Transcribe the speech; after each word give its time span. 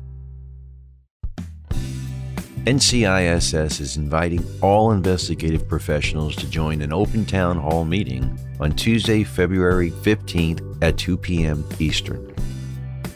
NCISS 2.66 3.80
is 3.80 3.96
inviting 3.96 4.42
all 4.62 4.92
investigative 4.92 5.68
professionals 5.68 6.36
to 6.36 6.48
join 6.48 6.82
an 6.82 6.92
open 6.92 7.26
town 7.26 7.58
hall 7.58 7.84
meeting 7.84 8.38
on 8.60 8.72
Tuesday, 8.72 9.24
February 9.24 9.90
15th 9.90 10.82
at 10.82 10.96
2 10.96 11.16
p.m. 11.16 11.64
Eastern. 11.80 12.32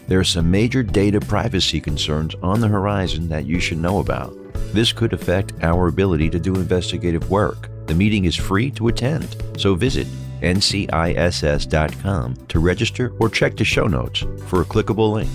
There 0.08 0.18
are 0.18 0.24
some 0.24 0.50
major 0.50 0.82
data 0.82 1.20
privacy 1.20 1.80
concerns 1.80 2.34
on 2.42 2.60
the 2.60 2.68
horizon 2.68 3.28
that 3.28 3.46
you 3.46 3.60
should 3.60 3.78
know 3.78 4.00
about. 4.00 4.36
This 4.74 4.92
could 4.92 5.12
affect 5.12 5.52
our 5.62 5.86
ability 5.86 6.30
to 6.30 6.40
do 6.40 6.56
investigative 6.56 7.30
work. 7.30 7.70
The 7.86 7.94
meeting 7.94 8.24
is 8.24 8.34
free 8.34 8.72
to 8.72 8.88
attend, 8.88 9.36
so 9.56 9.74
visit 9.76 10.08
nciss.com 10.42 12.36
to 12.48 12.58
register 12.60 13.12
or 13.18 13.28
check 13.28 13.56
the 13.56 13.64
show 13.64 13.86
notes 13.86 14.24
for 14.46 14.62
a 14.62 14.64
clickable 14.64 15.12
link. 15.12 15.30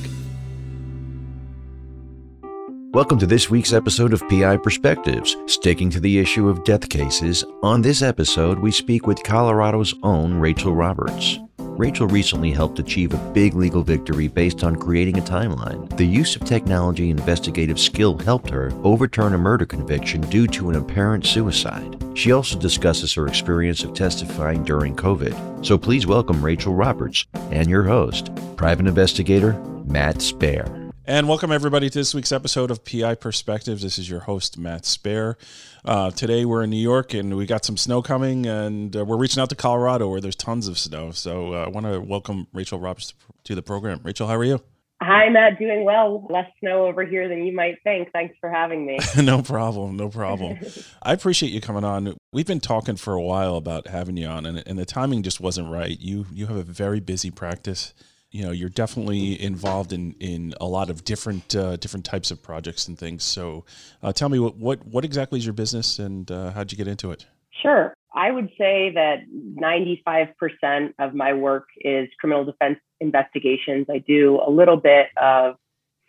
Welcome 2.94 3.18
to 3.20 3.26
this 3.26 3.50
week's 3.50 3.74
episode 3.74 4.14
of 4.14 4.22
PI 4.30 4.58
Perspectives. 4.58 5.36
Sticking 5.48 5.90
to 5.90 6.00
the 6.00 6.20
issue 6.20 6.48
of 6.48 6.64
death 6.64 6.90
cases, 6.90 7.44
on 7.64 7.82
this 7.82 8.04
episode 8.04 8.60
we 8.60 8.72
speak 8.72 9.08
with 9.08 9.24
Colorado's 9.24 9.96
own 10.04 10.36
Rachel 10.36 10.76
Roberts. 10.76 11.40
Rachel 11.78 12.08
recently 12.08 12.52
helped 12.52 12.78
achieve 12.78 13.14
a 13.14 13.32
big 13.34 13.56
legal 13.56 13.82
victory 13.82 14.28
based 14.28 14.64
on 14.64 14.76
creating 14.76 15.18
a 15.18 15.24
timeline. 15.24 15.90
The 15.98 16.06
use 16.06 16.36
of 16.36 16.46
technology 16.46 17.10
and 17.10 17.20
investigative 17.20 17.80
skill 17.80 18.18
helped 18.20 18.52
her 18.52 18.72
overturn 18.84 19.34
a 19.34 19.40
murder 19.40 19.66
conviction 19.66 20.22
due 20.22 20.46
to 20.48 20.70
an 20.70 20.76
apparent 20.76 21.26
suicide. 21.26 21.98
She 22.14 22.32
also 22.32 22.60
discusses 22.60 23.12
her 23.16 23.28
experience 23.28 23.84
of 23.84 23.96
testifying 23.96 24.64
during 24.64 24.96
COVID. 24.96 25.66
So 25.66 25.80
please 25.80 26.06
welcome 26.06 26.46
Rachel 26.46 26.76
Roberts 26.76 27.26
and 27.34 27.68
your 27.68 27.84
host, 27.84 28.30
private 28.56 28.86
investigator 28.86 29.54
Matt 29.86 30.18
Spaier. 30.18 30.83
And 31.06 31.28
welcome 31.28 31.52
everybody 31.52 31.90
to 31.90 32.00
this 32.00 32.16
week's 32.16 32.32
episode 32.32 32.72
of 32.72 32.86
PI 32.86 33.16
Perspectives. 33.16 33.82
This 33.82 34.00
is 34.00 34.10
your 34.10 34.22
host 34.22 34.58
Matt 34.58 34.84
Spaier. 34.84 35.36
Uh, 35.84 36.12
today 36.12 36.46
we're 36.46 36.64
in 36.64 36.70
New 36.70 36.78
York 36.78 37.14
and 37.14 37.36
we 37.36 37.46
got 37.46 37.66
some 37.66 37.76
snow 37.76 38.02
coming, 38.02 38.46
and 38.46 38.96
uh, 38.96 39.04
we're 39.04 39.18
reaching 39.18 39.42
out 39.44 39.50
to 39.50 39.56
Colorado 39.56 40.08
where 40.08 40.22
there's 40.22 40.38
tons 40.38 40.66
of 40.70 40.80
snow. 40.80 41.12
So 41.12 41.56
uh, 41.56 41.66
I 41.66 41.68
want 41.68 41.88
to 41.88 42.00
welcome 42.00 42.48
Rachel 42.54 42.80
Roberts 42.80 43.14
to 43.44 43.54
the 43.54 43.62
program. 43.62 44.00
Rachel, 44.02 44.30
how 44.30 44.38
are 44.38 44.46
you? 44.46 44.62
Hi, 45.02 45.28
Matt. 45.28 45.60
Doing 45.60 45.84
well. 45.84 46.26
Less 46.30 46.50
snow 46.62 46.86
over 46.86 47.04
here 47.04 47.28
than 47.28 47.44
you 47.44 47.54
might 47.54 47.84
think. 47.84 48.10
Thanks 48.14 48.38
for 48.40 48.50
having 48.50 48.86
me. 48.86 48.98
no 49.22 49.42
problem. 49.42 49.98
No 49.98 50.08
problem. 50.08 50.58
I 51.04 51.12
appreciate 51.12 51.52
you 51.52 51.60
coming 51.60 51.84
on. 51.84 52.16
We've 52.32 52.48
been 52.48 52.62
talking 52.62 52.96
for 52.96 53.14
a 53.14 53.22
while 53.22 53.58
about 53.58 53.88
having 53.88 54.16
you 54.16 54.28
on, 54.28 54.46
and, 54.46 54.64
and 54.66 54.80
the 54.80 54.86
timing 54.86 55.24
just 55.24 55.42
wasn't 55.42 55.70
right. 55.70 56.00
You 56.00 56.28
you 56.32 56.48
have 56.48 56.56
a 56.56 56.64
very 56.64 57.02
busy 57.02 57.30
practice 57.30 57.94
you 58.34 58.44
know 58.44 58.52
you're 58.52 58.68
definitely 58.68 59.42
involved 59.42 59.94
in 59.94 60.16
in 60.20 60.54
a 60.60 60.66
lot 60.66 60.90
of 60.90 61.06
different 61.06 61.56
uh, 61.56 61.78
different 61.78 62.04
types 62.04 62.32
of 62.32 62.42
projects 62.42 62.88
and 62.88 62.98
things. 62.98 63.24
So, 63.24 63.64
uh, 64.02 64.12
tell 64.12 64.28
me 64.28 64.40
what, 64.40 64.58
what 64.58 64.86
what 64.88 65.06
exactly 65.06 65.40
is 65.40 65.46
your 65.46 65.54
business 65.54 66.00
and 66.00 66.30
uh, 66.30 66.52
how'd 66.52 66.72
you 66.72 66.78
get 66.78 66.88
into 66.88 67.12
it? 67.12 67.28
Sure, 67.62 67.94
I 68.14 68.32
would 68.32 68.50
say 68.58 68.92
that 68.96 69.20
95% 69.32 70.94
of 71.00 71.14
my 71.14 71.34
work 71.34 71.68
is 71.78 72.10
criminal 72.20 72.44
defense 72.44 72.80
investigations. 73.00 73.86
I 73.90 74.00
do 74.00 74.42
a 74.46 74.50
little 74.50 74.78
bit 74.78 75.08
of 75.16 75.56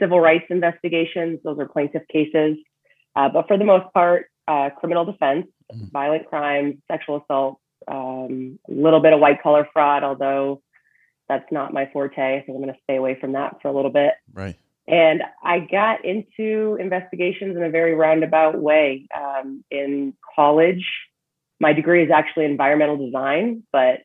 civil 0.01 0.19
rights 0.19 0.47
investigations; 0.49 1.41
those 1.45 1.59
are 1.59 1.69
plaintiff 1.69 2.03
cases, 2.11 2.57
uh, 3.15 3.29
but 3.29 3.47
for 3.47 3.59
the 3.59 3.65
most 3.65 3.93
part, 3.93 4.31
uh, 4.49 4.71
criminal 4.71 5.05
defense, 5.05 5.47
mm-hmm. 5.71 5.89
violent 5.93 6.27
crimes, 6.27 6.77
sexual 6.91 7.23
assault, 7.23 7.59
um, 7.87 8.59
a 8.67 8.73
little 8.73 9.01
bit 9.01 9.13
of 9.13 9.21
white 9.21 9.43
collar 9.43 9.69
fraud, 9.75 10.03
although 10.03 10.63
that's 11.29 11.51
not 11.51 11.73
my 11.73 11.89
forte. 11.93 12.37
I 12.37 12.41
think 12.41 12.57
I'm 12.57 12.63
going 12.63 12.75
to 12.75 12.81
stay 12.85 12.97
away 12.97 13.19
from 13.21 13.33
that 13.33 13.61
for 13.63 13.69
a 13.69 13.73
little 13.73 13.91
bit. 13.91 14.15
Right. 14.33 14.57
And 14.87 15.23
I 15.43 15.61
got 15.61 16.05
into 16.05 16.77
investigations 16.79 17.57
in 17.57 17.63
a 17.63 17.71
very 17.71 17.95
roundabout 17.95 18.61
way. 18.61 19.07
Um, 19.17 19.65
in 19.71 20.15
college, 20.35 20.85
my 21.59 21.73
degree 21.73 22.05
is 22.05 22.11
actually 22.11 22.45
environmental 22.45 22.99
design, 22.99 23.63
but 23.73 24.01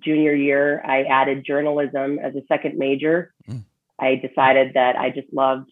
junior 0.00 0.34
year, 0.34 0.82
I 0.84 1.04
added 1.04 1.44
journalism 1.46 2.18
as 2.18 2.34
a 2.34 2.42
second 2.48 2.76
major. 2.76 3.32
Mm. 3.48 3.62
I 4.00 4.16
decided 4.16 4.74
that 4.74 4.96
I 4.96 5.10
just 5.10 5.32
loved 5.32 5.70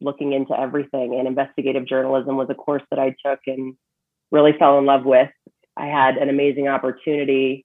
looking 0.00 0.34
into 0.34 0.58
everything, 0.58 1.14
and 1.18 1.26
investigative 1.26 1.86
journalism 1.86 2.36
was 2.36 2.48
a 2.50 2.54
course 2.54 2.82
that 2.90 2.98
I 2.98 3.14
took 3.24 3.40
and 3.46 3.74
really 4.30 4.52
fell 4.58 4.78
in 4.78 4.84
love 4.84 5.04
with. 5.04 5.30
I 5.76 5.86
had 5.86 6.16
an 6.18 6.28
amazing 6.28 6.68
opportunity 6.68 7.64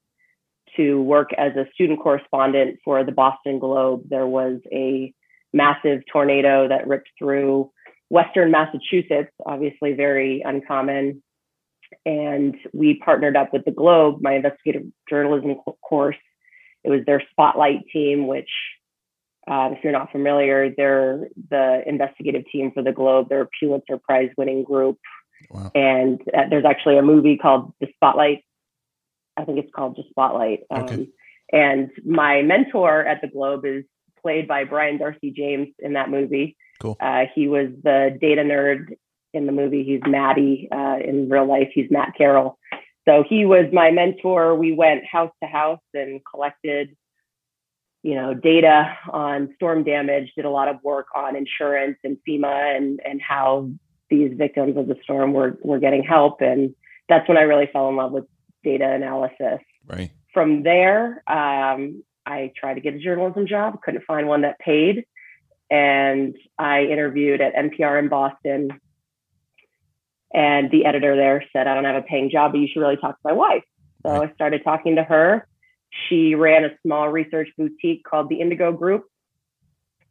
to 0.80 1.02
work 1.02 1.32
as 1.38 1.52
a 1.58 1.66
student 1.74 2.00
correspondent 2.00 2.80
for 2.86 3.04
the 3.04 3.12
Boston 3.12 3.60
Globe. 3.60 4.04
There 4.10 4.28
was 4.28 4.60
a 4.72 5.14
massive 5.52 6.02
tornado 6.12 6.70
that 6.70 6.88
ripped 6.88 7.10
through 7.20 7.70
Western 8.10 8.50
Massachusetts, 8.50 9.32
obviously 9.46 9.94
very 9.94 10.42
uncommon. 10.46 11.22
And 12.06 12.56
we 12.74 13.00
partnered 13.04 13.36
up 13.36 13.52
with 13.52 13.66
the 13.66 13.72
Globe, 13.72 14.20
my 14.22 14.36
investigative 14.36 14.84
journalism 15.10 15.56
course. 15.82 16.16
It 16.84 16.90
was 16.90 17.02
their 17.06 17.22
spotlight 17.32 17.82
team, 17.92 18.28
which, 18.28 18.50
uh, 19.50 19.72
if 19.74 19.84
you're 19.84 19.92
not 19.92 20.12
familiar, 20.12 20.72
they're 20.76 21.28
the 21.50 21.82
investigative 21.86 22.44
team 22.52 22.72
for 22.74 22.84
the 22.84 22.94
Globe. 22.94 23.28
They're 23.28 23.42
a 23.42 23.50
Pulitzer 23.60 23.98
Prize 23.98 24.30
winning 24.38 24.64
group. 24.64 24.98
Wow. 25.50 25.72
And 25.76 26.22
uh, 26.34 26.44
there's 26.50 26.66
actually 26.66 26.98
a 26.98 27.02
movie 27.02 27.38
called 27.38 27.74
The 27.82 27.88
Spotlight 27.96 28.44
I 29.40 29.46
think 29.46 29.60
it's 29.60 29.72
called 29.74 29.96
just 29.96 30.10
Spotlight. 30.10 30.62
Um, 30.70 30.84
okay. 30.84 31.10
And 31.52 31.90
my 32.06 32.42
mentor 32.42 33.06
at 33.06 33.22
the 33.22 33.28
Globe 33.28 33.66
is 33.66 33.84
played 34.22 34.48
by 34.48 34.66
Brian 34.66 34.98
Darcy 34.98 35.32
James 35.32 35.70
in 35.80 35.94
that 35.94 36.10
movie. 36.10 36.58
Cool. 36.82 36.98
Uh, 37.00 37.24
he 37.34 37.48
was 37.48 37.70
the 37.84 38.18
data 38.20 38.42
nerd 38.42 38.96
in 39.34 39.46
the 39.46 39.52
movie. 39.52 39.84
He's 39.84 40.02
Maddie. 40.06 40.68
Uh, 40.72 40.98
in 41.04 41.30
real 41.30 41.46
life, 41.46 41.70
he's 41.74 41.90
Matt 41.90 42.14
Carroll. 42.18 42.58
So 43.08 43.24
he 43.28 43.46
was 43.46 43.66
my 43.74 43.92
mentor. 43.92 44.56
We 44.56 44.72
went 44.72 45.06
house 45.06 45.32
to 45.42 45.50
house 45.50 45.80
and 45.94 46.22
collected, 46.30 46.96
you 48.04 48.16
know, 48.16 48.34
data 48.34 48.98
on 49.12 49.54
storm 49.56 49.84
damage. 49.84 50.32
Did 50.36 50.46
a 50.46 50.50
lot 50.50 50.68
of 50.68 50.78
work 50.84 51.08
on 51.16 51.36
insurance 51.36 51.98
and 52.04 52.18
FEMA 52.28 52.76
and 52.78 53.00
and 53.04 53.22
how 53.22 53.70
these 54.10 54.32
victims 54.38 54.78
of 54.78 54.88
the 54.88 54.96
storm 55.04 55.34
were 55.34 55.58
were 55.64 55.80
getting 55.80 56.04
help. 56.04 56.42
And 56.42 56.76
that's 57.08 57.28
when 57.28 57.38
I 57.38 57.42
really 57.42 57.70
fell 57.72 57.90
in 57.90 57.96
love 57.96 58.12
with 58.12 58.26
data 58.64 58.90
analysis. 58.90 59.60
Right. 59.88 60.12
From 60.34 60.64
there, 60.64 61.24
um, 61.28 62.04
I 62.26 62.52
tried 62.56 62.76
to 62.76 62.82
get 62.82 62.94
a 62.94 63.00
journalism 63.00 63.48
job, 63.48 63.82
couldn't 63.82 64.04
find 64.06 64.28
one 64.28 64.42
that 64.42 64.60
paid. 64.60 65.06
And 65.72 66.36
I 66.58 66.84
interviewed 66.84 67.42
at 67.42 67.56
NPR 67.56 68.00
in 68.00 68.10
Boston. 68.10 68.70
And 70.34 70.70
the 70.70 70.86
editor 70.86 71.16
there 71.16 71.44
said, 71.52 71.68
I 71.68 71.74
don't 71.74 71.86
have 71.86 71.96
a 71.96 72.04
paying 72.04 72.30
job, 72.30 72.52
but 72.52 72.60
you 72.60 72.68
should 72.72 72.80
really 72.80 72.98
talk 72.98 73.16
to 73.16 73.22
my 73.24 73.34
wife. 73.34 73.64
So 74.04 74.12
right. 74.12 74.30
I 74.30 74.34
started 74.34 74.64
talking 74.64 74.96
to 74.96 75.04
her. 75.04 75.48
She 76.08 76.36
ran 76.36 76.66
a 76.66 76.70
small 76.86 77.10
research 77.10 77.50
boutique 77.58 78.04
called 78.04 78.30
the 78.30 78.40
Indigo 78.40 78.72
Group. 78.72 79.06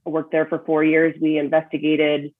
I 0.07 0.11
worked 0.11 0.33
there 0.33 0.47
for 0.47 0.59
four 0.67 0.83
years. 0.83 1.15
We 1.21 1.39
investigated 1.39 2.33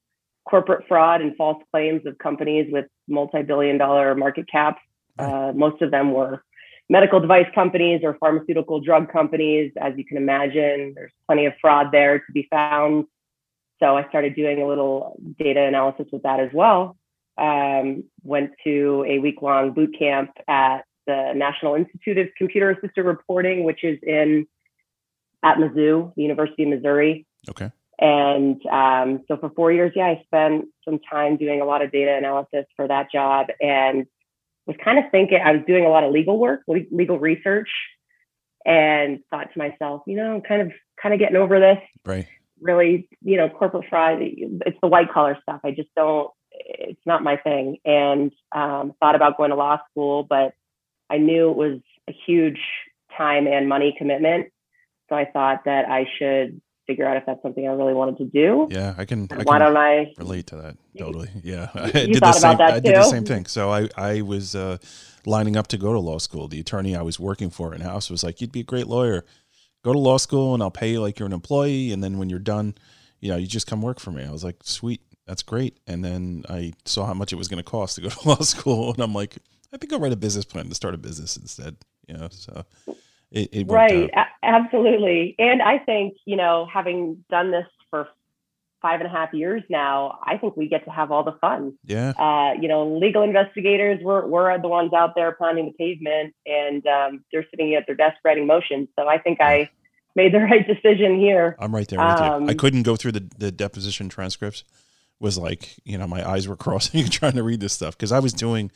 corporate 0.49 0.87
fraud 0.89 1.21
and 1.21 1.37
false 1.37 1.63
claims 1.71 2.05
of 2.07 2.19
companies 2.19 2.69
with 2.73 2.87
multi 3.07 3.43
billion 3.43 3.79
dollar 3.79 4.15
market 4.15 4.49
caps 4.51 4.81
uh, 5.19 5.53
most 5.55 5.83
of 5.83 5.91
them 5.91 6.13
were 6.13 6.43
medical 6.89 7.21
device 7.21 7.47
companies 7.55 8.01
or 8.03 8.17
pharmaceutical 8.19 8.81
drug 8.81 9.13
companies. 9.13 9.73
As 9.81 9.95
you 9.97 10.05
can 10.05 10.17
imagine, 10.17 10.93
there's 10.95 11.13
plenty 11.27 11.47
of 11.47 11.53
fraud 11.61 11.89
there 11.93 12.19
to 12.19 12.33
be 12.33 12.47
found. 12.51 13.07
so 13.81 13.97
I 13.97 14.09
started 14.09 14.35
doing 14.35 14.63
a 14.63 14.67
little 14.67 15.17
data 15.39 15.63
analysis 15.63 16.07
with 16.13 16.23
that 16.23 16.41
as 16.41 16.51
well. 16.53 16.97
Um, 17.37 18.05
went 18.25 18.51
to 18.65 19.05
a 19.07 19.19
week 19.21 19.43
long 19.43 19.73
boot 19.73 19.95
camp 19.97 20.31
at 20.49 20.85
the 21.07 21.33
National 21.35 21.75
Institute 21.75 22.19
of 22.19 22.29
Computer 22.37 22.71
Assisted 22.71 23.03
Reporting, 23.03 23.65
which 23.65 23.85
is 23.85 23.99
in 24.03 24.47
at 25.45 25.57
Mizzou, 25.57 26.13
the 26.17 26.23
University 26.23 26.65
of 26.65 26.71
Missouri. 26.71 27.27
Okay. 27.49 27.71
And 28.01 28.65
um, 28.67 29.25
so 29.29 29.37
for 29.37 29.51
four 29.51 29.73
years, 29.73 29.93
yeah, 29.95 30.07
I 30.07 30.23
spent 30.25 30.67
some 30.85 30.99
time 30.99 31.37
doing 31.37 31.61
a 31.61 31.65
lot 31.65 31.83
of 31.83 31.91
data 31.91 32.15
analysis 32.17 32.65
for 32.77 32.87
that 32.87 33.11
job 33.11 33.47
and 33.61 34.07
was 34.69 34.77
kind 34.85 34.99
of 34.99 35.11
thinking, 35.11 35.41
I 35.45 35.53
was 35.53 35.63
doing 35.67 35.87
a 35.87 35.89
lot 35.89 36.05
of 36.05 36.13
legal 36.13 36.39
work, 36.39 36.61
legal 36.69 37.19
research, 37.19 37.71
and 38.65 39.21
thought 39.31 39.49
to 39.53 39.59
myself, 39.59 40.03
you 40.07 40.15
know, 40.15 40.35
I'm 40.35 40.43
kind 40.43 40.63
of 40.63 40.73
kind 41.03 41.15
of 41.15 41.19
getting 41.19 41.37
over 41.37 41.59
this. 41.59 41.79
Right. 42.05 42.29
Really, 42.61 43.09
you 43.23 43.39
know, 43.39 43.49
corporate 43.49 43.87
fraud, 43.89 44.19
it's 44.21 44.79
the 44.83 44.89
white 44.89 45.11
collar 45.11 45.39
stuff. 45.43 45.61
I 45.65 45.71
just 45.71 45.89
don't, 45.97 46.31
it's 46.51 47.01
not 47.07 47.23
my 47.23 47.37
thing. 47.37 47.79
And 47.85 48.31
um, 48.53 48.93
thought 49.01 49.15
about 49.15 49.39
going 49.39 49.51
to 49.51 49.57
law 49.57 49.79
school, 49.91 50.23
but 50.23 50.53
I 51.09 51.17
knew 51.17 51.51
it 51.51 51.57
was 51.57 51.81
a 52.09 52.13
huge 52.27 52.61
time 53.17 53.47
and 53.47 53.69
money 53.69 53.95
commitment. 53.97 54.49
So 55.09 55.17
I 55.17 55.25
thought 55.25 55.65
that 55.65 55.89
I 55.89 56.07
should 56.19 56.61
figure 56.89 57.07
out 57.07 57.17
if 57.19 57.27
that's 57.27 57.41
something 57.43 57.69
I 57.69 57.73
really 57.73 57.93
wanted 57.93 58.17
to 58.19 58.25
do. 58.25 58.67
Yeah, 58.71 58.95
I 58.99 59.05
can. 59.05 59.29
I 59.31 59.43
Why 59.43 59.59
can 59.59 59.61
don't 59.61 59.77
I 59.77 60.15
relate 60.17 60.49
to 60.49 60.57
that? 60.57 60.77
Totally. 60.99 61.29
Yeah, 61.45 61.69
I 61.75 61.91
did 61.91 62.15
the 62.21 62.33
same. 62.33 62.61
I 62.61 62.81
did 62.81 62.97
the 62.97 63.05
same 63.05 63.25
thing. 63.25 63.47
So 63.47 63.71
I 63.71 63.89
I 63.97 64.23
was 64.23 64.57
uh, 64.57 64.79
lining 65.25 65.57
up 65.57 65.69
to 65.69 65.79
go 65.79 65.93
to 65.93 66.01
law 66.01 66.19
school. 66.19 66.49
The 66.49 66.59
attorney 66.59 66.97
I 66.97 67.03
was 67.03 67.21
working 67.21 67.51
for 67.51 67.75
in 67.75 67.83
house 67.83 68.11
was 68.11 68.25
like, 68.25 68.41
"You'd 68.41 68.53
be 68.53 68.61
a 68.61 68.65
great 68.65 68.89
lawyer. 68.89 69.25
Go 69.85 69.93
to 69.93 69.99
law 69.99 70.17
school, 70.17 70.55
and 70.55 70.63
I'll 70.63 70.71
pay 70.73 70.91
you 70.91 71.01
like 71.01 71.19
you're 71.19 71.27
an 71.27 71.33
employee. 71.33 71.93
And 71.93 72.03
then 72.03 72.19
when 72.19 72.29
you're 72.31 72.41
done, 72.41 72.75
you 73.21 73.31
know, 73.31 73.37
you 73.37 73.47
just 73.47 73.67
come 73.67 73.83
work 73.83 74.01
for 74.01 74.11
me." 74.11 74.25
I 74.25 74.33
was 74.33 74.43
like, 74.43 74.57
"Sweet, 74.63 75.03
that's 75.27 75.43
great." 75.43 75.79
And 75.87 76.03
then 76.05 76.45
I 76.49 76.73
saw 76.87 77.07
how 77.07 77.15
much 77.15 77.33
it 77.33 77.37
was 77.37 77.49
going 77.49 77.63
to 77.63 77.71
cost 77.71 77.97
to 77.97 78.01
go 78.01 78.09
to 78.09 78.23
law 78.29 78.41
school, 78.41 78.93
and 78.95 79.03
I'm 79.03 79.15
like, 79.15 79.37
"I 79.73 79.77
think 79.77 79.93
I'll 79.93 80.01
write 80.01 80.13
a 80.13 80.17
business 80.17 80.47
plan 80.47 80.69
to 80.69 80.75
start 80.75 80.95
a 80.95 80.99
business 80.99 81.37
instead." 81.37 81.77
You 82.09 82.17
know, 82.17 82.29
so 82.31 82.65
it, 83.31 83.49
it 83.53 83.67
right 83.71 84.11
a- 84.15 84.27
absolutely. 84.47 85.35
And 85.39 85.63
i 85.63 85.79
think 85.79 86.17
you 86.25 86.37
know 86.37 86.67
having 86.73 87.25
done 87.31 87.51
this 87.51 87.67
for 87.91 88.09
five 88.81 89.01
and 89.01 89.09
a 89.09 89.11
half 89.11 89.33
years 89.35 89.63
now 89.69 90.21
i 90.25 90.37
think 90.39 90.57
we 90.57 90.69
get 90.69 90.85
to 90.85 90.91
have 90.91 91.11
all 91.11 91.25
the 91.25 91.37
fun. 91.41 91.73
Yeah, 91.85 92.11
uh, 92.19 92.53
you 92.61 92.69
know 92.69 92.97
legal 92.99 93.23
investigators 93.23 93.99
we're, 94.03 94.25
we're 94.27 94.57
the 94.61 94.69
ones 94.69 94.93
out 94.93 95.15
there 95.17 95.33
pounding 95.41 95.67
the 95.67 95.73
pavement 95.73 96.35
and 96.47 96.87
um, 96.87 97.25
they're 97.33 97.47
sitting 97.51 97.75
at 97.75 97.87
their 97.87 97.97
desk 97.97 98.17
writing 98.25 98.47
motions. 98.47 98.89
So 98.99 99.09
i 99.09 99.19
think 99.19 99.41
i 99.41 99.69
made 100.17 100.33
the 100.35 100.39
right 100.51 100.67
decision 100.67 101.19
here. 101.19 101.55
I'm 101.61 101.73
right 101.75 101.87
there 101.87 101.99
with 102.01 102.19
you. 102.19 102.25
I 102.25 102.37
Um, 102.37 102.49
couldn't 102.57 102.83
go 102.83 102.97
through 102.97 103.13
the, 103.13 103.29
the 103.39 103.53
deposition 103.53 104.09
transcripts. 104.09 104.65
Was 105.21 105.37
like, 105.39 105.77
you 105.85 105.99
know, 105.99 106.07
my 106.07 106.29
eyes 106.29 106.47
were 106.49 106.57
crossing 106.65 107.05
trying 107.09 107.35
to 107.35 107.43
read 107.43 107.61
this 107.61 107.73
stuff 107.73 107.97
because 107.97 108.11
I 108.13 108.19
was 108.21 108.33
doing 108.33 108.71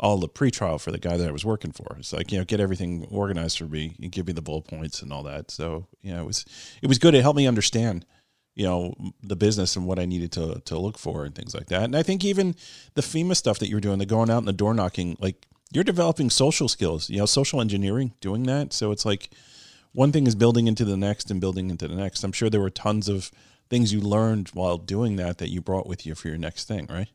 all 0.00 0.18
the 0.18 0.28
pretrial 0.28 0.80
for 0.80 0.90
the 0.90 0.98
guy 0.98 1.16
that 1.16 1.28
I 1.28 1.32
was 1.32 1.44
working 1.44 1.72
for. 1.72 1.96
It's 1.98 2.12
like, 2.12 2.32
you 2.32 2.38
know, 2.38 2.44
get 2.44 2.60
everything 2.60 3.06
organized 3.10 3.58
for 3.58 3.64
me 3.64 3.96
and 4.02 4.10
give 4.10 4.26
me 4.26 4.32
the 4.32 4.42
bullet 4.42 4.62
points 4.62 5.02
and 5.02 5.12
all 5.12 5.22
that. 5.24 5.50
So, 5.50 5.86
you 6.02 6.12
know, 6.12 6.22
it 6.22 6.26
was 6.26 6.44
it 6.82 6.88
was 6.88 6.98
good. 6.98 7.14
It 7.14 7.22
helped 7.22 7.36
me 7.36 7.46
understand, 7.46 8.04
you 8.54 8.64
know, 8.64 8.94
the 9.22 9.36
business 9.36 9.76
and 9.76 9.86
what 9.86 9.98
I 9.98 10.04
needed 10.04 10.32
to 10.32 10.60
to 10.64 10.78
look 10.78 10.98
for 10.98 11.24
and 11.24 11.34
things 11.34 11.54
like 11.54 11.66
that. 11.66 11.84
And 11.84 11.96
I 11.96 12.02
think 12.02 12.24
even 12.24 12.54
the 12.94 13.02
FEMA 13.02 13.36
stuff 13.36 13.58
that 13.60 13.68
you're 13.68 13.80
doing, 13.80 13.98
the 13.98 14.06
going 14.06 14.30
out 14.30 14.38
and 14.38 14.48
the 14.48 14.52
door 14.52 14.74
knocking, 14.74 15.16
like 15.20 15.46
you're 15.72 15.84
developing 15.84 16.30
social 16.30 16.68
skills, 16.68 17.08
you 17.08 17.18
know, 17.18 17.26
social 17.26 17.60
engineering, 17.60 18.12
doing 18.20 18.42
that. 18.44 18.72
So 18.72 18.90
it's 18.90 19.04
like 19.04 19.30
one 19.92 20.12
thing 20.12 20.26
is 20.26 20.34
building 20.34 20.66
into 20.66 20.84
the 20.84 20.96
next 20.96 21.30
and 21.30 21.40
building 21.40 21.70
into 21.70 21.88
the 21.88 21.94
next. 21.94 22.24
I'm 22.24 22.32
sure 22.32 22.50
there 22.50 22.60
were 22.60 22.70
tons 22.70 23.08
of 23.08 23.30
things 23.70 23.92
you 23.92 24.00
learned 24.00 24.48
while 24.48 24.76
doing 24.76 25.16
that 25.16 25.38
that 25.38 25.50
you 25.50 25.60
brought 25.60 25.86
with 25.86 26.04
you 26.04 26.14
for 26.14 26.28
your 26.28 26.36
next 26.36 26.68
thing, 26.68 26.86
right? 26.90 27.08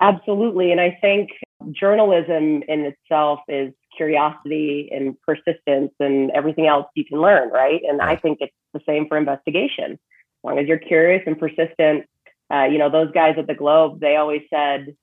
Absolutely. 0.00 0.72
And 0.72 0.80
I 0.80 0.98
think 1.00 1.30
journalism 1.72 2.62
in 2.68 2.92
itself 2.92 3.40
is 3.48 3.72
curiosity 3.96 4.90
and 4.92 5.16
persistence 5.22 5.92
and 6.00 6.30
everything 6.32 6.66
else 6.66 6.86
you 6.94 7.04
can 7.04 7.20
learn, 7.20 7.50
right? 7.50 7.80
And 7.88 8.00
I 8.00 8.16
think 8.16 8.38
it's 8.40 8.52
the 8.72 8.80
same 8.86 9.08
for 9.08 9.16
investigation. 9.16 9.92
As 9.92 9.98
long 10.44 10.58
as 10.58 10.66
you're 10.66 10.78
curious 10.78 11.22
and 11.26 11.38
persistent, 11.38 12.04
uh, 12.52 12.64
you 12.64 12.78
know, 12.78 12.90
those 12.90 13.10
guys 13.12 13.36
at 13.38 13.46
the 13.46 13.54
Globe, 13.54 14.00
they 14.00 14.16
always 14.16 14.42
said 14.50 14.94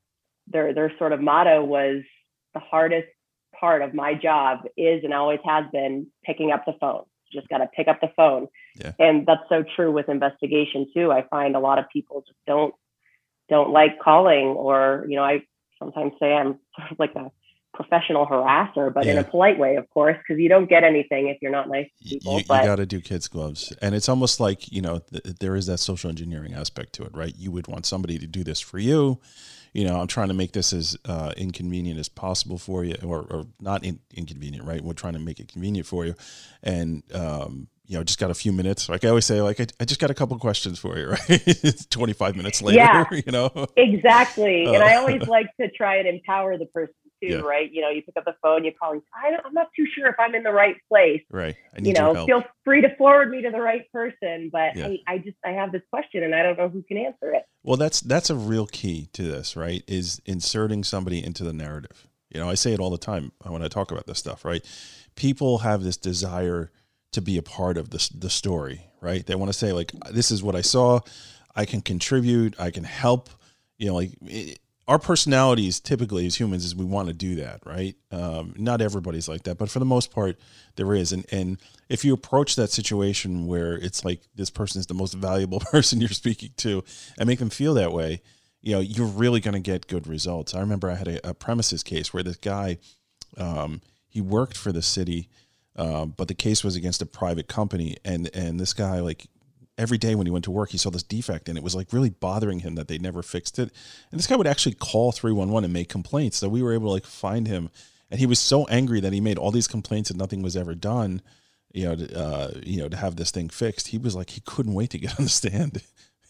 their 0.48 0.74
their 0.74 0.92
sort 0.98 1.12
of 1.12 1.22
motto 1.22 1.64
was 1.64 2.04
the 2.54 2.60
hardest 2.60 3.08
part 3.60 3.82
of 3.82 3.94
my 3.94 4.14
job 4.14 4.60
is 4.78 5.04
and 5.04 5.14
always 5.14 5.40
has 5.46 5.66
been 5.72 6.08
picking 6.24 6.52
up 6.52 6.66
the 6.66 6.74
phone. 6.80 7.04
Just 7.32 7.48
got 7.50 7.60
to 7.60 7.68
pick 7.76 7.88
up 7.88 8.00
the 8.00 8.12
phone. 8.16 8.48
Yeah. 8.76 8.92
And 9.00 9.26
that's 9.26 9.42
so 9.50 9.64
true 9.76 9.92
with 9.92 10.08
investigation 10.08 10.86
too. 10.94 11.12
I 11.12 11.24
find 11.30 11.56
a 11.56 11.60
lot 11.60 11.80
of 11.80 11.86
people 11.92 12.24
just 12.28 12.40
don't 12.46 12.74
don't 13.50 13.72
like 13.72 14.00
calling 14.00 14.48
or 14.48 15.06
you 15.08 15.16
know 15.18 15.24
i 15.24 15.42
sometimes 15.84 16.14
say 16.20 16.34
i'm 16.34 16.60
sort 16.78 16.92
of 16.92 17.00
like 17.00 17.16
a 17.16 17.32
professional 17.74 18.28
harasser 18.28 18.94
but 18.94 19.08
in 19.08 19.18
a 19.18 19.24
polite 19.24 19.58
way 19.58 19.76
of 19.78 19.90
course 19.90 20.16
because 20.20 20.40
you 20.40 20.48
don't 20.48 20.70
get 20.70 20.84
anything 20.84 21.28
if 21.28 21.38
you're 21.42 21.52
not 21.52 21.68
nice 21.68 21.88
to 21.98 22.10
You, 22.10 22.18
people 22.20 22.38
you 22.38 22.46
but 22.48 22.64
got 22.64 22.76
to 22.76 22.86
do 22.86 23.02
kids 23.02 23.28
gloves. 23.28 23.74
And 23.82 23.96
it's 23.96 24.08
almost 24.08 24.40
like 24.40 24.72
you 24.72 24.82
know 24.82 25.00
th- 25.00 25.38
there 25.40 25.56
is 25.56 25.66
that 25.66 25.80
social 25.80 26.10
engineering 26.10 26.54
aspect 26.54 26.94
to 26.94 27.04
it 27.04 27.12
right? 27.16 27.34
You 27.36 27.52
would 27.52 27.68
want 27.68 27.88
somebody 27.88 28.20
to 28.20 28.28
do 28.28 28.44
this 28.44 28.60
for 28.60 28.78
you. 28.78 29.20
You 29.74 29.86
know 29.86 30.00
i'm 30.00 30.06
trying 30.06 30.28
to 30.28 30.36
make 30.36 30.52
this 30.52 30.72
as 30.72 30.96
uh, 31.06 31.34
inconvenient 31.36 32.00
as 32.00 32.10
possible 32.10 32.60
for 32.60 32.84
you 32.84 32.96
or, 33.04 33.22
or 33.22 33.46
not 33.60 33.84
in, 33.84 34.00
inconvenient 34.14 34.68
right? 34.68 34.84
We're 34.84 34.94
trying 34.94 35.14
to 35.14 35.20
make 35.20 35.40
it 35.40 35.48
convenient 35.48 35.88
for 35.88 36.06
you. 36.06 36.14
And 36.62 37.02
um, 37.12 37.70
you 37.86 37.98
know 37.98 38.04
just 38.04 38.20
got 38.20 38.32
a 38.32 38.34
few 38.34 38.52
minutes 38.54 38.88
like 38.88 39.04
i 39.04 39.10
always 39.10 39.26
say 39.26 39.42
like 39.42 39.60
i, 39.60 39.68
I 39.80 39.86
just 39.86 40.00
got 40.00 40.10
a 40.10 40.14
couple 40.14 40.38
questions 40.40 40.80
for 40.80 40.98
you 40.98 41.10
right 41.10 41.20
it's 41.30 41.86
25 41.88 42.36
minutes 42.38 42.62
later 42.62 42.78
Yeah. 42.80 43.06
you 43.12 43.32
know 43.32 43.50
exactly 43.76 44.66
and 44.66 44.84
i 44.84 44.96
Uh. 44.96 45.00
always 45.00 45.22
like 45.28 45.48
to 45.60 45.70
try 45.70 45.98
and 45.98 46.08
empower 46.08 46.58
the 46.58 46.66
person 46.68 46.94
too 47.22 47.28
Yeah. 47.30 47.36
right 47.38 47.72
you 47.72 47.82
know 47.82 47.90
you 47.90 48.02
pick 48.02 48.16
up 48.18 48.26
the 48.26 48.36
phone 48.42 48.64
you 48.66 48.72
call 48.78 49.00
I 49.14 49.32
don't, 49.32 49.46
i'm 49.46 49.54
not 49.54 49.68
too 49.76 49.86
sure 49.96 50.08
if 50.08 50.16
i'm 50.20 50.34
in 50.36 50.44
the 50.44 50.52
right 50.52 50.76
place 50.90 51.22
right 51.30 51.56
i 51.76 51.80
need 51.80 51.88
you 51.90 51.94
know 51.94 52.26
feel 52.26 52.44
free 52.64 52.82
to 52.82 52.96
forward 52.96 53.30
me 53.32 53.42
to 53.42 53.50
the 53.52 53.62
right 53.62 53.90
person 53.92 54.50
but 54.52 54.76
Yeah. 54.76 54.88
I, 55.08 55.14
I 55.16 55.18
just 55.20 55.38
i 55.46 55.52
have 55.52 55.72
this 55.72 55.82
question 55.90 56.24
and 56.24 56.34
i 56.34 56.42
don't 56.44 56.58
know 56.58 56.70
who 56.70 56.82
can 56.84 56.98
answer 56.98 57.34
it 57.34 57.44
Well, 57.64 57.78
that's 57.78 58.02
that's 58.02 58.30
a 58.30 58.36
real 58.36 58.68
key 58.68 59.08
to 59.14 59.24
this, 59.24 59.56
right? 59.56 59.84
Is 59.88 60.22
inserting 60.26 60.84
somebody 60.84 61.24
into 61.24 61.44
the 61.46 61.54
narrative. 61.54 62.08
You 62.30 62.40
know, 62.42 62.50
I 62.50 62.56
say 62.56 62.74
it 62.74 62.80
all 62.82 62.90
the 62.90 62.98
time 62.98 63.32
when 63.46 63.62
I 63.62 63.68
talk 63.70 63.92
about 63.92 64.06
this 64.08 64.20
stuff, 64.20 64.44
right? 64.44 64.62
People 65.16 65.60
have 65.60 65.82
this 65.84 65.96
desire 65.96 66.72
to 67.14 67.22
be 67.22 67.38
a 67.38 67.44
part 67.44 67.78
of 67.78 67.90
the 67.90 68.10
the 68.16 68.30
story, 68.30 68.88
right? 69.02 69.26
They 69.26 69.36
want 69.36 69.52
to 69.52 69.58
say 69.58 69.74
like, 69.74 69.92
"This 70.12 70.32
is 70.32 70.44
what 70.44 70.56
I 70.56 70.62
saw. 70.62 71.00
I 71.56 71.66
can 71.66 71.82
contribute. 71.82 72.60
I 72.60 72.72
can 72.72 72.84
help." 72.84 73.30
You 73.78 73.88
know, 73.88 73.96
like 73.96 74.12
it, 74.22 74.60
our 74.88 75.00
personalities 75.00 75.80
typically 75.80 76.26
as 76.26 76.40
humans 76.40 76.66
is 76.66 76.76
we 76.76 76.86
want 76.86 77.08
to 77.08 77.14
do 77.14 77.36
that, 77.36 77.62
right? 77.66 77.96
Um, 78.12 78.54
not 78.58 78.82
everybody's 78.82 79.30
like 79.30 79.44
that, 79.44 79.58
but 79.58 79.70
for 79.70 79.80
the 79.80 79.86
most 79.86 80.12
part, 80.12 80.38
there 80.76 80.94
is. 80.94 81.12
And 81.12 81.26
and 81.32 81.58
if 81.90 82.04
you 82.04 82.14
approach 82.14 82.56
that 82.56 82.70
situation 82.70 83.48
where 83.48 83.76
it's 83.76 84.04
like 84.04 84.22
this 84.36 84.50
person 84.50 84.80
is 84.80 84.88
the 84.88 84.94
most 84.94 85.14
valuable 85.14 85.60
person 85.72 86.02
you're 86.02 86.10
speaking 86.10 86.52
to, 86.58 86.84
and 87.18 87.28
make 87.28 87.40
them 87.40 87.50
feel 87.50 87.74
that 87.76 87.94
way, 87.94 88.22
you 88.62 88.74
know, 88.74 88.80
you're 88.80 89.08
really 89.08 89.40
going 89.40 89.54
to 89.54 89.60
get 89.60 89.88
good 89.88 90.08
results. 90.08 90.54
I 90.54 90.60
remember 90.60 90.90
I 90.90 90.96
had 90.96 91.08
a, 91.08 91.30
a 91.30 91.34
premises 91.34 91.84
case 91.84 92.14
where 92.14 92.24
this 92.24 92.38
guy, 92.38 92.78
um, 93.38 93.82
he 94.08 94.22
worked 94.22 94.58
for 94.58 94.72
the 94.72 94.82
city, 94.82 95.30
um, 95.76 96.14
but 96.16 96.28
the 96.28 96.34
case 96.36 96.64
was 96.64 96.76
against 96.76 97.02
a 97.02 97.06
private 97.06 97.48
company, 97.48 97.98
and 98.06 98.30
and 98.34 98.60
this 98.60 98.74
guy 98.74 99.00
like 99.00 99.28
every 99.78 99.98
day 99.98 100.16
when 100.16 100.28
he 100.28 100.32
went 100.32 100.46
to 100.46 100.52
work, 100.52 100.70
he 100.70 100.78
saw 100.78 100.90
this 100.90 101.04
defect 101.04 101.50
and 101.50 101.58
it 101.58 101.64
was 101.64 101.76
like 101.76 101.92
really 101.92 102.10
bothering 102.10 102.60
him 102.60 102.76
that 102.76 102.88
they 102.88 102.98
never 102.98 103.22
fixed 103.22 103.58
it. 103.60 103.72
And 104.12 104.20
this 104.20 104.28
guy 104.28 104.36
would 104.36 104.48
actually 104.48 104.76
call 104.76 105.12
311 105.12 105.64
and 105.66 105.74
make 105.74 105.90
complaints. 105.90 106.38
So 106.38 106.50
we 106.50 106.62
were 106.62 106.74
able 106.74 106.88
to 106.88 106.94
like 106.94 107.06
find 107.06 107.48
him. 107.48 107.70
And 108.12 108.20
he 108.20 108.26
was 108.26 108.40
so 108.40 108.66
angry 108.66 109.00
that 109.00 109.14
he 109.14 109.22
made 109.22 109.38
all 109.38 109.52
these 109.52 109.68
complaints 109.68 110.12
and 110.12 110.20
nothing 110.20 110.44
was 110.44 110.56
ever 110.56 110.76
done, 110.76 111.22
you 111.74 111.86
know, 111.86 111.96
to, 111.96 112.20
uh, 112.20 112.52
you 112.64 112.78
know, 112.78 112.90
to 112.90 112.98
have 112.98 113.16
this 113.16 113.32
thing 113.32 113.50
fixed. 113.50 113.88
He 113.88 113.98
was 113.98 114.16
like, 114.16 114.32
he 114.32 114.42
couldn't 114.42 114.76
wait 114.76 114.92
to 114.92 115.00
get 115.00 115.12
on 115.20 115.26
the 115.26 115.30
stand. 115.30 115.82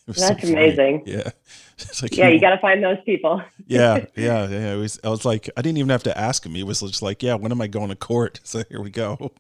Was 0.08 0.18
so 0.18 0.28
That's 0.30 0.44
amazing. 0.44 1.04
Yeah. 1.06 1.30
It's 1.80 2.04
like, 2.04 2.16
yeah 2.16 2.28
he- 2.28 2.36
you 2.36 2.40
got 2.40 2.52
to 2.52 2.60
find 2.60 2.84
those 2.84 3.00
people 3.04 3.42
yeah, 3.68 4.06
yeah, 4.16 4.48
yeah. 4.48 4.74
It 4.74 4.78
was, 4.78 5.00
I 5.04 5.10
was 5.10 5.26
like, 5.26 5.50
I 5.58 5.62
didn't 5.64 5.78
even 5.80 5.90
have 5.90 6.04
to 6.04 6.16
ask 6.18 6.46
him. 6.46 6.54
He 6.54 6.64
was 6.64 6.82
just 6.82 7.02
like, 7.02 7.24
yeah, 7.24 7.34
when 7.34 7.52
am 7.52 7.60
I 7.62 7.68
going 7.68 7.90
to 7.90 7.96
court? 7.96 8.40
So 8.44 8.64
here 8.70 8.80
we 8.80 8.92
go. 8.92 9.32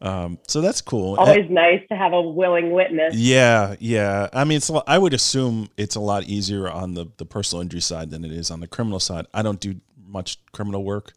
um, 0.00 0.38
so 0.48 0.60
that's 0.62 0.80
cool. 0.80 1.14
always 1.16 1.48
nice 1.50 1.82
to 1.90 1.96
have 1.96 2.12
a 2.12 2.20
willing 2.20 2.70
witness 2.72 3.14
Yeah, 3.14 3.76
yeah. 3.78 4.28
I 4.32 4.44
mean, 4.44 4.56
it's. 4.56 4.68
a 4.68 4.74
lot- 4.74 4.84
I 4.86 4.98
would 4.98 5.14
assume 5.14 5.68
it's 5.76 5.96
a 5.96 6.00
lot 6.00 6.24
easier 6.24 6.68
on 6.68 6.94
the 6.94 7.06
the 7.18 7.24
personal 7.26 7.62
injury 7.62 7.80
side 7.82 8.10
than 8.10 8.24
it 8.24 8.32
is 8.32 8.50
on 8.50 8.60
the 8.60 8.66
criminal 8.66 8.98
side. 9.00 9.26
I 9.34 9.42
don't 9.42 9.60
do 9.60 9.76
much 10.06 10.38
criminal 10.52 10.82
work. 10.84 11.12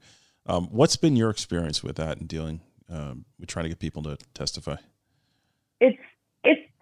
Um, 0.45 0.67
what's 0.71 0.97
been 0.97 1.15
your 1.15 1.29
experience 1.29 1.83
with 1.83 1.95
that 1.95 2.17
and 2.17 2.27
dealing 2.27 2.61
um, 2.89 3.25
with 3.39 3.47
trying 3.49 3.63
to 3.63 3.69
get 3.69 3.79
people 3.79 4.03
to 4.03 4.17
testify? 4.33 4.75
it's 5.81 5.97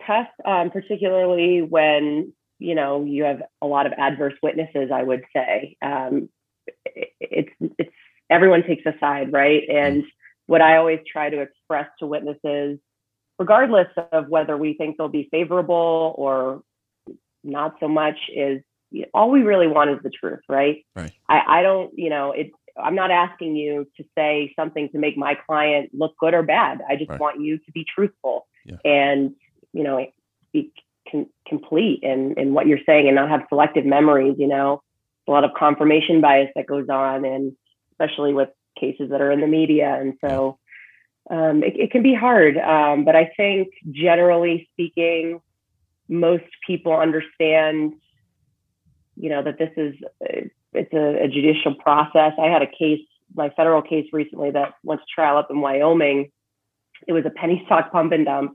tough, 0.08 0.28
um, 0.46 0.72
particularly 0.72 1.62
when 1.62 2.34
you 2.60 2.74
know 2.74 3.04
you 3.04 3.24
have 3.24 3.42
a 3.62 3.68
lot 3.68 3.86
of 3.86 3.94
adverse 3.94 4.34
witnesses. 4.42 4.90
I 4.94 5.04
would 5.04 5.24
say 5.36 5.78
um, 5.82 6.30
it, 6.86 7.10
it's 7.20 7.50
it's 7.78 7.92
everyone 8.30 8.64
takes 8.64 8.86
a 8.86 8.94
side, 9.00 9.32
right? 9.32 9.64
And 9.70 10.04
what 10.48 10.62
I 10.62 10.78
always 10.78 11.00
try 11.12 11.30
to 11.30 11.42
express 11.42 11.88
to 12.00 12.08
witnesses 12.08 12.80
regardless 13.40 13.88
of 14.12 14.28
whether 14.30 14.58
we 14.58 14.74
think 14.74 14.98
they'll 14.98 15.10
be 15.10 15.28
favorable 15.32 16.16
or 16.18 16.64
not 17.44 17.76
so 17.80 17.88
much, 17.88 18.18
is 18.36 18.62
all 19.14 19.30
we 19.30 19.42
really 19.42 19.68
want 19.68 19.90
is 19.90 19.98
the 20.04 20.10
truth, 20.10 20.40
right? 20.50 20.86
Right. 20.96 21.12
I, 21.30 21.60
I 21.60 21.62
don't, 21.62 21.92
you 21.98 22.10
know, 22.10 22.32
it. 22.32 22.52
I'm 22.82 22.96
not 22.96 23.10
asking 23.10 23.56
you 23.56 23.88
to 23.98 24.04
say 24.16 24.54
something 24.56 24.90
to 24.92 25.00
make 25.00 25.18
my 25.18 25.36
client 25.48 25.90
look 25.94 26.14
good 26.20 26.36
or 26.36 26.44
bad. 26.44 26.80
I 26.88 26.96
just 26.96 27.10
Right. 27.10 27.20
want 27.20 27.42
you 27.42 27.58
to 27.58 27.72
be 27.72 27.84
truthful 27.84 28.48
Yeah. 28.66 28.78
and, 28.86 29.36
you 29.74 29.84
know, 29.84 30.06
be 30.54 30.72
con- 31.12 31.30
complete 31.48 32.00
in, 32.04 32.34
in 32.38 32.54
what 32.54 32.68
you're 32.68 32.80
saying 32.86 33.08
and 33.08 33.16
not 33.16 33.30
have 33.30 33.44
selective 33.50 33.86
memories, 33.86 34.36
you 34.38 34.48
know, 34.48 34.82
a 35.28 35.32
lot 35.32 35.44
of 35.44 35.52
confirmation 35.58 36.22
bias 36.22 36.50
that 36.56 36.68
goes 36.68 36.88
on 36.90 37.26
and 37.26 37.54
especially 37.92 38.34
with 38.34 38.50
cases 38.80 39.10
that 39.10 39.22
are 39.22 39.32
in 39.32 39.42
the 39.42 39.48
media. 39.48 39.98
And 40.00 40.14
so 40.24 40.58
um, 41.30 41.64
it, 41.64 41.74
it 41.78 41.92
can 41.92 42.04
be 42.04 42.14
hard. 42.14 42.58
Um, 42.58 43.04
but 43.04 43.16
I 43.16 43.32
think 43.36 43.70
generally 43.92 44.70
speaking, 44.74 45.42
most 46.08 46.46
people 46.66 46.96
understand, 46.96 47.94
you 49.16 49.30
know, 49.30 49.44
that 49.44 49.58
this 49.58 49.72
is, 49.76 49.96
it's 50.74 50.94
a, 50.94 51.24
a 51.24 51.28
judicial 51.28 51.76
process. 51.76 52.34
I 52.40 52.48
had 52.48 52.62
a 52.62 52.68
case, 52.68 53.02
my 53.36 53.50
federal 53.50 53.82
case 53.82 54.08
recently 54.14 54.52
that 54.52 54.76
went 54.84 55.02
to 55.02 55.06
trial 55.14 55.38
up 55.38 55.48
in 55.50 55.60
Wyoming. 55.60 56.32
It 57.08 57.14
was 57.14 57.26
a 57.26 57.30
penny 57.30 57.62
stock 57.66 57.92
pump 57.92 58.14
and 58.14 58.26
dump, 58.26 58.54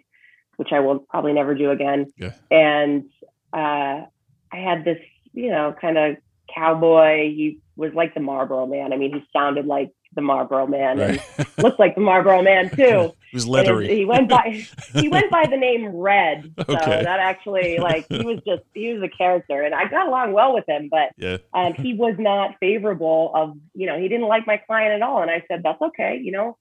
which 0.63 0.73
I 0.73 0.79
will 0.79 1.01
probably 1.01 1.33
never 1.33 1.57
do 1.57 1.73
again. 1.73 2.07
Yeah. 2.17 2.35
And 2.53 3.11
uh, 3.53 4.07
I 4.53 4.57
had 4.57 4.85
this, 4.85 4.99
you 5.33 5.51
know, 5.51 5.75
kind 5.81 5.99
of 5.99 6.17
cowboy. 6.55 7.31
He 7.35 7.59
was 7.75 7.93
like 7.95 8.15
the 8.15 8.21
Marlboro 8.21 8.67
man. 8.67 8.93
I 8.93 8.97
mean, 8.97 9.13
he 9.13 9.25
sounded 9.33 9.67
like 9.67 9.91
the 10.15 10.23
Marlboro 10.23 10.69
man 10.69 11.01
and 11.01 11.21
looked 11.59 11.81
like 11.81 11.97
the 11.97 12.01
Marlboro 12.01 12.43
man 12.43 12.71
too. 12.71 13.11
he 13.33 13.37
was 13.37 13.49
leathery. 13.49 13.89
he 13.93 14.05
went 14.05 14.29
by 14.29 14.65
he 14.93 15.09
went 15.09 15.33
by 15.33 15.47
the 15.51 15.57
name 15.57 15.87
Red. 15.89 16.55
So 16.57 16.75
Okay. 16.75 17.03
that 17.03 17.19
actually 17.19 17.79
like 17.79 18.07
he 18.09 18.25
was 18.25 18.39
just 18.47 18.63
he 18.73 18.93
was 18.93 19.03
a 19.03 19.09
character 19.09 19.63
and 19.63 19.75
I 19.75 19.89
got 19.89 20.07
along 20.07 20.33
well 20.33 20.55
with 20.55 20.69
him, 20.69 20.89
but 20.89 21.09
yeah. 21.17 21.39
um, 21.55 21.73
he 21.75 21.95
was 21.95 22.15
not 22.21 22.55
favorable 22.61 23.33
of 23.35 23.57
you 23.75 23.87
know 23.87 23.99
he 23.99 24.07
didn't 24.07 24.29
like 24.29 24.47
my 24.47 24.59
client 24.59 24.93
at 24.93 25.03
all 25.03 25.23
and 25.23 25.31
i 25.31 25.43
said 25.49 25.63
that's 25.65 25.81
okay 25.81 26.21
you 26.23 26.31
know 26.31 26.57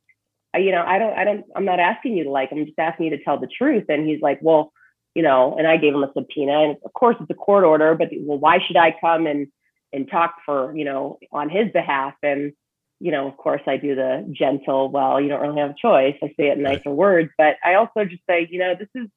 you 0.56 0.72
know 0.72 0.84
i 0.86 0.98
don't 1.00 1.14
i 1.18 1.24
don't 1.24 1.46
i'm 1.56 1.66
not 1.66 1.80
asking 1.80 2.18
you 2.18 2.24
to 2.24 2.30
like 2.30 2.50
i'm 2.52 2.66
just 2.66 2.80
asking 2.80 3.06
you 3.06 3.18
to 3.18 3.24
tell 3.24 3.40
the 3.40 3.48
truth 3.48 3.86
and 3.90 4.08
he's 4.08 4.22
like 4.22 4.40
well 4.42 4.72
you 5.16 5.24
know 5.24 5.56
and 5.58 5.68
i 5.68 5.78
gave 5.78 5.94
him 5.94 6.04
a 6.04 6.12
subpoena 6.14 6.64
and 6.64 6.78
of 6.84 6.94
course 6.94 7.16
it's 7.20 7.30
a 7.30 7.36
court 7.36 7.64
order 7.64 7.96
but 7.96 8.10
well 8.22 8.40
why 8.40 8.60
should 8.66 8.78
i 8.78 8.96
come 9.02 9.28
and 9.28 9.48
and 9.94 10.10
talk 10.10 10.36
for 10.46 10.76
you 10.76 10.86
know 10.86 11.18
on 11.32 11.50
his 11.50 11.72
behalf 11.72 12.14
and 12.24 12.54
you 13.00 13.12
know 13.12 13.28
of 13.28 13.38
course 13.38 13.62
i 13.68 13.78
do 13.78 13.96
the 13.96 14.28
gentle 14.32 14.90
well 14.92 15.20
you 15.20 15.30
don't 15.30 15.42
really 15.42 15.60
have 15.60 15.72
a 15.72 15.76
choice 15.82 16.16
i 16.24 16.28
say 16.38 16.50
it 16.50 16.58
in 16.58 16.64
nicer 16.64 16.92
words 16.92 17.30
but 17.38 17.56
i 17.64 17.76
also 17.76 18.06
just 18.06 18.24
say 18.30 18.48
you 18.52 18.60
know 18.60 18.76
this 18.78 18.90
is 18.96 19.08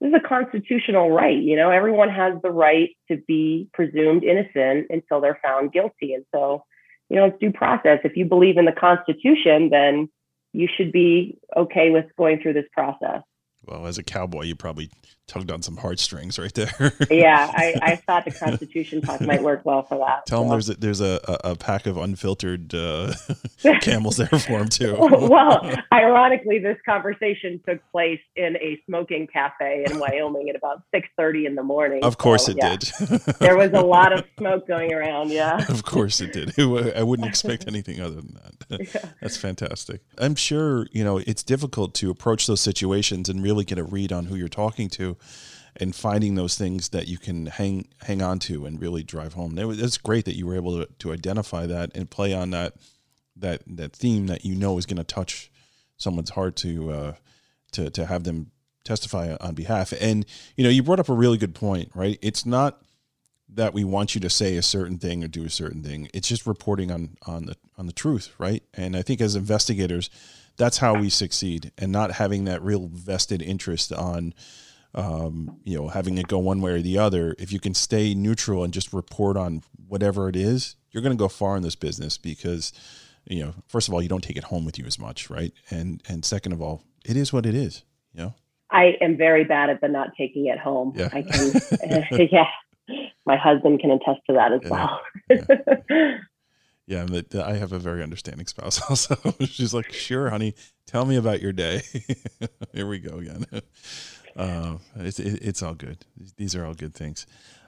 this 0.00 0.08
is 0.08 0.14
a 0.22 0.28
constitutional 0.28 1.10
right. 1.10 1.40
You 1.40 1.56
know, 1.56 1.70
everyone 1.70 2.10
has 2.10 2.34
the 2.42 2.50
right 2.50 2.90
to 3.10 3.16
be 3.26 3.68
presumed 3.72 4.22
innocent 4.22 4.88
until 4.90 5.20
they're 5.20 5.40
found 5.42 5.72
guilty. 5.72 6.12
And 6.14 6.24
so, 6.34 6.64
you 7.08 7.16
know, 7.16 7.26
it's 7.26 7.38
due 7.38 7.52
process. 7.52 8.00
If 8.04 8.16
you 8.16 8.26
believe 8.26 8.58
in 8.58 8.64
the 8.64 8.72
Constitution, 8.72 9.70
then 9.70 10.08
you 10.54 10.68
should 10.74 10.92
be 10.92 11.36
okay 11.56 11.90
with 11.90 12.06
going 12.16 12.40
through 12.40 12.54
this 12.54 12.68
process. 12.72 13.22
Well, 13.66 13.86
as 13.86 13.98
a 13.98 14.02
cowboy, 14.02 14.42
you 14.42 14.54
probably 14.54 14.90
tugged 15.26 15.50
on 15.50 15.62
some 15.62 15.76
heartstrings 15.76 16.38
right 16.38 16.52
there. 16.52 16.92
Yeah, 17.10 17.50
I, 17.54 17.74
I 17.82 17.96
thought 17.96 18.24
the 18.24 18.30
Constitution 18.30 19.00
talk 19.00 19.20
might 19.20 19.42
work 19.42 19.64
well 19.64 19.82
for 19.82 19.98
that. 19.98 20.26
Tell 20.26 20.42
him 20.42 20.48
so. 20.48 20.52
there's 20.52 20.68
a, 20.68 20.74
there's 20.74 21.00
a, 21.00 21.20
a, 21.44 21.56
pack 21.56 21.86
of 21.86 21.96
unfiltered 21.96 22.74
uh, 22.74 23.14
camels 23.80 24.16
there 24.16 24.26
for 24.26 24.58
him 24.58 24.68
too. 24.68 24.96
well, 24.98 25.70
ironically, 25.92 26.58
this 26.58 26.76
conversation 26.84 27.60
took 27.66 27.80
place 27.90 28.20
in 28.36 28.56
a 28.56 28.80
smoking 28.86 29.26
cafe 29.26 29.86
in 29.90 29.98
Wyoming 30.04 30.50
at 30.50 30.56
about 30.56 30.82
six 30.94 31.08
thirty 31.16 31.46
in 31.46 31.54
the 31.54 31.62
morning. 31.62 32.02
of 32.04 32.18
course 32.18 32.46
So, 32.46 32.52
it 32.52 32.58
yeah, 32.60 32.76
did. 32.76 33.20
There 33.38 33.56
was 33.56 33.72
a 33.72 33.80
lot 33.80 34.12
of 34.12 34.24
smoke 34.38 34.66
going 34.68 34.92
around. 34.92 35.30
Yeah. 35.30 35.64
of 35.68 35.84
course 35.84 36.20
it 36.20 36.32
did. 36.32 36.58
I 36.58 37.02
wouldn't 37.02 37.28
expect 37.28 37.66
anything 37.66 38.00
other 38.00 38.16
than 38.16 38.38
that. 38.68 39.14
That's 39.20 39.36
fantastic. 39.36 40.02
I'm 40.18 40.34
sure, 40.34 40.86
you 40.92 41.04
know, 41.04 41.18
it's 41.18 41.42
difficult 41.42 41.94
to 41.94 42.10
approach 42.10 42.46
those 42.46 42.60
situations 42.60 43.28
and 43.28 43.42
really 43.42 43.64
get 43.64 43.78
a 43.78 43.84
read 43.84 44.12
on 44.12 44.26
who 44.26 44.36
you're 44.36 44.48
talking 44.48 44.88
to 44.90 45.13
and 45.76 45.94
finding 45.94 46.34
those 46.36 46.56
things 46.56 46.90
that 46.90 47.08
you 47.08 47.18
can 47.18 47.46
hang 47.46 47.88
hang 48.02 48.22
on 48.22 48.38
to 48.38 48.64
and 48.66 48.80
really 48.80 49.02
drive 49.02 49.32
home. 49.34 49.58
It 49.58 49.64
was- 49.66 49.80
It's 49.82 49.98
great 49.98 50.24
that 50.26 50.36
you 50.36 50.46
were 50.46 50.54
able 50.54 50.84
to, 50.84 50.88
to 51.00 51.12
identify 51.12 51.66
that 51.66 51.90
and 51.96 52.08
play 52.10 52.32
on 52.32 52.50
that 52.50 52.74
that 53.36 53.62
that 53.66 53.92
theme 53.92 54.26
that 54.28 54.44
you 54.44 54.54
know 54.54 54.78
is 54.78 54.86
going 54.86 54.98
to 54.98 55.04
touch 55.04 55.50
someone's 55.96 56.30
heart 56.30 56.56
to 56.56 56.90
uh, 56.92 57.14
to 57.72 57.90
to 57.90 58.06
have 58.06 58.24
them 58.24 58.50
testify 58.84 59.34
on 59.40 59.54
behalf. 59.54 59.92
And 60.00 60.24
you 60.56 60.62
know, 60.64 60.70
you 60.70 60.82
brought 60.82 61.00
up 61.00 61.08
a 61.08 61.14
really 61.14 61.38
good 61.38 61.54
point, 61.54 61.90
right? 61.94 62.18
It's 62.22 62.46
not 62.46 62.80
that 63.48 63.74
we 63.74 63.84
want 63.84 64.14
you 64.14 64.20
to 64.20 64.30
say 64.30 64.56
a 64.56 64.62
certain 64.62 64.98
thing 64.98 65.22
or 65.24 65.28
do 65.28 65.44
a 65.44 65.50
certain 65.50 65.82
thing. 65.82 66.08
It's 66.14 66.28
just 66.28 66.46
reporting 66.46 66.90
on 66.92 67.16
on 67.26 67.46
the 67.46 67.56
on 67.76 67.86
the 67.86 67.92
truth, 67.92 68.32
right? 68.38 68.62
And 68.74 68.96
I 68.96 69.02
think 69.02 69.20
as 69.20 69.34
investigators, 69.36 70.10
that's 70.56 70.78
how 70.78 70.94
we 70.94 71.10
succeed, 71.10 71.72
and 71.78 71.90
not 71.90 72.12
having 72.12 72.44
that 72.44 72.62
real 72.62 72.88
vested 72.92 73.42
interest 73.42 73.92
on, 73.92 74.34
um, 74.94 75.58
you 75.64 75.76
know, 75.78 75.88
having 75.88 76.18
it 76.18 76.28
go 76.28 76.38
one 76.38 76.60
way 76.60 76.72
or 76.72 76.80
the 76.82 76.98
other. 76.98 77.34
If 77.38 77.52
you 77.52 77.58
can 77.60 77.74
stay 77.74 78.14
neutral 78.14 78.62
and 78.64 78.72
just 78.72 78.92
report 78.92 79.36
on 79.36 79.62
whatever 79.88 80.28
it 80.28 80.36
is, 80.36 80.76
you're 80.90 81.02
going 81.02 81.16
to 81.16 81.20
go 81.20 81.28
far 81.28 81.56
in 81.56 81.62
this 81.62 81.74
business 81.74 82.16
because, 82.18 82.72
you 83.26 83.44
know, 83.44 83.54
first 83.66 83.88
of 83.88 83.94
all, 83.94 84.02
you 84.02 84.08
don't 84.08 84.22
take 84.22 84.36
it 84.36 84.44
home 84.44 84.64
with 84.64 84.78
you 84.78 84.84
as 84.86 84.98
much, 84.98 85.28
right? 85.30 85.52
And 85.70 86.02
and 86.08 86.24
second 86.24 86.52
of 86.52 86.62
all, 86.62 86.82
it 87.04 87.16
is 87.16 87.32
what 87.32 87.46
it 87.46 87.54
is, 87.54 87.82
you 88.12 88.22
know. 88.22 88.34
I 88.70 88.96
am 89.00 89.16
very 89.16 89.44
bad 89.44 89.70
at 89.70 89.80
the 89.80 89.88
not 89.88 90.10
taking 90.18 90.46
it 90.46 90.58
home. 90.58 90.92
Yeah. 90.96 91.08
I 91.12 91.22
can, 91.22 92.28
yeah. 92.32 92.46
My 93.26 93.36
husband 93.36 93.80
can 93.80 93.90
attest 93.90 94.20
to 94.28 94.32
that 94.34 94.52
as 94.52 94.60
Yeah. 94.64 94.70
well. 94.70 96.18
Yeah, 96.86 97.06
but 97.10 97.34
I 97.34 97.56
have 97.56 97.72
a 97.72 97.78
very 97.78 98.02
understanding 98.02 98.46
spouse 98.46 98.80
also. 98.90 99.16
She's 99.46 99.72
like, 99.74 99.92
sure, 99.92 100.30
honey, 100.30 100.54
tell 100.86 101.04
me 101.04 101.16
about 101.16 101.40
your 101.40 101.52
day. 101.52 101.82
Here 102.72 102.86
we 102.86 102.98
go 102.98 103.18
again. 103.18 103.46
Uh, 104.36 104.78
it's, 104.96 105.18
it, 105.20 105.38
it's 105.42 105.62
all 105.62 105.74
good. 105.74 105.98
These 106.36 106.54
are 106.56 106.64
all 106.64 106.74
good 106.74 106.94
things. 106.94 107.26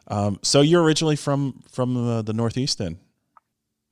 Um, 0.09 0.39
so 0.43 0.61
you're 0.61 0.83
originally 0.83 1.17
from 1.17 1.63
from 1.71 1.97
uh, 1.97 2.23
the 2.23 2.33
Northeast 2.33 2.79
then? 2.79 2.99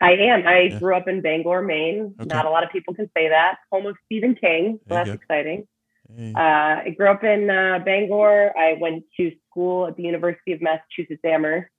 I 0.00 0.12
am. 0.12 0.46
I 0.46 0.60
Yeah. 0.70 0.78
grew 0.78 0.96
up 0.96 1.08
in 1.08 1.20
Bangor, 1.22 1.62
Maine. 1.62 2.14
Okay. 2.20 2.28
Not 2.28 2.44
a 2.46 2.50
lot 2.50 2.62
of 2.64 2.70
people 2.70 2.94
can 2.94 3.08
say 3.16 3.28
that. 3.28 3.56
Home 3.72 3.86
of 3.86 3.96
Stephen 4.06 4.34
King. 4.34 4.78
So 4.88 4.94
that's 4.94 5.08
go. 5.08 5.14
exciting. 5.14 5.66
Hey, 6.16 6.32
Uh, 6.36 6.82
I 6.86 6.94
grew 6.96 7.08
up 7.08 7.24
in 7.24 7.48
uh, 7.48 7.78
Bangor. 7.84 8.52
I 8.58 8.74
went 8.80 9.04
to 9.16 9.32
school 9.48 9.86
at 9.86 9.96
the 9.96 10.02
University 10.02 10.52
of 10.52 10.60
Massachusetts 10.60 11.22
Amherst. 11.24 11.70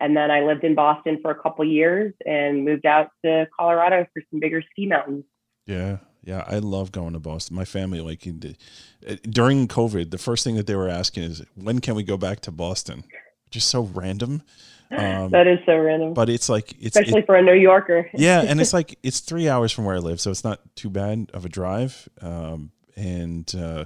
And 0.00 0.16
then 0.16 0.30
I 0.30 0.40
lived 0.40 0.64
in 0.64 0.74
Boston 0.74 1.20
for 1.22 1.30
a 1.30 1.40
couple 1.40 1.64
years 1.64 2.12
and 2.26 2.64
moved 2.64 2.84
out 2.84 3.10
to 3.24 3.46
Colorado 3.56 4.04
for 4.12 4.22
some 4.30 4.40
bigger 4.40 4.60
ski 4.72 4.86
mountains. 4.86 5.24
yeah, 5.66 5.98
yeah. 6.24 6.44
I 6.46 6.58
love 6.58 6.92
going 6.92 7.12
to 7.12 7.18
Boston. 7.20 7.56
My 7.56 7.64
family, 7.64 8.00
like, 8.00 8.26
uh, 8.26 9.16
during 9.22 9.68
COVID, 9.68 10.10
the 10.10 10.18
first 10.18 10.44
thing 10.44 10.56
that 10.56 10.66
they 10.66 10.74
were 10.76 10.88
asking 10.88 11.24
is, 11.24 11.42
when 11.54 11.80
can 11.80 11.94
we 11.94 12.02
go 12.02 12.16
back 12.16 12.40
to 12.40 12.50
Boston? 12.50 13.04
Just 13.50 13.68
so 13.68 13.82
random. 13.82 14.42
Um, 14.90 15.30
that 15.30 15.46
is 15.46 15.58
so 15.66 15.76
random, 15.78 16.14
But 16.14 16.28
it's 16.28 16.48
like 16.48 16.72
it's 16.72 16.96
especially 16.96 17.20
it- 17.20 17.26
for 17.26 17.34
a 17.36 17.42
New 17.42 17.54
Yorker. 17.54 18.08
yeah, 18.14 18.42
and 18.42 18.60
it's 18.60 18.72
like 18.78 18.98
it's 19.02 19.20
three 19.20 19.48
hours 19.48 19.72
from 19.72 19.84
where 19.86 19.96
I 19.96 19.98
live, 19.98 20.20
so 20.20 20.30
it's 20.30 20.44
not 20.44 20.60
too 20.76 20.90
bad 20.90 21.30
of 21.34 21.44
a 21.44 21.48
drive. 21.48 22.08
Um, 22.20 22.70
and 22.96 23.52
uh, 23.56 23.84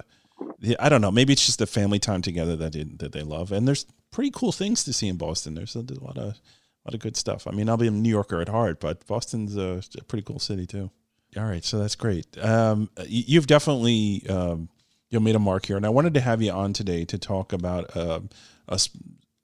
I 0.78 0.88
don't 0.88 1.00
know, 1.00 1.10
maybe 1.10 1.32
it's 1.32 1.46
just 1.46 1.60
the 1.60 1.66
family 1.66 1.98
time 1.98 2.20
together 2.20 2.56
that 2.56 2.72
they, 2.72 2.82
that 2.82 3.12
they 3.12 3.22
love. 3.22 3.52
And 3.52 3.66
there's 3.66 3.86
pretty 4.10 4.30
cool 4.30 4.52
things 4.52 4.84
to 4.84 4.92
see 4.92 5.08
in 5.08 5.16
Boston. 5.16 5.54
There's 5.54 5.76
a, 5.76 5.80
a 5.80 6.00
lot 6.04 6.18
of 6.18 6.24
a 6.34 6.34
lot 6.84 6.94
of 6.94 7.00
good 7.00 7.16
stuff. 7.16 7.46
I 7.46 7.52
mean, 7.52 7.68
I'll 7.70 7.76
be 7.78 7.86
a 7.88 7.90
New 7.90 8.10
Yorker 8.10 8.40
at 8.42 8.48
heart, 8.48 8.80
but 8.80 9.06
Boston's 9.06 9.56
a, 9.56 9.80
a 9.98 10.04
pretty 10.04 10.24
cool 10.24 10.38
city 10.40 10.66
too. 10.66 10.90
All 11.36 11.44
right, 11.44 11.64
so 11.64 11.78
that's 11.78 11.94
great. 11.94 12.26
Um, 12.38 12.88
you've 13.06 13.46
definitely 13.46 14.24
um, 14.28 14.68
you 15.10 15.20
made 15.20 15.36
a 15.36 15.40
mark 15.40 15.66
here, 15.66 15.76
and 15.76 15.86
I 15.86 15.90
wanted 15.90 16.14
to 16.14 16.20
have 16.20 16.40
you 16.40 16.52
on 16.52 16.72
today 16.72 17.04
to 17.06 17.18
talk 17.18 17.52
about 17.52 17.96
um 17.96 18.30
a 18.68 18.78
sp- 18.80 18.96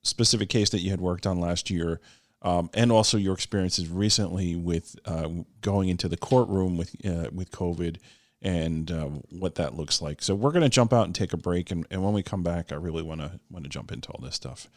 specific 0.02 0.48
case 0.48 0.70
that 0.70 0.80
you 0.80 0.90
had 0.90 1.00
worked 1.00 1.26
on 1.26 1.40
last 1.40 1.70
year, 1.70 2.00
um, 2.42 2.70
and 2.74 2.92
also 2.92 3.16
your 3.16 3.34
experiences 3.34 3.88
recently 3.88 4.56
with 4.56 4.96
uh, 5.06 5.28
going 5.60 5.88
into 5.88 6.08
the 6.08 6.16
courtroom 6.16 6.76
with 6.76 6.94
uh, 7.06 7.28
with 7.32 7.50
COVID 7.50 7.98
and 8.42 8.90
uh, 8.90 9.08
what 9.30 9.54
that 9.54 9.74
looks 9.74 10.02
like. 10.02 10.22
So 10.22 10.34
we're 10.34 10.52
going 10.52 10.62
to 10.62 10.68
jump 10.68 10.92
out 10.92 11.06
and 11.06 11.14
take 11.14 11.32
a 11.32 11.38
break, 11.38 11.70
and, 11.70 11.86
and 11.90 12.04
when 12.04 12.12
we 12.12 12.22
come 12.22 12.42
back, 12.42 12.72
I 12.72 12.76
really 12.76 13.02
want 13.02 13.20
to 13.20 13.40
want 13.50 13.64
to 13.64 13.70
jump 13.70 13.90
into 13.90 14.10
all 14.10 14.20
this 14.22 14.34
stuff. 14.34 14.68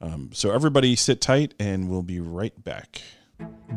Um, 0.00 0.30
so 0.32 0.52
everybody, 0.52 0.94
sit 0.94 1.20
tight, 1.20 1.54
and 1.58 1.88
we'll 1.88 2.02
be 2.02 2.20
right 2.20 2.62
back. 2.62 3.02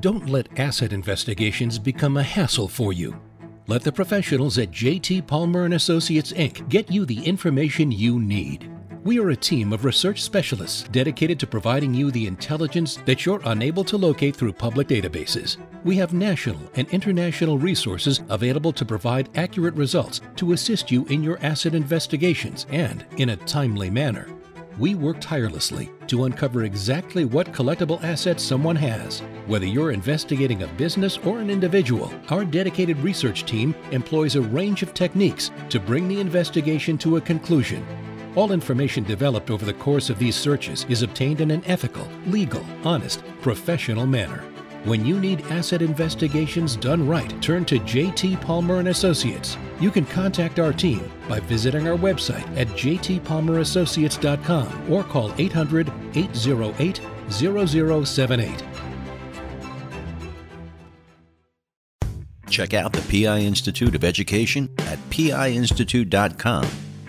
Don't 0.01 0.29
let 0.29 0.59
asset 0.59 0.93
investigations 0.93 1.77
become 1.77 2.17
a 2.17 2.23
hassle 2.23 2.67
for 2.67 2.91
you. 2.91 3.21
Let 3.67 3.83
the 3.83 3.91
professionals 3.91 4.57
at 4.57 4.71
JT 4.71 5.27
Palmer 5.27 5.65
and 5.65 5.75
Associates 5.75 6.31
Inc. 6.31 6.67
get 6.69 6.91
you 6.91 7.05
the 7.05 7.23
information 7.23 7.91
you 7.91 8.19
need. 8.19 8.71
We 9.03 9.19
are 9.19 9.29
a 9.29 9.35
team 9.35 9.73
of 9.73 9.85
research 9.85 10.21
specialists 10.21 10.83
dedicated 10.91 11.39
to 11.39 11.47
providing 11.47 11.93
you 11.93 12.09
the 12.09 12.25
intelligence 12.25 12.97
that 13.05 13.25
you're 13.25 13.41
unable 13.45 13.83
to 13.83 13.97
locate 13.97 14.35
through 14.35 14.53
public 14.53 14.87
databases. 14.87 15.57
We 15.83 15.95
have 15.97 16.13
national 16.13 16.59
and 16.75 16.87
international 16.89 17.59
resources 17.59 18.21
available 18.29 18.73
to 18.73 18.85
provide 18.85 19.29
accurate 19.35 19.75
results 19.75 20.21
to 20.37 20.53
assist 20.53 20.91
you 20.91 21.05
in 21.05 21.23
your 21.23 21.37
asset 21.43 21.75
investigations 21.75 22.65
and 22.71 23.05
in 23.17 23.29
a 23.29 23.37
timely 23.37 23.89
manner. 23.89 24.27
We 24.77 24.95
work 24.95 25.17
tirelessly 25.19 25.91
to 26.07 26.25
uncover 26.25 26.63
exactly 26.63 27.25
what 27.25 27.51
collectible 27.51 28.03
assets 28.03 28.43
someone 28.43 28.75
has. 28.77 29.19
Whether 29.47 29.65
you're 29.65 29.91
investigating 29.91 30.63
a 30.63 30.67
business 30.67 31.17
or 31.19 31.39
an 31.39 31.49
individual, 31.49 32.11
our 32.29 32.45
dedicated 32.45 32.97
research 32.99 33.45
team 33.45 33.75
employs 33.91 34.35
a 34.35 34.41
range 34.41 34.83
of 34.83 34.93
techniques 34.93 35.51
to 35.69 35.79
bring 35.79 36.07
the 36.07 36.19
investigation 36.19 36.97
to 36.99 37.17
a 37.17 37.21
conclusion 37.21 37.85
all 38.35 38.53
information 38.53 39.03
developed 39.03 39.51
over 39.51 39.65
the 39.65 39.73
course 39.73 40.09
of 40.09 40.17
these 40.17 40.35
searches 40.35 40.85
is 40.87 41.01
obtained 41.01 41.41
in 41.41 41.51
an 41.51 41.63
ethical, 41.65 42.07
legal, 42.27 42.65
honest, 42.85 43.23
professional 43.41 44.07
manner. 44.07 44.50
When 44.83 45.05
you 45.05 45.19
need 45.19 45.41
asset 45.51 45.83
investigations 45.83 46.75
done 46.75 47.07
right, 47.07 47.39
turn 47.39 47.65
to 47.65 47.77
JT 47.77 48.41
Palmer 48.41 48.79
and 48.79 48.87
Associates. 48.87 49.55
You 49.79 49.91
can 49.91 50.05
contact 50.05 50.57
our 50.57 50.73
team 50.73 51.07
by 51.29 51.39
visiting 51.41 51.87
our 51.87 51.95
website 51.95 52.47
at 52.57 52.65
jtpalmerassociates.com 52.69 54.91
or 54.91 55.03
call 55.03 55.29
800-808 55.33 56.99
0078. 57.31 58.63
Check 62.49 62.73
out 62.73 62.91
the 62.91 63.23
PI 63.23 63.41
Institute 63.41 63.93
of 63.93 64.03
Education 64.03 64.67
at 64.79 64.97
piinstitute.com 65.11 66.90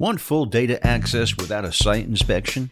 Want 0.00 0.18
full 0.18 0.46
data 0.46 0.84
access 0.84 1.36
without 1.36 1.66
a 1.66 1.72
site 1.72 2.06
inspection? 2.06 2.70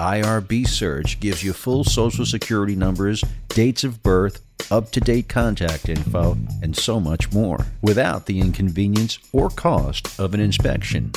IRB 0.00 0.66
Search 0.66 1.20
gives 1.20 1.44
you 1.44 1.52
full 1.52 1.84
social 1.84 2.26
security 2.26 2.74
numbers, 2.74 3.22
dates 3.50 3.84
of 3.84 4.02
birth, 4.02 4.42
up 4.72 4.90
to 4.90 4.98
date 4.98 5.28
contact 5.28 5.88
info, 5.88 6.36
and 6.64 6.76
so 6.76 6.98
much 6.98 7.30
more 7.30 7.64
without 7.82 8.26
the 8.26 8.40
inconvenience 8.40 9.20
or 9.32 9.48
cost 9.48 10.18
of 10.18 10.34
an 10.34 10.40
inspection. 10.40 11.12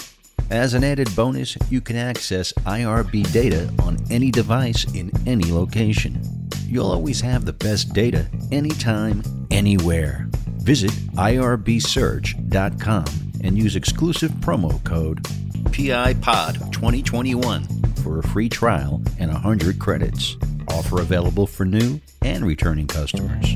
As 0.52 0.76
an 0.76 0.84
added 0.84 1.16
bonus, 1.16 1.58
you 1.72 1.82
can 1.82 1.96
access 1.96 2.54
IRB 2.68 3.34
data 3.34 3.74
on 3.82 3.98
any 4.12 4.30
device 4.30 4.86
in 4.94 5.12
any 5.28 5.52
location. 5.52 6.22
You'll 6.68 6.92
always 6.92 7.22
have 7.22 7.46
the 7.46 7.54
best 7.54 7.94
data 7.94 8.28
anytime, 8.52 9.24
anywhere. 9.50 10.30
Visit 10.70 10.92
irbsearch.com 11.16 13.06
and 13.44 13.58
use 13.58 13.76
exclusive 13.76 14.30
promo 14.34 14.84
code 14.84 15.24
PIPOD2021 15.72 17.98
for 18.04 18.20
a 18.20 18.24
free 18.28 18.50
trial 18.50 19.02
and 19.18 19.34
100 19.34 19.80
credits. 19.80 20.38
Offer 20.68 21.02
available 21.02 21.48
for 21.48 21.66
new 21.66 22.00
and 22.22 22.46
returning 22.46 22.86
customers. 22.86 23.56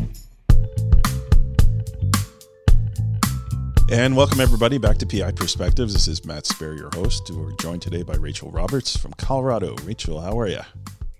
And 3.92 4.18
welcome 4.18 4.40
everybody 4.40 4.80
back 4.80 4.98
to 4.98 5.06
PI 5.06 5.34
Perspectives. 5.34 5.94
This 5.94 6.08
is 6.08 6.26
Matt 6.26 6.46
Spaier, 6.46 6.76
your 6.76 6.90
host. 6.96 7.30
We're 7.30 7.52
joined 7.58 7.84
today 7.84 8.02
by 8.02 8.16
Rachel 8.16 8.50
Roberts 8.50 8.98
from 8.98 9.14
Colorado. 9.14 9.76
Rachel, 9.84 10.20
how 10.20 10.40
are 10.40 10.48
you? 10.48 10.62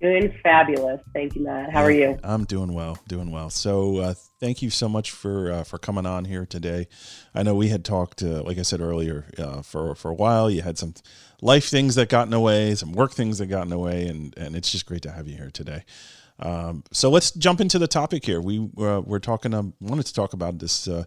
Doing 0.04 0.38
fabulous. 0.42 1.00
Thank 1.14 1.34
you, 1.34 1.44
Matt. 1.44 1.72
How 1.72 1.82
are 1.82 1.90
you? 1.90 2.18
I'm 2.22 2.44
doing 2.44 2.74
well, 2.74 2.98
doing 3.08 3.30
well. 3.30 3.48
So, 3.48 3.96
uh, 3.96 4.14
thank 4.38 4.60
you 4.60 4.68
so 4.68 4.86
much 4.86 5.10
for 5.10 5.50
uh, 5.50 5.64
for 5.64 5.78
coming 5.78 6.04
on 6.04 6.26
here 6.26 6.44
today. 6.44 6.88
I 7.34 7.42
know 7.42 7.54
we 7.54 7.68
had 7.68 7.86
talked, 7.86 8.22
uh, 8.22 8.42
like 8.42 8.58
I 8.58 8.62
said 8.62 8.82
earlier, 8.82 9.24
uh, 9.38 9.62
for 9.62 9.94
for 9.94 10.10
a 10.10 10.14
while. 10.14 10.50
You 10.50 10.60
had 10.60 10.76
some 10.76 10.92
life 11.40 11.70
things 11.70 11.94
that 11.94 12.10
got 12.10 12.26
in 12.26 12.32
the 12.32 12.40
way, 12.40 12.74
some 12.74 12.92
work 12.92 13.12
things 13.12 13.38
that 13.38 13.46
got 13.46 13.62
in 13.62 13.70
the 13.70 13.78
way, 13.78 14.06
and 14.06 14.36
and 14.36 14.54
it's 14.54 14.70
just 14.70 14.84
great 14.84 15.00
to 15.04 15.10
have 15.10 15.26
you 15.26 15.38
here 15.38 15.50
today. 15.50 15.86
Um, 16.38 16.84
so 16.92 17.08
let's 17.08 17.30
jump 17.30 17.62
into 17.62 17.78
the 17.78 17.88
topic 17.88 18.26
here. 18.26 18.42
We 18.42 18.58
uh, 18.58 19.00
we're 19.06 19.20
talking. 19.20 19.54
Um, 19.54 19.72
wanted 19.80 20.04
to 20.04 20.12
talk 20.12 20.34
about 20.34 20.58
this 20.58 20.86
uh, 20.86 21.04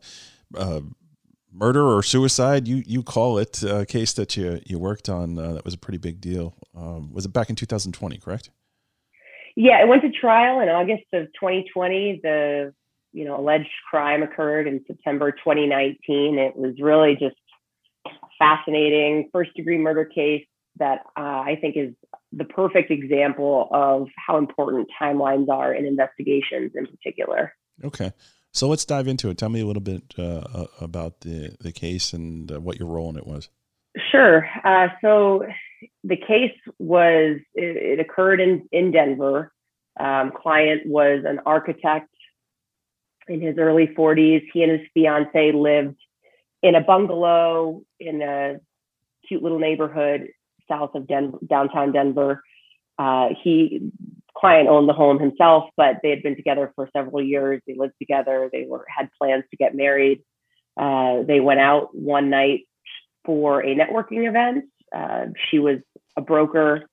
murder 1.53 1.85
or 1.85 2.01
suicide. 2.01 2.67
You 2.67 2.81
you 2.83 3.03
call 3.03 3.37
it 3.37 3.61
a 3.61 3.85
case 3.85 4.13
that 4.13 4.35
you 4.35 4.59
you 4.65 4.79
worked 4.79 5.07
on 5.07 5.35
that 5.35 5.63
was 5.63 5.75
a 5.75 5.77
pretty 5.77 5.99
big 5.99 6.19
deal. 6.19 6.55
Um, 6.75 7.13
was 7.13 7.25
it 7.25 7.31
back 7.31 7.51
in 7.51 7.55
2020? 7.55 8.17
Correct. 8.17 8.49
Yeah, 9.59 9.81
it 9.81 9.87
went 9.87 10.03
to 10.03 10.11
trial 10.11 10.59
in 10.59 10.69
August 10.69 11.05
of 11.13 11.25
2020. 11.33 12.19
The 12.21 12.75
you 13.11 13.25
know 13.25 13.39
alleged 13.39 13.71
crime 13.89 14.21
occurred 14.21 14.67
in 14.67 14.85
September 14.85 15.31
2019. 15.31 16.37
It 16.37 16.55
was 16.55 16.75
really 16.79 17.17
just 17.19 17.35
fascinating 18.37 19.29
first 19.33 19.55
degree 19.55 19.79
murder 19.79 20.05
case 20.05 20.45
that 20.77 20.99
uh, 21.17 21.41
I 21.41 21.57
think 21.59 21.75
is 21.75 21.95
the 22.31 22.45
perfect 22.45 22.91
example 22.91 23.67
of 23.71 24.09
how 24.15 24.37
important 24.37 24.89
timelines 25.01 25.49
are 25.49 25.73
in 25.73 25.87
investigations 25.87 26.73
in 26.75 26.85
particular. 26.85 27.51
Okay. 27.83 28.11
So 28.51 28.67
let's 28.67 28.85
dive 28.85 29.07
into 29.07 29.29
it. 29.29 29.39
Tell 29.39 29.49
me 29.49 29.61
a 29.61 29.65
little 29.65 29.81
bit 29.81 30.13
uh, 30.19 30.43
uh 30.53 30.67
about 30.81 31.21
the, 31.21 31.57
the 31.59 31.71
case 31.71 32.13
and 32.13 32.51
uh, 32.51 32.61
what 32.61 32.77
your 32.77 32.89
role 32.89 33.09
in 33.09 33.17
it 33.17 33.25
was. 33.25 33.49
Sure. 34.11 34.47
Uh, 34.63 34.89
so 35.01 35.43
the 36.03 36.17
case 36.17 36.57
was 36.79 37.37
it, 37.53 37.77
it 37.77 37.99
occurred 37.99 38.39
in 38.39 38.67
in 38.71 38.91
Denver. 38.91 39.51
Um, 39.99 40.31
client 40.31 40.85
was 40.85 41.23
an 41.25 41.39
architect 41.45 42.09
in 43.27 43.41
his 43.41 43.57
early 43.57 43.87
40s. 43.87 44.43
He 44.53 44.63
and 44.63 44.71
his 44.73 44.87
fiance 44.93 45.51
lived 45.51 45.97
in 46.61 46.75
a 46.75 46.81
bungalow 46.81 47.81
in 47.99 48.21
a 48.21 48.57
cute 49.27 49.43
little 49.43 49.59
neighborhood 49.59 50.27
south 50.69 50.95
of 50.95 51.07
Denver, 51.07 51.37
downtown 51.47 51.91
Denver. 51.91 52.43
Uh, 52.99 53.29
he 53.43 53.91
client 54.35 54.69
owned 54.69 54.87
the 54.87 54.93
home 54.93 55.19
himself, 55.19 55.69
but 55.75 55.97
they 56.03 56.09
had 56.09 56.21
been 56.23 56.35
together 56.35 56.71
for 56.75 56.89
several 56.95 57.23
years. 57.23 57.61
They 57.65 57.75
lived 57.75 57.93
together. 57.99 58.49
They 58.51 58.65
were 58.67 58.85
had 58.87 59.09
plans 59.19 59.43
to 59.51 59.57
get 59.57 59.75
married. 59.75 60.23
Uh, 60.79 61.23
they 61.23 61.39
went 61.39 61.59
out 61.59 61.95
one 61.95 62.29
night 62.29 62.67
for 63.25 63.61
a 63.61 63.75
networking 63.75 64.27
event. 64.27 64.65
Uh, 64.95 65.25
she 65.49 65.59
was 65.59 65.77
a 66.15 66.21
broker. 66.21 66.89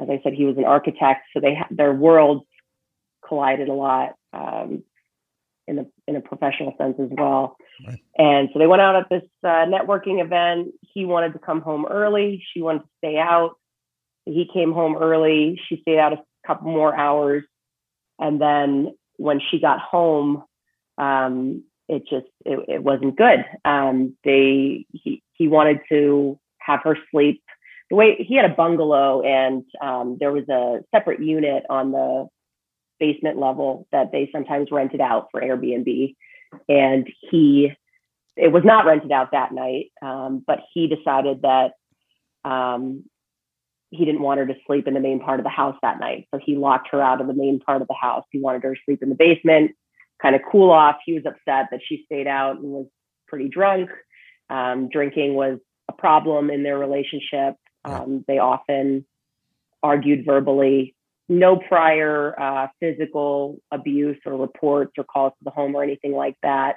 As 0.00 0.08
I 0.10 0.20
said, 0.22 0.34
he 0.34 0.44
was 0.44 0.56
an 0.58 0.64
architect. 0.64 1.26
So 1.32 1.40
they 1.40 1.54
ha- 1.54 1.68
their 1.70 1.92
worlds 1.92 2.44
collided 3.26 3.68
a 3.68 3.72
lot 3.72 4.14
um, 4.32 4.82
in 5.66 5.78
a 5.78 5.86
in 6.06 6.16
a 6.16 6.20
professional 6.20 6.74
sense 6.78 6.96
as 7.00 7.08
well. 7.10 7.56
Right. 7.86 7.98
And 8.16 8.48
so 8.52 8.58
they 8.58 8.66
went 8.66 8.82
out 8.82 8.96
at 8.96 9.08
this 9.10 9.28
uh, 9.42 9.66
networking 9.66 10.24
event. 10.24 10.74
He 10.80 11.04
wanted 11.04 11.32
to 11.32 11.38
come 11.38 11.60
home 11.60 11.86
early. 11.88 12.44
She 12.52 12.62
wanted 12.62 12.80
to 12.80 12.88
stay 12.98 13.18
out. 13.18 13.56
He 14.24 14.48
came 14.52 14.72
home 14.72 14.96
early. 14.96 15.60
She 15.68 15.80
stayed 15.82 15.98
out 15.98 16.12
a 16.12 16.22
couple 16.46 16.70
more 16.70 16.96
hours, 16.96 17.44
and 18.18 18.40
then 18.40 18.94
when 19.16 19.40
she 19.50 19.60
got 19.60 19.78
home, 19.80 20.44
um, 20.98 21.64
it 21.88 22.02
just 22.08 22.26
it, 22.44 22.58
it 22.68 22.82
wasn't 22.82 23.16
good. 23.16 23.44
Um, 23.64 24.16
they 24.24 24.86
he 24.92 25.22
he 25.32 25.48
wanted 25.48 25.80
to 25.90 26.38
have 26.66 26.80
her 26.84 26.96
sleep 27.10 27.42
the 27.90 27.96
way 27.96 28.16
he 28.18 28.34
had 28.36 28.50
a 28.50 28.54
bungalow 28.54 29.22
and 29.22 29.64
um, 29.80 30.16
there 30.18 30.32
was 30.32 30.48
a 30.48 30.80
separate 30.92 31.22
unit 31.22 31.64
on 31.70 31.92
the 31.92 32.26
basement 32.98 33.38
level 33.38 33.86
that 33.92 34.10
they 34.12 34.28
sometimes 34.32 34.70
rented 34.70 35.00
out 35.00 35.28
for 35.30 35.40
Airbnb, 35.40 36.14
and 36.68 37.08
he 37.30 37.72
it 38.36 38.52
was 38.52 38.64
not 38.64 38.84
rented 38.84 39.12
out 39.12 39.32
that 39.32 39.52
night, 39.52 39.92
um, 40.02 40.42
but 40.46 40.60
he 40.74 40.88
decided 40.88 41.42
that 41.42 41.72
um, 42.44 43.04
he 43.90 44.04
didn't 44.04 44.20
want 44.20 44.38
her 44.38 44.46
to 44.46 44.56
sleep 44.66 44.86
in 44.86 44.94
the 44.94 45.00
main 45.00 45.20
part 45.20 45.40
of 45.40 45.44
the 45.44 45.50
house 45.50 45.76
that 45.82 45.98
night. 46.00 46.28
So 46.34 46.40
he 46.44 46.56
locked 46.56 46.88
her 46.92 47.00
out 47.00 47.20
of 47.20 47.28
the 47.28 47.34
main 47.34 47.60
part 47.60 47.80
of 47.80 47.88
the 47.88 47.94
house. 47.94 48.24
He 48.30 48.38
wanted 48.38 48.62
her 48.64 48.74
to 48.74 48.80
sleep 48.84 49.02
in 49.02 49.08
the 49.08 49.14
basement 49.14 49.72
kind 50.20 50.34
of 50.34 50.42
cool 50.50 50.70
off. 50.70 50.96
He 51.04 51.12
was 51.12 51.24
upset 51.26 51.68
that 51.70 51.80
she 51.84 52.02
stayed 52.06 52.26
out 52.26 52.56
and 52.56 52.64
was 52.64 52.86
pretty 53.28 53.48
drunk. 53.48 53.90
Um, 54.48 54.88
drinking 54.88 55.34
was 55.34 55.58
a 55.88 55.92
problem 55.92 56.50
in 56.50 56.62
their 56.62 56.78
relationship. 56.78 57.56
Um, 57.84 58.24
they 58.26 58.38
often 58.38 59.06
argued 59.82 60.24
verbally. 60.24 60.94
No 61.28 61.56
prior 61.56 62.38
uh, 62.40 62.68
physical 62.80 63.58
abuse 63.70 64.18
or 64.26 64.36
reports 64.36 64.92
or 64.98 65.04
calls 65.04 65.32
to 65.38 65.44
the 65.44 65.50
home 65.50 65.74
or 65.74 65.82
anything 65.82 66.12
like 66.12 66.36
that. 66.42 66.76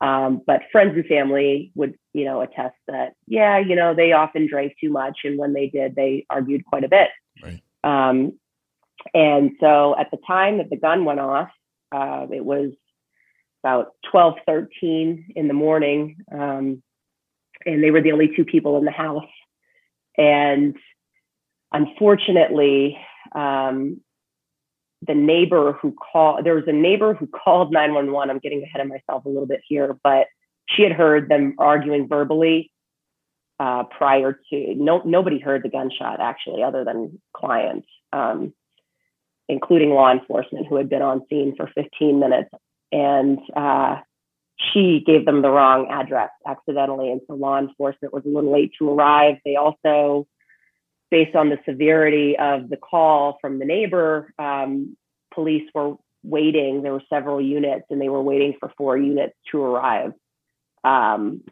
Um, 0.00 0.42
but 0.46 0.62
friends 0.70 0.94
and 0.94 1.06
family 1.06 1.72
would, 1.74 1.94
you 2.12 2.24
know, 2.24 2.40
attest 2.40 2.76
that, 2.86 3.14
yeah, 3.26 3.58
you 3.58 3.74
know, 3.74 3.94
they 3.94 4.12
often 4.12 4.46
drank 4.48 4.74
too 4.80 4.90
much, 4.90 5.18
and 5.24 5.36
when 5.36 5.52
they 5.52 5.68
did, 5.68 5.96
they 5.96 6.24
argued 6.30 6.64
quite 6.64 6.84
a 6.84 6.88
bit. 6.88 7.08
Right. 7.42 7.60
Um, 7.82 8.38
And 9.14 9.52
so 9.60 9.96
at 9.98 10.10
the 10.10 10.18
time 10.26 10.58
that 10.58 10.70
the 10.70 10.76
gun 10.76 11.04
went 11.04 11.20
off, 11.20 11.48
uh, 11.92 12.26
it 12.32 12.44
was 12.44 12.72
about 13.62 13.92
12, 14.10 14.34
13 14.46 15.32
in 15.34 15.48
the 15.48 15.54
morning. 15.54 16.16
Um, 16.30 16.82
and 17.66 17.82
they 17.82 17.90
were 17.90 18.02
the 18.02 18.12
only 18.12 18.30
two 18.34 18.44
people 18.44 18.78
in 18.78 18.84
the 18.84 18.90
house. 18.90 19.24
And 20.16 20.76
unfortunately, 21.72 22.98
um, 23.34 24.00
the 25.06 25.14
neighbor 25.14 25.78
who 25.80 25.92
called, 25.92 26.44
there 26.44 26.54
was 26.54 26.66
a 26.66 26.72
neighbor 26.72 27.14
who 27.14 27.26
called 27.26 27.72
911. 27.72 28.30
I'm 28.30 28.38
getting 28.40 28.62
ahead 28.62 28.80
of 28.80 28.88
myself 28.88 29.24
a 29.24 29.28
little 29.28 29.46
bit 29.46 29.60
here, 29.66 29.96
but 30.02 30.26
she 30.68 30.82
had 30.82 30.92
heard 30.92 31.28
them 31.28 31.54
arguing 31.58 32.08
verbally 32.08 32.70
uh, 33.60 33.84
prior 33.84 34.38
to, 34.50 34.74
no, 34.74 35.02
nobody 35.04 35.38
heard 35.38 35.62
the 35.62 35.68
gunshot 35.68 36.20
actually, 36.20 36.62
other 36.62 36.84
than 36.84 37.20
clients, 37.34 37.86
um, 38.12 38.52
including 39.48 39.90
law 39.90 40.12
enforcement 40.12 40.66
who 40.68 40.76
had 40.76 40.88
been 40.88 41.02
on 41.02 41.26
scene 41.28 41.54
for 41.56 41.70
15 41.74 42.20
minutes. 42.20 42.50
And 42.90 43.38
uh, 43.56 43.96
she 44.58 45.02
gave 45.06 45.24
them 45.24 45.42
the 45.42 45.50
wrong 45.50 45.88
address 45.90 46.30
accidentally. 46.46 47.10
And 47.10 47.20
so 47.26 47.34
law 47.34 47.58
enforcement 47.58 48.12
was 48.12 48.24
a 48.24 48.28
little 48.28 48.52
late 48.52 48.72
to 48.78 48.90
arrive. 48.90 49.36
They 49.44 49.56
also, 49.56 50.26
based 51.10 51.36
on 51.36 51.48
the 51.48 51.58
severity 51.68 52.36
of 52.38 52.68
the 52.68 52.76
call 52.76 53.38
from 53.40 53.58
the 53.58 53.64
neighbor, 53.64 54.32
um, 54.38 54.96
police 55.32 55.68
were 55.74 55.94
waiting. 56.24 56.82
There 56.82 56.92
were 56.92 57.02
several 57.08 57.40
units 57.40 57.86
and 57.90 58.00
they 58.00 58.08
were 58.08 58.22
waiting 58.22 58.54
for 58.58 58.72
four 58.76 58.96
units 58.96 59.34
to 59.52 59.62
arrive 59.62 60.12
um, 60.82 61.42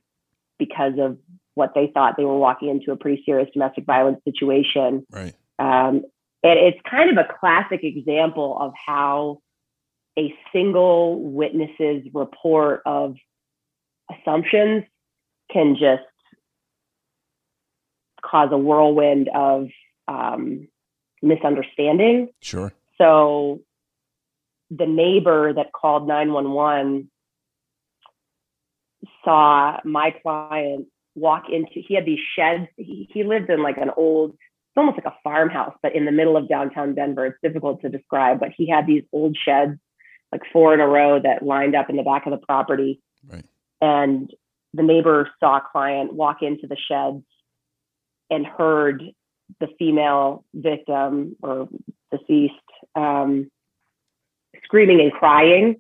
because 0.59 0.95
of 0.99 1.19
what 1.55 1.73
they 1.75 1.91
thought 1.95 2.17
they 2.17 2.25
were 2.25 2.39
walking 2.39 2.69
into 2.69 2.93
a 2.93 2.97
pretty 2.97 3.23
serious 3.25 3.49
domestic 3.53 3.85
violence 3.87 4.21
situation. 4.25 5.07
Right. 5.11 5.35
Um, 5.59 6.03
and 6.43 6.59
it's 6.59 6.79
kind 6.89 7.17
of 7.17 7.25
a 7.25 7.33
classic 7.41 7.81
example 7.83 8.59
of 8.61 8.73
how 8.87 9.39
a 10.19 10.35
single 10.53 11.23
witness's 11.23 12.07
report 12.13 12.83
of 12.87 13.17
assumptions 14.11 14.85
can 15.53 15.77
just 15.79 16.03
cause 18.25 18.49
a 18.53 18.59
whirlwind 18.59 19.29
of 19.35 19.69
um, 20.09 20.69
misunderstanding. 21.23 22.29
Sure. 22.41 22.73
So 22.99 23.61
the 24.71 24.87
neighbor 24.87 25.53
that 25.53 25.73
called 25.73 26.09
911 26.09 27.11
saw 29.25 29.79
my 29.85 30.13
client 30.23 30.87
walk 31.15 31.45
into 31.51 31.73
he 31.75 31.95
had 31.95 32.05
these 32.05 32.19
sheds 32.37 32.69
he, 32.77 33.09
he 33.13 33.25
lived 33.25 33.49
in 33.49 33.63
like 33.63 33.79
an 33.79 33.91
old 33.97 34.33
it's 34.33 34.77
almost 34.77 34.99
like 34.99 35.07
a 35.07 35.17
farmhouse 35.25 35.75
but 35.83 35.95
in 35.95 36.05
the 36.05 36.13
middle 36.13 36.37
of 36.37 36.49
downtown 36.49 36.95
denver 36.95 37.25
it's 37.27 37.39
difficult 37.43 37.81
to 37.81 37.89
describe 37.89 38.39
but 38.39 38.51
he 38.55 38.69
had 38.69 38.87
these 38.87 39.03
old 39.13 39.37
sheds 39.43 39.79
like 40.37 40.53
four 40.53 40.75
in 40.75 40.81
a 40.81 40.87
row 40.87 41.19
that 41.19 41.43
lined 41.43 41.75
up 41.75 41.89
in 41.89 41.97
the 41.97 42.03
back 42.03 42.27
of 42.27 42.31
the 42.31 42.45
property. 42.47 43.01
Right. 43.27 43.45
And 43.81 44.31
the 44.75 44.83
neighbor 44.83 45.31
saw 45.41 45.59
a 45.59 45.63
client 45.73 46.13
walk 46.13 46.43
into 46.43 46.67
the 46.67 46.77
sheds 46.77 47.25
and 48.31 48.47
heard 48.47 49.03
the 49.61 49.69
female 49.79 50.45
victim 50.55 51.37
or 51.43 51.69
deceased 52.11 52.55
um, 52.95 53.51
screaming 54.65 55.01
and 55.01 55.13
crying. 55.13 55.77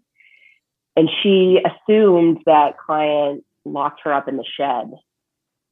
And 0.97 1.11
she 1.23 1.61
assumed 1.63 2.39
that 2.47 2.79
client 2.79 3.45
locked 3.67 4.01
her 4.05 4.15
up 4.15 4.29
in 4.29 4.37
the 4.37 4.45
shed 4.57 4.93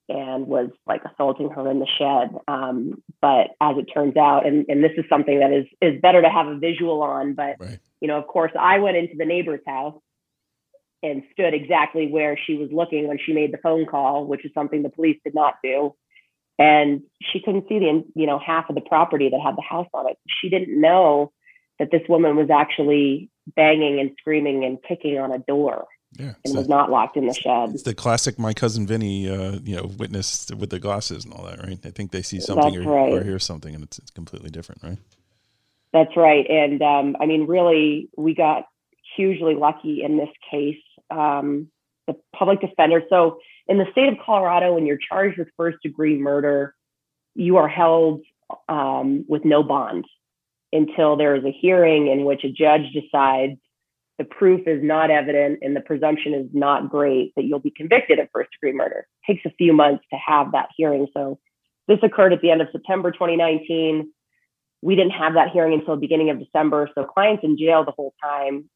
and 0.08 0.46
was 0.46 0.70
like 0.86 1.02
assaulting 1.04 1.50
her 1.50 1.70
in 1.70 1.80
the 1.80 1.86
shed. 1.98 2.36
Um, 2.46 3.02
but 3.20 3.48
as 3.60 3.76
it 3.78 3.86
turns 3.92 4.16
out, 4.16 4.46
and, 4.46 4.66
and 4.68 4.84
this 4.84 4.92
is 4.96 5.04
something 5.08 5.40
that 5.40 5.52
is 5.52 5.66
is 5.80 6.00
better 6.00 6.20
to 6.20 6.28
have 6.28 6.46
a 6.46 6.58
visual 6.58 7.02
on, 7.02 7.34
but 7.34 7.56
right 7.58 7.78
you 8.04 8.08
know, 8.08 8.18
of 8.18 8.26
course, 8.26 8.52
I 8.60 8.80
went 8.80 8.98
into 8.98 9.14
the 9.16 9.24
neighbor's 9.24 9.62
house 9.66 9.98
and 11.02 11.22
stood 11.32 11.54
exactly 11.54 12.06
where 12.06 12.36
she 12.36 12.54
was 12.54 12.68
looking 12.70 13.08
when 13.08 13.16
she 13.16 13.32
made 13.32 13.50
the 13.50 13.56
phone 13.56 13.86
call, 13.86 14.26
which 14.26 14.44
is 14.44 14.50
something 14.52 14.82
the 14.82 14.90
police 14.90 15.18
did 15.24 15.34
not 15.34 15.54
do. 15.64 15.94
And 16.58 17.00
she 17.22 17.40
couldn't 17.40 17.66
see 17.66 17.78
the, 17.78 18.04
you 18.14 18.26
know, 18.26 18.38
half 18.38 18.68
of 18.68 18.74
the 18.74 18.82
property 18.82 19.30
that 19.30 19.40
had 19.42 19.56
the 19.56 19.62
house 19.62 19.88
on 19.94 20.10
it. 20.10 20.18
She 20.28 20.50
didn't 20.50 20.78
know 20.78 21.32
that 21.78 21.90
this 21.90 22.02
woman 22.06 22.36
was 22.36 22.50
actually 22.50 23.30
banging 23.56 23.98
and 24.00 24.10
screaming 24.18 24.66
and 24.66 24.76
kicking 24.86 25.18
on 25.18 25.32
a 25.32 25.38
door. 25.38 25.86
Yeah, 26.16 26.34
and 26.44 26.54
was 26.54 26.68
not 26.68 26.90
locked 26.90 27.16
in 27.16 27.26
the 27.26 27.34
shed. 27.34 27.70
It's 27.70 27.82
the 27.82 27.94
classic 27.94 28.38
my 28.38 28.54
cousin 28.54 28.86
Vinny, 28.86 29.28
uh, 29.28 29.58
you 29.64 29.76
know, 29.76 29.90
witness 29.98 30.48
with 30.56 30.70
the 30.70 30.78
glasses 30.78 31.24
and 31.24 31.34
all 31.34 31.44
that, 31.44 31.58
right? 31.58 31.78
I 31.84 31.90
think 31.90 32.12
they 32.12 32.22
see 32.22 32.38
something 32.38 32.76
or, 32.76 32.92
right. 32.92 33.12
or, 33.12 33.24
hear 33.24 33.40
something, 33.40 33.74
and 33.74 33.82
it's, 33.82 33.98
it's 33.98 34.10
completely 34.12 34.50
different, 34.50 34.82
right? 34.82 34.98
That's 35.92 36.16
right. 36.16 36.46
And 36.48 36.80
um, 36.82 37.16
I 37.20 37.26
mean, 37.26 37.46
really, 37.46 38.10
we 38.16 38.34
got 38.34 38.66
hugely 39.16 39.54
lucky 39.54 40.02
in 40.04 40.16
this 40.16 40.28
case. 40.50 40.82
Um, 41.10 41.68
the 42.06 42.16
public 42.36 42.60
defender. 42.60 43.02
So, 43.08 43.38
in 43.66 43.78
the 43.78 43.86
state 43.92 44.08
of 44.08 44.14
Colorado, 44.24 44.74
when 44.74 44.86
you're 44.86 44.98
charged 44.98 45.38
with 45.38 45.48
first 45.56 45.78
degree 45.82 46.18
murder, 46.18 46.74
you 47.34 47.56
are 47.56 47.68
held 47.68 48.22
um, 48.68 49.24
with 49.26 49.44
no 49.44 49.62
bond 49.62 50.04
until 50.72 51.16
there 51.16 51.34
is 51.34 51.44
a 51.44 51.52
hearing 51.52 52.08
in 52.08 52.24
which 52.24 52.44
a 52.44 52.50
judge 52.50 52.92
decides 52.92 53.58
the 54.18 54.24
proof 54.24 54.66
is 54.66 54.82
not 54.82 55.10
evident 55.10 55.58
and 55.62 55.74
the 55.74 55.80
presumption 55.80 56.34
is 56.34 56.46
not 56.52 56.88
great 56.88 57.32
that 57.36 57.44
you'll 57.44 57.58
be 57.58 57.72
convicted 57.76 58.18
of 58.18 58.28
first 58.32 58.50
degree 58.52 58.72
murder. 58.72 59.06
It 59.28 59.32
takes 59.32 59.44
a 59.46 59.54
few 59.56 59.72
months 59.72 60.04
to 60.12 60.18
have 60.24 60.52
that 60.52 60.68
hearing. 60.76 61.06
So, 61.14 61.38
this 61.86 61.98
occurred 62.02 62.32
at 62.32 62.40
the 62.40 62.50
end 62.50 62.62
of 62.62 62.68
September 62.72 63.10
2019 63.10 64.10
we 64.84 64.96
didn't 64.96 65.12
have 65.12 65.32
that 65.32 65.48
hearing 65.50 65.72
until 65.72 65.94
the 65.94 66.00
beginning 66.00 66.28
of 66.28 66.38
December. 66.38 66.90
So 66.94 67.04
clients 67.04 67.42
in 67.42 67.56
jail 67.56 67.86
the 67.86 67.92
whole 67.92 68.14
time, 68.22 68.68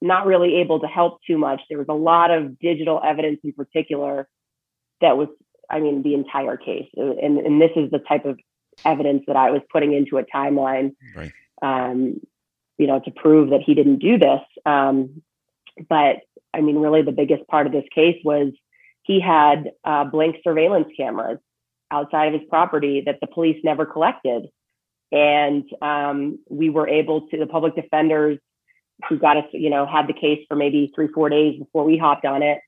not 0.00 0.24
really 0.24 0.60
able 0.60 0.78
to 0.78 0.86
help 0.86 1.18
too 1.26 1.36
much. 1.36 1.60
There 1.68 1.78
was 1.78 1.88
a 1.88 1.94
lot 1.94 2.30
of 2.30 2.60
digital 2.60 3.00
evidence 3.04 3.40
in 3.42 3.52
particular 3.52 4.28
that 5.00 5.16
was, 5.16 5.26
I 5.68 5.80
mean, 5.80 6.04
the 6.04 6.14
entire 6.14 6.56
case. 6.56 6.86
And, 6.94 7.38
and 7.38 7.60
this 7.60 7.72
is 7.74 7.90
the 7.90 7.98
type 7.98 8.24
of 8.24 8.38
evidence 8.84 9.24
that 9.26 9.34
I 9.34 9.50
was 9.50 9.60
putting 9.72 9.94
into 9.94 10.18
a 10.18 10.22
timeline, 10.22 10.94
right. 11.16 11.32
um, 11.60 12.20
you 12.78 12.86
know, 12.86 13.00
to 13.00 13.10
prove 13.10 13.50
that 13.50 13.60
he 13.64 13.74
didn't 13.74 13.98
do 13.98 14.18
this. 14.18 14.40
Um, 14.64 15.22
but 15.88 16.18
I 16.54 16.60
mean, 16.60 16.76
really 16.76 17.02
the 17.02 17.12
biggest 17.12 17.46
part 17.48 17.66
of 17.66 17.72
this 17.72 17.84
case 17.94 18.18
was 18.24 18.52
he 19.02 19.20
had 19.20 19.70
uh, 19.84 20.04
blink 20.04 20.36
surveillance 20.42 20.88
cameras 20.96 21.38
outside 21.90 22.32
of 22.34 22.40
his 22.40 22.48
property 22.48 23.02
that 23.06 23.18
the 23.20 23.26
police 23.26 23.58
never 23.64 23.86
collected. 23.86 24.46
And 25.10 25.64
um, 25.80 26.38
we 26.50 26.70
were 26.70 26.88
able 26.88 27.28
to 27.28 27.38
the 27.38 27.46
public 27.46 27.74
defenders 27.74 28.38
who 29.08 29.18
got 29.18 29.36
us 29.36 29.44
you 29.52 29.70
know 29.70 29.86
had 29.86 30.08
the 30.08 30.12
case 30.12 30.44
for 30.48 30.56
maybe 30.56 30.90
three 30.94 31.08
four 31.14 31.28
days 31.28 31.58
before 31.58 31.84
we 31.84 31.96
hopped 31.96 32.24
on 32.24 32.42
it 32.42 32.58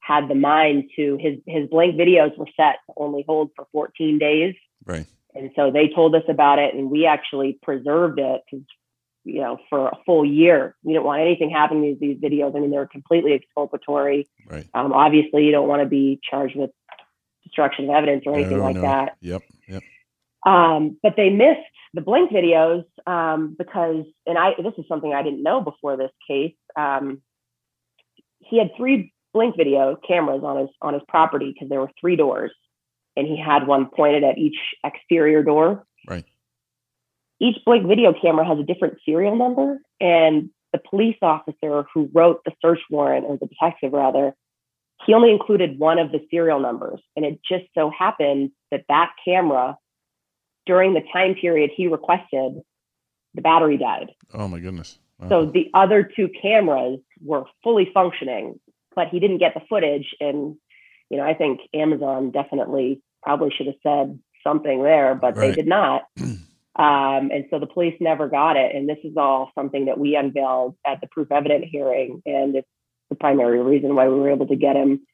had 0.00 0.28
the 0.28 0.34
mind 0.34 0.90
to 0.96 1.16
his 1.20 1.38
his 1.46 1.68
Blink 1.68 1.96
videos 1.96 2.36
were 2.36 2.48
set 2.56 2.76
to 2.86 2.92
only 2.96 3.24
hold 3.26 3.50
for 3.54 3.66
14 3.72 4.18
days. 4.18 4.54
Right. 4.84 5.06
And 5.34 5.50
so 5.54 5.70
they 5.70 5.88
told 5.88 6.14
us 6.14 6.24
about 6.28 6.58
it 6.58 6.74
and 6.74 6.90
we 6.90 7.06
actually 7.06 7.58
preserved 7.62 8.18
it 8.18 8.42
because 8.50 8.66
you 9.24 9.40
know 9.40 9.58
for 9.68 9.88
a 9.88 9.96
full 10.06 10.24
year 10.24 10.76
we 10.82 10.92
didn't 10.92 11.04
want 11.04 11.20
anything 11.20 11.50
happening 11.50 11.94
to 11.94 12.00
these 12.00 12.18
videos 12.18 12.56
i 12.56 12.60
mean 12.60 12.70
they're 12.70 12.86
completely 12.86 13.32
exculpatory 13.34 14.28
right 14.46 14.68
um, 14.74 14.92
obviously 14.92 15.44
you 15.44 15.52
don't 15.52 15.68
want 15.68 15.82
to 15.82 15.88
be 15.88 16.18
charged 16.28 16.56
with 16.56 16.70
destruction 17.44 17.84
of 17.84 17.90
evidence 17.90 18.24
or 18.26 18.34
anything 18.34 18.58
no, 18.58 18.64
like 18.64 18.76
no. 18.76 18.82
that 18.82 19.16
yep 19.20 19.42
yep 19.68 19.82
um, 20.46 20.98
but 21.02 21.14
they 21.16 21.28
missed 21.28 21.60
the 21.92 22.00
Blink 22.00 22.30
videos 22.30 22.84
um, 23.06 23.54
because, 23.58 24.04
and 24.26 24.38
I 24.38 24.50
this 24.62 24.74
is 24.78 24.84
something 24.88 25.12
I 25.12 25.22
didn't 25.22 25.42
know 25.42 25.60
before 25.60 25.96
this 25.96 26.12
case. 26.26 26.54
Um, 26.76 27.20
he 28.38 28.58
had 28.58 28.70
three 28.76 29.12
Blink 29.32 29.56
video 29.56 29.96
cameras 30.06 30.42
on 30.44 30.58
his 30.58 30.68
on 30.80 30.94
his 30.94 31.02
property 31.08 31.52
because 31.52 31.68
there 31.68 31.80
were 31.80 31.90
three 32.00 32.16
doors, 32.16 32.52
and 33.16 33.26
he 33.26 33.36
had 33.38 33.66
one 33.66 33.86
pointed 33.94 34.24
at 34.24 34.38
each 34.38 34.56
exterior 34.84 35.42
door. 35.42 35.84
Right. 36.08 36.24
Each 37.40 37.56
Blink 37.64 37.86
video 37.86 38.12
camera 38.12 38.46
has 38.46 38.58
a 38.58 38.62
different 38.62 38.98
serial 39.04 39.36
number, 39.36 39.78
and 40.00 40.50
the 40.72 40.78
police 40.78 41.16
officer 41.22 41.84
who 41.92 42.10
wrote 42.14 42.42
the 42.44 42.52
search 42.62 42.80
warrant, 42.90 43.26
or 43.26 43.38
the 43.38 43.46
detective 43.46 43.92
rather, 43.92 44.34
he 45.06 45.14
only 45.14 45.30
included 45.30 45.78
one 45.78 45.98
of 45.98 46.12
the 46.12 46.20
serial 46.30 46.60
numbers, 46.60 47.00
and 47.16 47.24
it 47.24 47.40
just 47.46 47.64
so 47.74 47.90
happened 47.90 48.50
that 48.70 48.84
that 48.88 49.10
camera 49.24 49.76
during 50.66 50.94
the 50.94 51.02
time 51.12 51.34
period 51.34 51.70
he 51.74 51.86
requested, 51.88 52.60
the 53.34 53.40
battery 53.40 53.78
died. 53.78 54.10
Oh 54.34 54.46
my 54.46 54.60
goodness. 54.60 54.98
Wow. 55.18 55.28
So 55.28 55.46
the 55.46 55.70
other 55.74 56.02
two 56.02 56.28
cameras 56.40 57.00
were 57.22 57.44
fully 57.62 57.90
functioning, 57.92 58.60
but 58.94 59.08
he 59.08 59.20
didn't 59.20 59.38
get 59.38 59.54
the 59.54 59.60
footage. 59.68 60.14
And, 60.20 60.56
you 61.08 61.16
know, 61.16 61.24
I 61.24 61.34
think 61.34 61.60
Amazon 61.74 62.30
definitely 62.30 63.02
probably 63.22 63.50
should 63.56 63.66
have 63.66 63.76
said 63.82 64.18
something 64.44 64.82
there, 64.82 65.14
but 65.14 65.36
right. 65.36 65.48
they 65.48 65.52
did 65.54 65.66
not. 65.66 66.02
Um, 66.80 67.30
and 67.30 67.44
so 67.50 67.58
the 67.58 67.66
police 67.66 67.94
never 68.00 68.26
got 68.26 68.56
it. 68.56 68.74
And 68.74 68.88
this 68.88 68.96
is 69.04 69.14
all 69.18 69.50
something 69.54 69.84
that 69.84 69.98
we 69.98 70.16
unveiled 70.16 70.76
at 70.86 71.02
the 71.02 71.08
proof 71.08 71.30
evident 71.30 71.66
hearing. 71.70 72.22
And 72.24 72.56
it's 72.56 72.68
the 73.10 73.16
primary 73.16 73.62
reason 73.62 73.94
why 73.94 74.08
we 74.08 74.14
were 74.14 74.30
able 74.30 74.46
to 74.46 74.56
get 74.56 74.76
him 74.76 75.06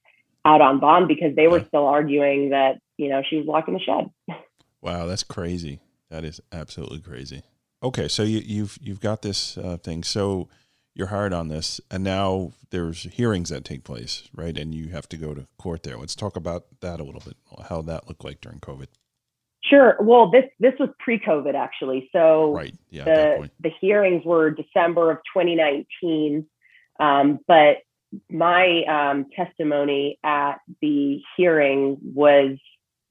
out 0.44 0.61
on 0.61 0.79
bond 0.79 1.09
because 1.09 1.35
they 1.35 1.48
were 1.48 1.64
still 1.64 1.87
arguing 1.87 2.50
that, 2.50 2.79
you 2.98 3.09
know, 3.09 3.20
she 3.29 3.38
was 3.38 3.46
locked 3.46 3.66
in 3.66 3.74
the 3.74 3.81
shed. 3.81 4.11
Wow, 4.83 5.07
that's 5.07 5.24
crazy. 5.24 5.81
That 6.11 6.22
is 6.22 6.40
absolutely 6.52 7.00
crazy. 7.00 7.42
Okay, 7.83 8.07
so 8.07 8.22
you, 8.22 8.40
you've 8.44 8.79
you've 8.81 9.00
got 9.00 9.22
this 9.22 9.59
uh, 9.59 9.79
thing. 9.79 10.05
So 10.05 10.48
you're 10.94 11.09
hired 11.09 11.33
on 11.33 11.48
this, 11.48 11.81
and 11.90 12.05
now 12.05 12.52
there's 12.70 13.02
hearings 13.02 13.48
that 13.48 13.64
take 13.64 13.83
place, 13.83 14.29
right? 14.33 14.57
And 14.57 14.72
you 14.72 14.90
have 14.90 15.09
to 15.09 15.16
go 15.16 15.35
to 15.35 15.48
court 15.59 15.83
there. 15.83 15.96
Let's 15.96 16.14
talk 16.14 16.37
about 16.37 16.66
that 16.83 17.00
a 17.00 17.05
little 17.05 17.22
bit. 17.24 17.37
How 17.68 17.83
that 17.83 18.07
looked 18.07 18.22
like 18.22 18.40
during 18.40 18.61
COVID. 18.61 18.87
Sure. 19.68 19.96
Well, 20.00 20.31
this 20.31 20.44
this 20.61 20.74
was 20.79 20.90
pre-COVID 21.00 21.55
actually. 21.55 22.09
So 22.12 22.52
right, 22.52 22.74
yeah, 22.90 23.05
the 23.05 23.50
the 23.61 23.70
hearings 23.81 24.24
were 24.24 24.50
December 24.50 25.11
of 25.11 25.18
2019, 25.35 26.46
um, 27.00 27.40
but 27.48 27.79
my 28.31 28.83
um, 28.85 29.26
testimony 29.35 30.18
at 30.22 30.57
the 30.81 31.20
hearing 31.37 31.98
was 32.14 32.59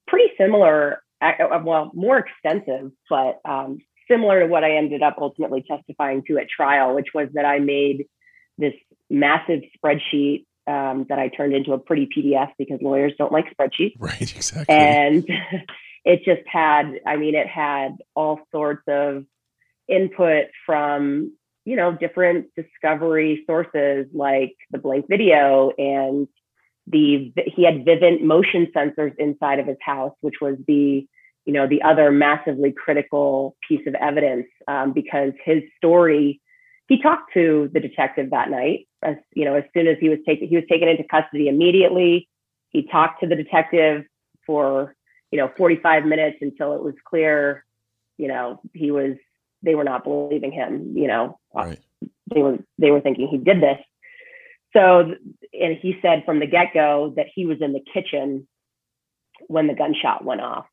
pretty 0.07 0.31
similar. 0.37 1.01
Uh, 1.21 1.59
well, 1.63 1.91
more 1.93 2.19
extensive, 2.19 2.91
but 3.09 3.39
um, 3.45 3.79
similar 4.07 4.41
to 4.41 4.47
what 4.47 4.63
I 4.63 4.75
ended 4.77 5.01
up 5.01 5.15
ultimately 5.19 5.63
testifying 5.67 6.23
to 6.27 6.37
at 6.37 6.47
trial, 6.49 6.95
which 6.95 7.07
was 7.13 7.29
that 7.33 7.45
I 7.45 7.59
made 7.59 8.05
this 8.57 8.73
massive 9.09 9.61
spreadsheet 9.77 10.45
um, 10.67 11.05
that 11.09 11.19
I 11.19 11.29
turned 11.29 11.53
into 11.53 11.73
a 11.73 11.79
pretty 11.79 12.07
PDF 12.15 12.49
because 12.57 12.79
lawyers 12.81 13.13
don't 13.17 13.31
like 13.31 13.45
spreadsheets. 13.55 13.95
Right, 13.99 14.21
exactly. 14.35 14.73
And 14.73 15.25
it 16.05 16.23
just 16.23 16.47
had, 16.47 16.99
I 17.05 17.17
mean, 17.17 17.35
it 17.35 17.47
had 17.47 17.97
all 18.15 18.39
sorts 18.51 18.83
of 18.87 19.25
input 19.87 20.45
from, 20.65 21.35
you 21.65 21.75
know, 21.75 21.91
different 21.91 22.47
discovery 22.55 23.43
sources 23.47 24.05
like 24.13 24.55
the 24.71 24.77
Blink 24.77 25.05
video 25.09 25.71
and 25.77 26.27
the, 26.87 27.33
he 27.47 27.63
had 27.63 27.85
Vivint 27.85 28.21
motion 28.21 28.67
sensors 28.75 29.13
inside 29.17 29.59
of 29.59 29.65
his 29.65 29.77
house, 29.81 30.13
which 30.21 30.35
was 30.39 30.55
the 30.67 31.07
you 31.45 31.53
know, 31.53 31.67
the 31.67 31.81
other 31.83 32.11
massively 32.11 32.71
critical 32.71 33.55
piece 33.67 33.85
of 33.87 33.93
evidence 33.95 34.47
um, 34.67 34.93
because 34.93 35.31
his 35.43 35.61
story, 35.77 36.41
he 36.87 37.01
talked 37.01 37.33
to 37.33 37.69
the 37.71 37.79
detective 37.79 38.31
that 38.31 38.49
night. 38.49 38.87
As 39.03 39.15
you 39.35 39.45
know, 39.45 39.53
as 39.53 39.63
soon 39.75 39.87
as 39.87 39.97
he 39.99 40.09
was 40.09 40.17
taken, 40.25 40.47
he 40.47 40.55
was 40.55 40.65
taken 40.69 40.87
into 40.87 41.03
custody 41.03 41.47
immediately. 41.47 42.27
He 42.69 42.87
talked 42.87 43.21
to 43.21 43.27
the 43.27 43.35
detective 43.35 44.05
for 44.45 44.95
you 45.31 45.39
know 45.39 45.51
45 45.57 46.05
minutes 46.05 46.37
until 46.41 46.73
it 46.73 46.83
was 46.83 46.95
clear, 47.07 47.65
you 48.17 48.27
know, 48.27 48.61
he 48.73 48.91
was 48.91 49.17
they 49.61 49.75
were 49.75 49.83
not 49.83 50.03
believing 50.03 50.51
him. 50.51 50.93
You 50.95 51.07
know, 51.07 51.39
right. 51.53 51.79
they 52.33 52.41
were 52.41 52.57
they 52.77 52.91
were 52.91 53.01
thinking 53.01 53.27
he 53.27 53.37
did 53.37 53.61
this. 53.61 53.79
So, 54.73 54.99
and 55.53 55.77
he 55.81 55.97
said 56.01 56.23
from 56.25 56.39
the 56.39 56.47
get 56.47 56.73
go 56.73 57.13
that 57.15 57.27
he 57.33 57.45
was 57.45 57.57
in 57.61 57.73
the 57.73 57.83
kitchen 57.93 58.47
when 59.47 59.67
the 59.67 59.73
gunshot 59.73 60.25
went 60.25 60.41
off 60.41 60.65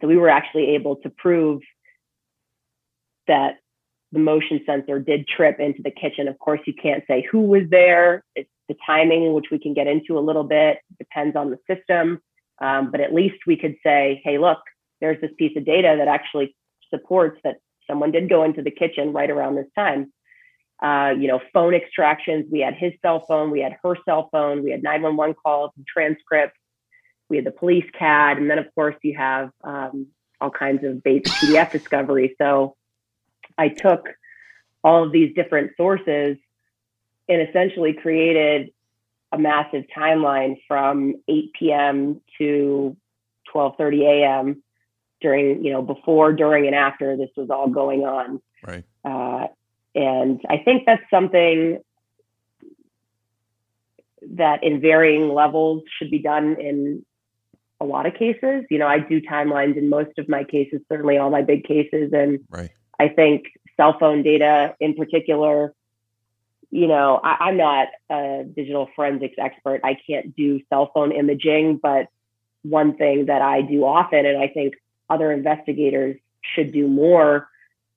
so 0.00 0.06
we 0.06 0.16
were 0.16 0.28
actually 0.28 0.74
able 0.74 0.96
to 0.96 1.10
prove 1.10 1.60
that 3.26 3.56
the 4.12 4.18
motion 4.18 4.60
sensor 4.66 4.98
did 4.98 5.26
trip 5.26 5.58
into 5.58 5.82
the 5.82 5.90
kitchen. 5.90 6.28
Of 6.28 6.38
course, 6.38 6.60
you 6.66 6.74
can't 6.80 7.04
say 7.06 7.26
who 7.30 7.40
was 7.40 7.62
there. 7.70 8.24
It's 8.34 8.50
the 8.68 8.76
timing, 8.86 9.32
which 9.32 9.46
we 9.50 9.58
can 9.58 9.74
get 9.74 9.86
into 9.86 10.18
a 10.18 10.20
little 10.20 10.44
bit, 10.44 10.78
depends 10.98 11.36
on 11.36 11.50
the 11.50 11.58
system. 11.68 12.20
Um, 12.60 12.90
but 12.90 13.00
at 13.00 13.12
least 13.12 13.36
we 13.46 13.56
could 13.56 13.76
say, 13.84 14.20
hey, 14.24 14.38
look, 14.38 14.58
there's 15.00 15.20
this 15.20 15.30
piece 15.38 15.56
of 15.56 15.64
data 15.64 15.96
that 15.98 16.08
actually 16.08 16.54
supports 16.90 17.40
that 17.44 17.56
someone 17.88 18.12
did 18.12 18.28
go 18.28 18.44
into 18.44 18.62
the 18.62 18.70
kitchen 18.70 19.12
right 19.12 19.30
around 19.30 19.56
this 19.56 19.66
time. 19.76 20.12
Uh, 20.82 21.10
you 21.16 21.28
know, 21.28 21.40
phone 21.52 21.74
extractions. 21.74 22.46
We 22.50 22.60
had 22.60 22.74
his 22.74 22.92
cell 23.02 23.24
phone, 23.28 23.50
we 23.50 23.60
had 23.60 23.76
her 23.84 23.96
cell 24.04 24.28
phone, 24.32 24.64
we 24.64 24.72
had 24.72 24.82
911 24.82 25.36
calls 25.42 25.70
and 25.76 25.86
transcripts 25.86 26.56
we 27.32 27.36
had 27.36 27.46
the 27.46 27.50
police 27.50 27.86
CAD, 27.98 28.36
and 28.36 28.50
then 28.50 28.58
of 28.58 28.66
course 28.74 28.94
you 29.02 29.16
have 29.16 29.50
um, 29.64 30.08
all 30.38 30.50
kinds 30.50 30.84
of 30.84 31.02
base 31.02 31.22
PDF 31.24 31.72
discovery. 31.72 32.36
So 32.36 32.76
I 33.56 33.68
took 33.68 34.06
all 34.84 35.04
of 35.04 35.12
these 35.12 35.34
different 35.34 35.72
sources 35.78 36.36
and 37.30 37.48
essentially 37.48 37.94
created 37.94 38.70
a 39.32 39.38
massive 39.38 39.84
timeline 39.96 40.56
from 40.68 41.14
8 41.28 41.52
p.m. 41.58 42.20
to 42.38 42.96
12:30 43.54 44.02
a.m. 44.02 44.62
during, 45.20 45.64
you 45.64 45.72
know, 45.72 45.82
before, 45.82 46.32
during, 46.32 46.66
and 46.66 46.74
after 46.74 47.16
this 47.16 47.30
was 47.36 47.50
all 47.50 47.68
going 47.68 48.02
on. 48.02 48.40
Right. 48.66 48.84
Uh, 49.04 49.48
and 49.94 50.40
I 50.48 50.58
think 50.58 50.84
that's 50.86 51.02
something 51.10 51.80
that 54.34 54.62
in 54.62 54.80
varying 54.80 55.28
levels 55.28 55.82
should 55.98 56.10
be 56.10 56.20
done 56.20 56.56
in 56.60 57.04
a 57.80 57.84
lot 57.84 58.06
of 58.06 58.14
cases. 58.14 58.64
You 58.70 58.78
know, 58.78 58.86
I 58.86 59.00
do 59.00 59.20
timelines 59.20 59.76
in 59.76 59.88
most 59.88 60.18
of 60.18 60.28
my 60.28 60.44
cases, 60.44 60.80
certainly 60.88 61.18
all 61.18 61.30
my 61.30 61.42
big 61.42 61.64
cases. 61.64 62.12
And 62.12 62.40
right. 62.48 62.70
I 62.98 63.08
think 63.08 63.46
cell 63.76 63.96
phone 63.98 64.22
data 64.22 64.74
in 64.80 64.94
particular, 64.94 65.74
you 66.72 66.88
know, 66.88 67.20
I, 67.22 67.50
am 67.50 67.58
not 67.58 67.88
a 68.10 68.44
digital 68.44 68.88
forensics 68.96 69.34
expert. 69.38 69.82
I 69.84 69.94
can't 70.06 70.34
do 70.34 70.58
cell 70.70 70.90
phone 70.94 71.12
imaging, 71.12 71.78
but 71.82 72.06
one 72.62 72.96
thing 72.96 73.26
that 73.26 73.42
I 73.42 73.60
do 73.60 73.84
often, 73.84 74.24
and 74.24 74.42
I 74.42 74.48
think 74.48 74.74
other 75.10 75.30
investigators 75.30 76.16
should 76.54 76.72
do 76.72 76.88
more, 76.88 77.46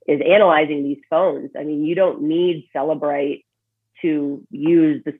is 0.07 0.19
analyzing 0.21 0.83
these 0.83 0.99
phones. 1.09 1.51
I 1.57 1.63
mean, 1.63 1.85
you 1.85 1.95
don't 1.95 2.23
need 2.23 2.67
Cellebrite 2.75 3.45
to 4.01 4.45
use 4.51 5.01
the 5.05 5.13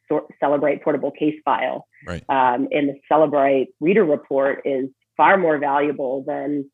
Cellebrite 0.44 0.84
portable 0.84 1.12
case 1.12 1.40
file. 1.46 1.88
Right. 2.06 2.26
Um, 2.28 2.68
and 2.72 2.90
the 2.90 3.00
Cellebrite 3.10 3.68
reader 3.80 4.04
report 4.04 4.64
is 4.66 4.90
far 5.16 5.38
more 5.38 5.60
valuable 5.60 6.26
than 6.28 6.70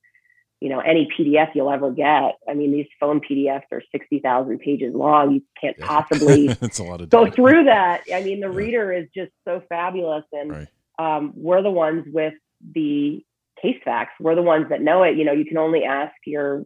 you 0.61 0.69
know 0.69 0.79
any 0.79 1.09
PDF 1.17 1.49
you'll 1.53 1.71
ever 1.71 1.91
get. 1.91 2.35
I 2.47 2.53
mean, 2.53 2.71
these 2.71 2.87
phone 2.99 3.19
PDFs 3.19 3.63
are 3.71 3.81
sixty 3.91 4.19
thousand 4.19 4.59
pages 4.59 4.93
long. 4.95 5.33
You 5.33 5.41
can't 5.59 5.75
yeah. 5.77 5.87
possibly 5.87 6.47
go 7.09 7.29
through 7.29 7.65
that. 7.65 8.03
I 8.13 8.23
mean, 8.23 8.39
the 8.39 8.49
yeah. 8.49 8.55
reader 8.55 8.93
is 8.93 9.07
just 9.13 9.31
so 9.45 9.61
fabulous, 9.67 10.23
and 10.31 10.51
right. 10.51 10.67
um, 10.99 11.33
we're 11.35 11.61
the 11.61 11.71
ones 11.71 12.05
with 12.13 12.33
the 12.73 13.23
case 13.61 13.81
facts. 13.83 14.13
We're 14.19 14.35
the 14.35 14.41
ones 14.41 14.67
that 14.69 14.81
know 14.81 15.03
it. 15.03 15.17
You 15.17 15.25
know, 15.25 15.33
you 15.33 15.45
can 15.45 15.57
only 15.57 15.83
ask 15.83 16.13
your 16.25 16.63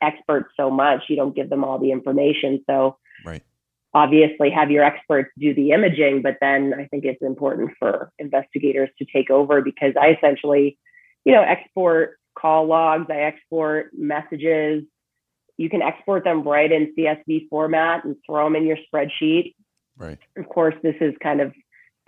experts 0.00 0.50
so 0.56 0.70
much. 0.70 1.04
You 1.08 1.16
don't 1.16 1.34
give 1.34 1.50
them 1.50 1.64
all 1.64 1.78
the 1.78 1.90
information. 1.90 2.62
So 2.68 2.98
right 3.24 3.42
obviously 3.92 4.50
have 4.50 4.70
your 4.70 4.84
experts 4.84 5.30
do 5.38 5.54
the 5.54 5.70
imaging, 5.72 6.22
but 6.22 6.36
then 6.40 6.74
I 6.74 6.86
think 6.86 7.04
it's 7.04 7.22
important 7.22 7.72
for 7.78 8.12
investigators 8.18 8.90
to 8.98 9.06
take 9.12 9.30
over 9.30 9.62
because 9.62 9.94
I 10.00 10.10
essentially, 10.10 10.78
you 11.24 11.32
know, 11.32 11.42
export 11.42 12.19
call 12.38 12.66
logs, 12.66 13.06
I 13.10 13.20
export 13.22 13.90
messages. 13.92 14.84
You 15.56 15.68
can 15.68 15.82
export 15.82 16.24
them 16.24 16.42
right 16.42 16.70
in 16.70 16.94
CSV 16.96 17.48
format 17.48 18.04
and 18.04 18.16
throw 18.26 18.44
them 18.44 18.56
in 18.56 18.66
your 18.66 18.78
spreadsheet. 18.92 19.54
Right. 19.96 20.18
Of 20.36 20.48
course, 20.48 20.74
this 20.82 20.96
is 21.00 21.14
kind 21.22 21.40
of 21.40 21.52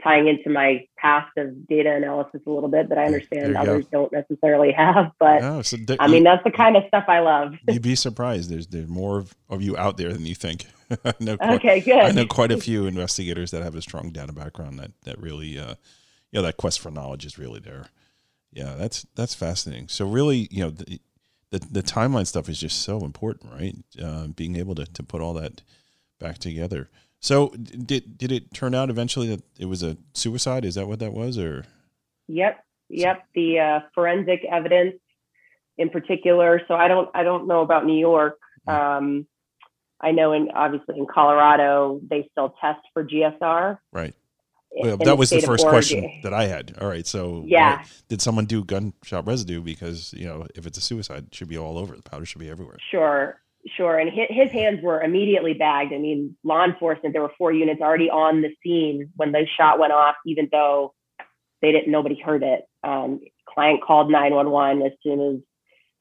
tying 0.03 0.27
into 0.29 0.51
my 0.51 0.87
past 0.97 1.31
of 1.37 1.67
data 1.69 1.95
analysis 1.95 2.41
a 2.47 2.51
little 2.51 2.69
bit 2.69 2.89
that 2.89 2.99
I 2.99 3.05
understand 3.05 3.57
others 3.57 3.85
go. 3.87 4.09
don't 4.11 4.13
necessarily 4.13 4.73
have. 4.77 5.13
But 5.19 5.41
no, 5.41 5.63
so 5.63 5.77
th- 5.77 5.99
I 6.01 6.09
mean, 6.09 6.25
that's 6.25 6.43
the 6.45 6.51
kind 6.51 6.77
of 6.77 6.85
stuff 6.89 7.05
I 7.09 7.21
love. 7.21 7.55
You'd 7.69 7.83
be 7.83 7.95
surprised. 7.95 8.51
There's 8.51 8.67
there's 8.67 8.89
more 8.89 9.25
of 9.49 9.63
you 9.63 9.77
out 9.77 9.97
there 9.97 10.13
than 10.13 10.27
you 10.27 10.35
think. 10.35 10.67
I 11.05 11.15
know 11.21 11.37
quite, 11.37 11.55
okay, 11.55 11.81
good. 11.81 11.99
I 11.99 12.11
know 12.11 12.27
quite 12.27 12.53
a 12.53 12.59
few 12.59 12.87
investigators 12.87 13.51
that 13.53 13.63
have 13.63 13.75
a 13.75 13.83
strong 13.83 14.11
data 14.11 14.33
background 14.33 14.79
that 14.79 14.93
that 15.05 15.21
really, 15.21 15.59
uh, 15.59 15.75
you 16.31 16.39
know, 16.39 16.43
that 16.43 16.57
quest 16.57 16.81
for 16.81 16.91
knowledge 16.91 17.25
is 17.25 17.39
really 17.39 17.61
there. 17.61 17.87
Yeah, 18.53 18.75
that's 18.75 19.07
that's 19.15 19.35
fascinating. 19.35 19.89
So 19.89 20.07
really, 20.07 20.49
you 20.51 20.63
know, 20.63 20.71
the 20.71 21.01
the, 21.51 21.59
the 21.59 21.83
timeline 21.83 22.27
stuff 22.27 22.49
is 22.49 22.59
just 22.59 22.83
so 22.83 23.05
important, 23.05 23.53
right? 23.53 23.77
Uh, 24.03 24.29
being 24.29 24.57
able 24.57 24.75
to 24.75 24.85
to 24.85 25.03
put 25.03 25.21
all 25.21 25.35
that 25.35 25.63
back 26.19 26.39
together. 26.39 26.91
So 27.21 27.51
did 27.51 28.19
did 28.19 28.33
it 28.33 28.53
turn 28.53 28.75
out 28.75 28.91
eventually 28.91 29.29
that 29.29 29.43
it 29.59 29.67
was 29.67 29.83
a 29.83 29.97
suicide? 30.13 30.65
Is 30.65 30.75
that 30.75 30.89
what 30.89 30.99
that 30.99 31.13
was, 31.13 31.39
or? 31.39 31.65
Yep, 32.29 32.65
yep. 32.89 33.25
The 33.35 33.59
uh, 33.61 33.81
forensic 33.95 34.45
evidence, 34.51 34.97
in 35.79 35.91
particular. 35.91 36.61
So 36.69 36.75
I 36.75 36.89
don't 36.89 37.09
I 37.15 37.23
don't 37.23 37.47
know 37.47 37.61
about 37.63 37.87
New 37.87 37.99
York. 37.99 38.39
Um, 38.67 39.27
I 40.01 40.11
know 40.11 40.33
in 40.33 40.51
obviously 40.55 40.99
in 40.99 41.07
Colorado 41.07 42.01
they 42.09 42.29
still 42.33 42.55
test 42.61 42.81
for 42.93 43.05
GSR. 43.05 43.79
Right. 43.93 44.15
Well, 44.75 44.97
that 44.99 45.19
was 45.19 45.31
the 45.31 45.41
first 45.41 45.67
question 45.67 46.21
that 46.23 46.33
I 46.33 46.47
had. 46.47 46.75
All 46.81 46.89
right, 46.89 47.07
so 47.07 47.45
yeah, 47.47 47.85
did 48.09 48.23
someone 48.23 48.47
do 48.47 48.65
gunshot 48.65 49.27
residue? 49.27 49.61
Because 49.61 50.13
you 50.15 50.27
know, 50.27 50.47
if 50.55 50.67
it's 50.67 50.79
a 50.79 50.81
suicide, 50.81 51.27
it 51.29 51.35
should 51.35 51.49
be 51.49 51.59
all 51.59 51.79
over. 51.79 51.95
The 51.95 52.03
powder 52.03 52.25
should 52.25 52.41
be 52.41 52.49
everywhere. 52.49 52.79
Sure. 52.91 53.39
Sure. 53.77 53.97
And 53.97 54.11
his 54.11 54.51
hands 54.51 54.81
were 54.83 55.01
immediately 55.01 55.55
bagged. 55.55 55.93
I 55.93 55.99
mean, 55.99 56.37
law 56.43 56.65
enforcement, 56.65 57.13
there 57.13 57.23
were 57.23 57.33
four 57.39 57.53
units 57.53 57.81
already 57.81 58.11
on 58.11 58.43
the 58.43 58.51
scene 58.61 59.11
when 59.15 59.31
the 59.31 59.47
shot 59.57 59.79
went 59.79 59.93
off, 59.93 60.17
even 60.27 60.49
though 60.51 60.95
they 61.61 61.71
didn't, 61.71 61.93
nobody 61.93 62.21
heard 62.21 62.43
it. 62.43 62.63
Um, 62.83 63.21
client 63.49 63.81
called 63.81 64.11
911 64.11 64.83
as 64.83 64.93
soon 65.03 65.21
as 65.21 65.41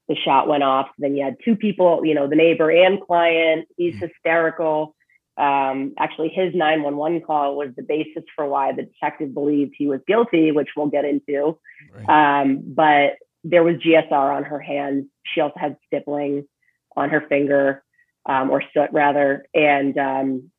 the 0.08 0.16
shot 0.26 0.48
went 0.48 0.64
off. 0.64 0.88
Then 0.98 1.16
you 1.16 1.24
had 1.24 1.38
two 1.46 1.56
people, 1.56 2.02
you 2.04 2.16
know, 2.16 2.28
the 2.28 2.36
neighbor 2.36 2.72
and 2.72 3.00
client. 3.00 3.68
He's 3.78 3.94
mm-hmm. 3.94 4.08
hysterical. 4.08 4.96
Um, 5.38 5.94
actually, 5.98 6.30
his 6.30 6.54
911 6.54 7.22
call 7.22 7.56
was 7.56 7.70
the 7.76 7.84
basis 7.84 8.24
for 8.36 8.46
why 8.48 8.74
the 8.74 8.84
detective 8.84 9.34
believed 9.34 9.74
he 9.78 9.88
was 9.88 10.02
guilty, 10.08 10.52
which 10.52 10.70
we'll 10.76 10.88
get 10.88 11.06
into. 11.06 11.58
Right. 11.94 12.41
Um, 12.41 12.62
but 12.65 13.17
there 13.44 13.63
was 13.63 13.78
GSR 13.78 14.12
on 14.12 14.44
her 14.44 14.60
hands. 14.60 15.06
She 15.26 15.41
also 15.41 15.58
had 15.58 15.78
stippling 15.88 16.48
on 16.96 17.10
her 17.10 17.22
finger. 17.28 17.84
um, 18.26 18.52
or 18.52 18.63
soot 18.74 18.89
rather, 18.91 19.46
and 19.54 19.98
um, 19.98 20.52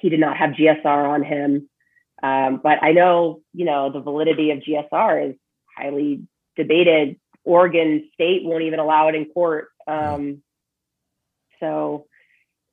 he 0.00 0.08
did 0.08 0.20
not 0.20 0.36
have 0.36 0.50
GSR 0.50 1.08
on 1.08 1.22
him. 1.22 1.68
Um, 2.22 2.60
but 2.62 2.82
I 2.82 2.92
know, 2.92 3.42
you 3.52 3.64
know, 3.66 3.92
the 3.92 4.00
validity 4.00 4.50
of 4.50 4.60
GSR 4.60 5.30
is 5.30 5.36
highly 5.76 6.22
debated. 6.56 7.16
Oregon 7.44 8.08
State 8.14 8.42
won't 8.44 8.62
even 8.62 8.80
allow 8.80 9.08
it 9.08 9.14
in 9.14 9.26
court. 9.26 9.68
Um, 9.86 10.42
so 11.60 12.06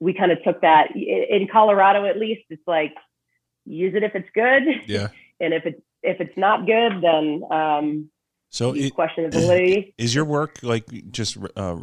we 0.03 0.13
kind 0.13 0.33
of 0.33 0.43
took 0.43 0.61
that 0.61 0.89
in 0.95 1.47
Colorado, 1.49 2.05
at 2.05 2.17
least. 2.17 2.41
It's 2.49 2.67
like 2.67 2.93
use 3.65 3.95
it 3.95 4.03
if 4.03 4.13
it's 4.15 4.27
good. 4.35 4.63
Yeah. 4.85 5.07
and 5.39 5.53
if 5.53 5.65
it's 5.65 5.81
if 6.01 6.19
it's 6.19 6.37
not 6.37 6.65
good, 6.65 7.01
then 7.01 7.43
um, 7.49 8.09
so 8.49 8.75
it, 8.75 8.93
question 8.93 9.23
the 9.23 9.29
validity. 9.29 9.95
Is 9.97 10.13
your 10.13 10.25
work 10.25 10.59
like 10.61 10.85
just 11.11 11.37
uh, 11.55 11.77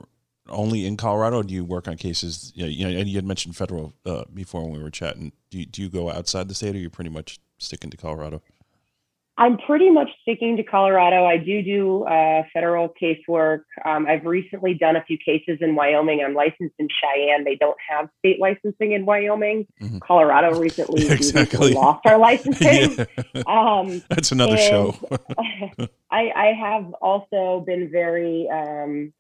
only 0.50 0.84
in 0.84 0.98
Colorado? 0.98 1.38
Or 1.38 1.42
do 1.42 1.54
you 1.54 1.64
work 1.64 1.88
on 1.88 1.96
cases? 1.96 2.52
You, 2.54 2.86
know, 2.86 3.00
and 3.00 3.08
you 3.08 3.16
had 3.16 3.24
mentioned 3.24 3.56
federal 3.56 3.94
uh, 4.04 4.24
before 4.32 4.62
when 4.64 4.72
we 4.72 4.82
were 4.82 4.90
chatting. 4.90 5.32
Do 5.50 5.58
you, 5.58 5.64
do 5.64 5.80
you 5.80 5.88
go 5.88 6.10
outside 6.10 6.48
the 6.48 6.54
state, 6.54 6.76
or 6.76 6.78
you 6.78 6.90
pretty 6.90 7.10
much 7.10 7.40
sticking 7.58 7.88
to 7.90 7.96
Colorado? 7.96 8.42
I'm 9.40 9.56
pretty 9.56 9.88
much 9.90 10.10
sticking 10.20 10.58
to 10.58 10.62
Colorado. 10.62 11.24
I 11.24 11.38
do 11.38 11.62
do 11.62 12.04
uh, 12.04 12.42
federal 12.52 12.92
casework. 13.02 13.62
Um, 13.86 14.06
I've 14.06 14.26
recently 14.26 14.74
done 14.74 14.96
a 14.96 15.04
few 15.04 15.16
cases 15.16 15.56
in 15.62 15.74
Wyoming. 15.74 16.22
I'm 16.22 16.34
licensed 16.34 16.74
in 16.78 16.88
Cheyenne. 17.00 17.44
They 17.44 17.56
don't 17.56 17.78
have 17.88 18.10
state 18.18 18.38
licensing 18.38 18.92
in 18.92 19.06
Wyoming. 19.06 19.66
Mm-hmm. 19.80 19.98
Colorado 20.00 20.58
recently 20.60 21.08
exactly. 21.08 21.72
lost 21.72 22.04
our 22.04 22.18
licensing. 22.18 23.06
yeah. 23.34 23.42
um, 23.46 24.02
That's 24.10 24.30
another 24.30 24.58
show. 24.58 24.94
I, 26.10 26.30
I, 26.36 26.52
have 26.60 26.92
also 27.00 27.64
been 27.66 27.90
very 27.90 28.46
um, 28.52 29.14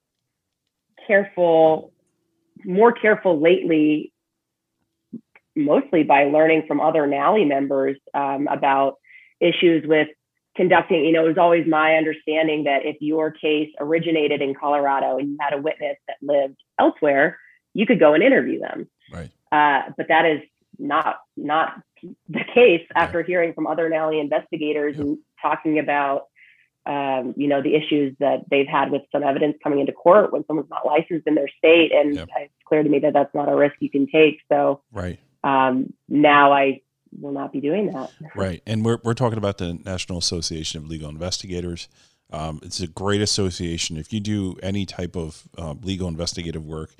careful, 1.06 1.94
more 2.62 2.92
careful 2.92 3.40
lately, 3.40 4.12
mostly 5.56 6.02
by 6.02 6.24
learning 6.24 6.64
from 6.68 6.78
other 6.78 7.06
NALI 7.06 7.46
members 7.46 7.96
um, 8.12 8.48
about 8.48 8.96
issues 9.40 9.84
with 9.86 10.08
conducting, 10.56 11.04
you 11.04 11.12
know, 11.12 11.24
it 11.24 11.28
was 11.28 11.38
always 11.38 11.66
my 11.66 11.94
understanding 11.94 12.64
that 12.64 12.84
if 12.84 12.96
your 13.00 13.30
case 13.30 13.70
originated 13.80 14.42
in 14.42 14.54
Colorado 14.54 15.18
and 15.18 15.30
you 15.30 15.36
had 15.40 15.52
a 15.52 15.60
witness 15.60 15.96
that 16.06 16.16
lived 16.22 16.56
elsewhere, 16.78 17.38
you 17.74 17.86
could 17.86 18.00
go 18.00 18.14
and 18.14 18.22
interview 18.22 18.60
them. 18.60 18.88
Right. 19.12 19.30
Uh, 19.52 19.92
but 19.96 20.08
that 20.08 20.26
is 20.26 20.40
not 20.78 21.16
not 21.36 21.74
the 22.28 22.44
case 22.54 22.86
after 22.94 23.22
hearing 23.22 23.52
from 23.52 23.66
other 23.66 23.88
NALI 23.88 24.20
investigators 24.20 24.96
yeah. 24.96 25.02
and 25.02 25.18
talking 25.40 25.78
about 25.78 26.28
um, 26.86 27.34
you 27.36 27.46
know 27.46 27.62
the 27.62 27.74
issues 27.74 28.16
that 28.20 28.40
they've 28.50 28.66
had 28.66 28.90
with 28.90 29.02
some 29.12 29.22
evidence 29.22 29.56
coming 29.62 29.80
into 29.80 29.92
court 29.92 30.32
when 30.32 30.44
someone's 30.46 30.70
not 30.70 30.86
licensed 30.86 31.26
in 31.26 31.34
their 31.34 31.48
state 31.58 31.92
and 31.92 32.14
yeah. 32.14 32.24
it's 32.38 32.52
clear 32.66 32.82
to 32.82 32.88
me 32.88 32.98
that 33.00 33.12
that's 33.12 33.34
not 33.34 33.50
a 33.50 33.54
risk 33.54 33.74
you 33.80 33.90
can 33.90 34.06
take 34.06 34.40
so 34.50 34.80
right 34.90 35.20
um, 35.44 35.92
now 36.08 36.52
i 36.52 36.80
will 37.18 37.32
not 37.32 37.52
be 37.52 37.60
doing 37.60 37.92
that. 37.92 38.10
Right. 38.34 38.62
And 38.66 38.84
we're, 38.84 38.98
we're 39.02 39.14
talking 39.14 39.38
about 39.38 39.58
the 39.58 39.74
National 39.74 40.18
Association 40.18 40.78
of 40.78 40.88
Legal 40.88 41.08
Investigators. 41.08 41.88
Um, 42.32 42.60
it's 42.62 42.80
a 42.80 42.86
great 42.86 43.20
association. 43.20 43.96
If 43.96 44.12
you 44.12 44.20
do 44.20 44.56
any 44.62 44.86
type 44.86 45.16
of 45.16 45.48
uh, 45.58 45.74
legal 45.82 46.08
investigative 46.08 46.64
work 46.64 46.94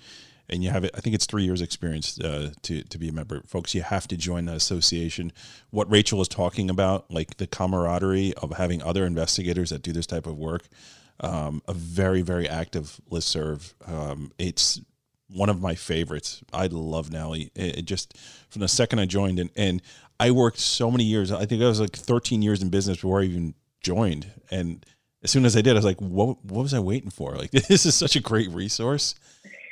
and 0.48 0.64
you 0.64 0.70
have 0.70 0.84
it, 0.84 0.90
I 0.94 1.00
think 1.00 1.14
it's 1.14 1.26
three 1.26 1.44
years 1.44 1.62
experience 1.62 2.18
uh, 2.18 2.50
to, 2.62 2.82
to 2.82 2.98
be 2.98 3.08
a 3.08 3.12
member. 3.12 3.42
Folks, 3.46 3.74
you 3.74 3.82
have 3.82 4.08
to 4.08 4.16
join 4.16 4.46
that 4.46 4.56
association. 4.56 5.32
What 5.70 5.88
Rachel 5.90 6.20
is 6.20 6.28
talking 6.28 6.68
about, 6.68 7.08
like 7.10 7.36
the 7.36 7.46
camaraderie 7.46 8.34
of 8.42 8.56
having 8.56 8.82
other 8.82 9.06
investigators 9.06 9.70
that 9.70 9.82
do 9.82 9.92
this 9.92 10.06
type 10.06 10.26
of 10.26 10.36
work, 10.36 10.66
um, 11.20 11.62
a 11.68 11.74
very, 11.74 12.22
very 12.22 12.48
active 12.48 13.00
listserv. 13.10 13.74
Um, 13.86 14.32
it's 14.38 14.80
one 15.32 15.48
of 15.48 15.60
my 15.60 15.74
favorites. 15.74 16.42
I 16.52 16.66
love 16.66 17.10
NALI. 17.10 17.50
It, 17.54 17.78
it, 17.78 17.82
just 17.82 18.16
from 18.48 18.60
the 18.60 18.68
second 18.68 18.98
I 18.98 19.06
joined, 19.06 19.38
and, 19.38 19.50
and 19.56 19.82
I 20.18 20.30
worked 20.30 20.58
so 20.58 20.90
many 20.90 21.04
years. 21.04 21.32
I 21.32 21.46
think 21.46 21.62
I 21.62 21.66
was 21.66 21.80
like 21.80 21.96
13 21.96 22.42
years 22.42 22.62
in 22.62 22.68
business 22.68 22.98
before 22.98 23.20
I 23.20 23.24
even 23.24 23.54
joined. 23.80 24.30
And 24.50 24.84
as 25.22 25.30
soon 25.30 25.44
as 25.44 25.56
I 25.56 25.60
did, 25.60 25.72
I 25.72 25.74
was 25.74 25.84
like, 25.84 26.00
"What? 26.00 26.44
What 26.44 26.62
was 26.62 26.74
I 26.74 26.78
waiting 26.78 27.10
for? 27.10 27.36
Like, 27.36 27.50
this 27.68 27.86
is 27.86 27.94
such 27.94 28.16
a 28.16 28.20
great 28.20 28.50
resource." 28.50 29.14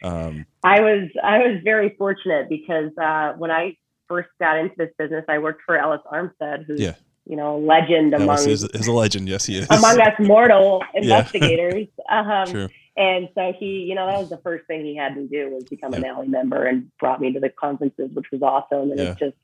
Um, 0.03 0.47
I 0.63 0.81
was 0.81 1.11
I 1.23 1.39
was 1.39 1.61
very 1.65 1.95
fortunate 1.99 2.49
because 2.49 2.91
uh, 3.01 3.33
when 3.37 3.51
I 3.51 3.77
first 4.09 4.29
got 4.41 4.59
into 4.59 4.75
this 4.77 4.91
business, 4.99 5.25
I 5.29 5.39
worked 5.39 5.63
for 5.67 5.77
Ellis 5.77 6.01
Armstead, 6.13 6.67
who's 6.67 6.81
yeah. 6.81 6.95
you 7.27 7.37
know 7.37 7.59
legend 7.59 8.15
among 8.15 8.39
is, 8.49 8.65
is 8.65 8.87
a 8.87 8.93
legend. 8.93 9.29
Yes, 9.29 9.47
he 9.47 9.59
is 9.59 9.67
among 9.71 10.01
us 10.01 10.15
mortal 10.19 10.83
investigators. 10.95 11.87
Yeah. 12.09 12.43
um, 12.43 12.51
True. 12.51 12.69
And 12.99 13.29
so 13.37 13.53
he, 13.57 13.85
you 13.89 13.95
know, 13.95 14.07
that 14.09 14.19
was 14.19 14.29
the 14.29 14.39
first 14.39 14.67
thing 14.67 14.85
he 14.85 14.97
had 14.97 15.17
me 15.17 15.29
do 15.29 15.51
was 15.51 15.63
become 15.65 15.95
a 15.95 16.01
NALI 16.01 16.27
member 16.27 16.65
and 16.65 16.91
brought 16.99 17.21
me 17.21 17.33
to 17.33 17.39
the 17.39 17.49
conferences, 17.49 18.11
which 18.13 18.27
was 18.33 18.43
awesome. 18.43 18.91
And 18.91 18.99
yeah. 18.99 19.11
it's 19.11 19.21
just 19.21 19.37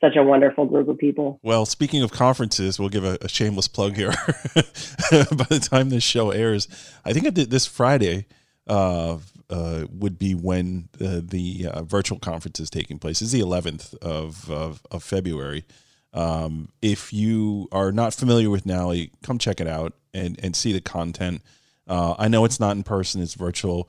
such 0.00 0.16
a 0.16 0.22
wonderful 0.22 0.64
group 0.64 0.88
of 0.88 0.96
people. 0.96 1.38
Well, 1.42 1.66
speaking 1.66 2.02
of 2.02 2.12
conferences, 2.12 2.78
we'll 2.78 2.88
give 2.88 3.04
a, 3.04 3.18
a 3.20 3.28
shameless 3.28 3.68
plug 3.68 3.94
here. 3.94 4.12
By 4.54 5.46
the 5.50 5.68
time 5.70 5.90
this 5.90 6.02
show 6.02 6.30
airs, 6.30 6.66
I 7.04 7.12
think 7.12 7.34
this 7.34 7.66
Friday 7.66 8.24
uh, 8.66 9.18
uh, 9.50 9.84
would 9.92 10.18
be 10.18 10.34
when 10.34 10.88
uh, 10.94 11.20
the 11.22 11.68
virtual 11.82 12.18
conference 12.18 12.58
is 12.58 12.70
taking 12.70 12.98
place. 12.98 13.20
It's 13.20 13.32
the 13.32 13.40
11th 13.40 13.94
of, 13.98 14.50
of, 14.50 14.80
of 14.90 15.02
February. 15.02 15.66
Um, 16.14 16.70
if 16.80 17.12
you 17.12 17.68
are 17.70 17.92
not 17.92 18.14
familiar 18.14 18.48
with 18.48 18.64
NALI, 18.64 19.10
come 19.22 19.38
check 19.38 19.60
it 19.60 19.66
out 19.66 19.92
and, 20.14 20.40
and 20.42 20.56
see 20.56 20.72
the 20.72 20.80
content. 20.80 21.42
Uh, 21.88 22.14
I 22.18 22.28
know 22.28 22.44
it's 22.44 22.60
not 22.60 22.76
in 22.76 22.82
person; 22.82 23.22
it's 23.22 23.34
virtual, 23.34 23.88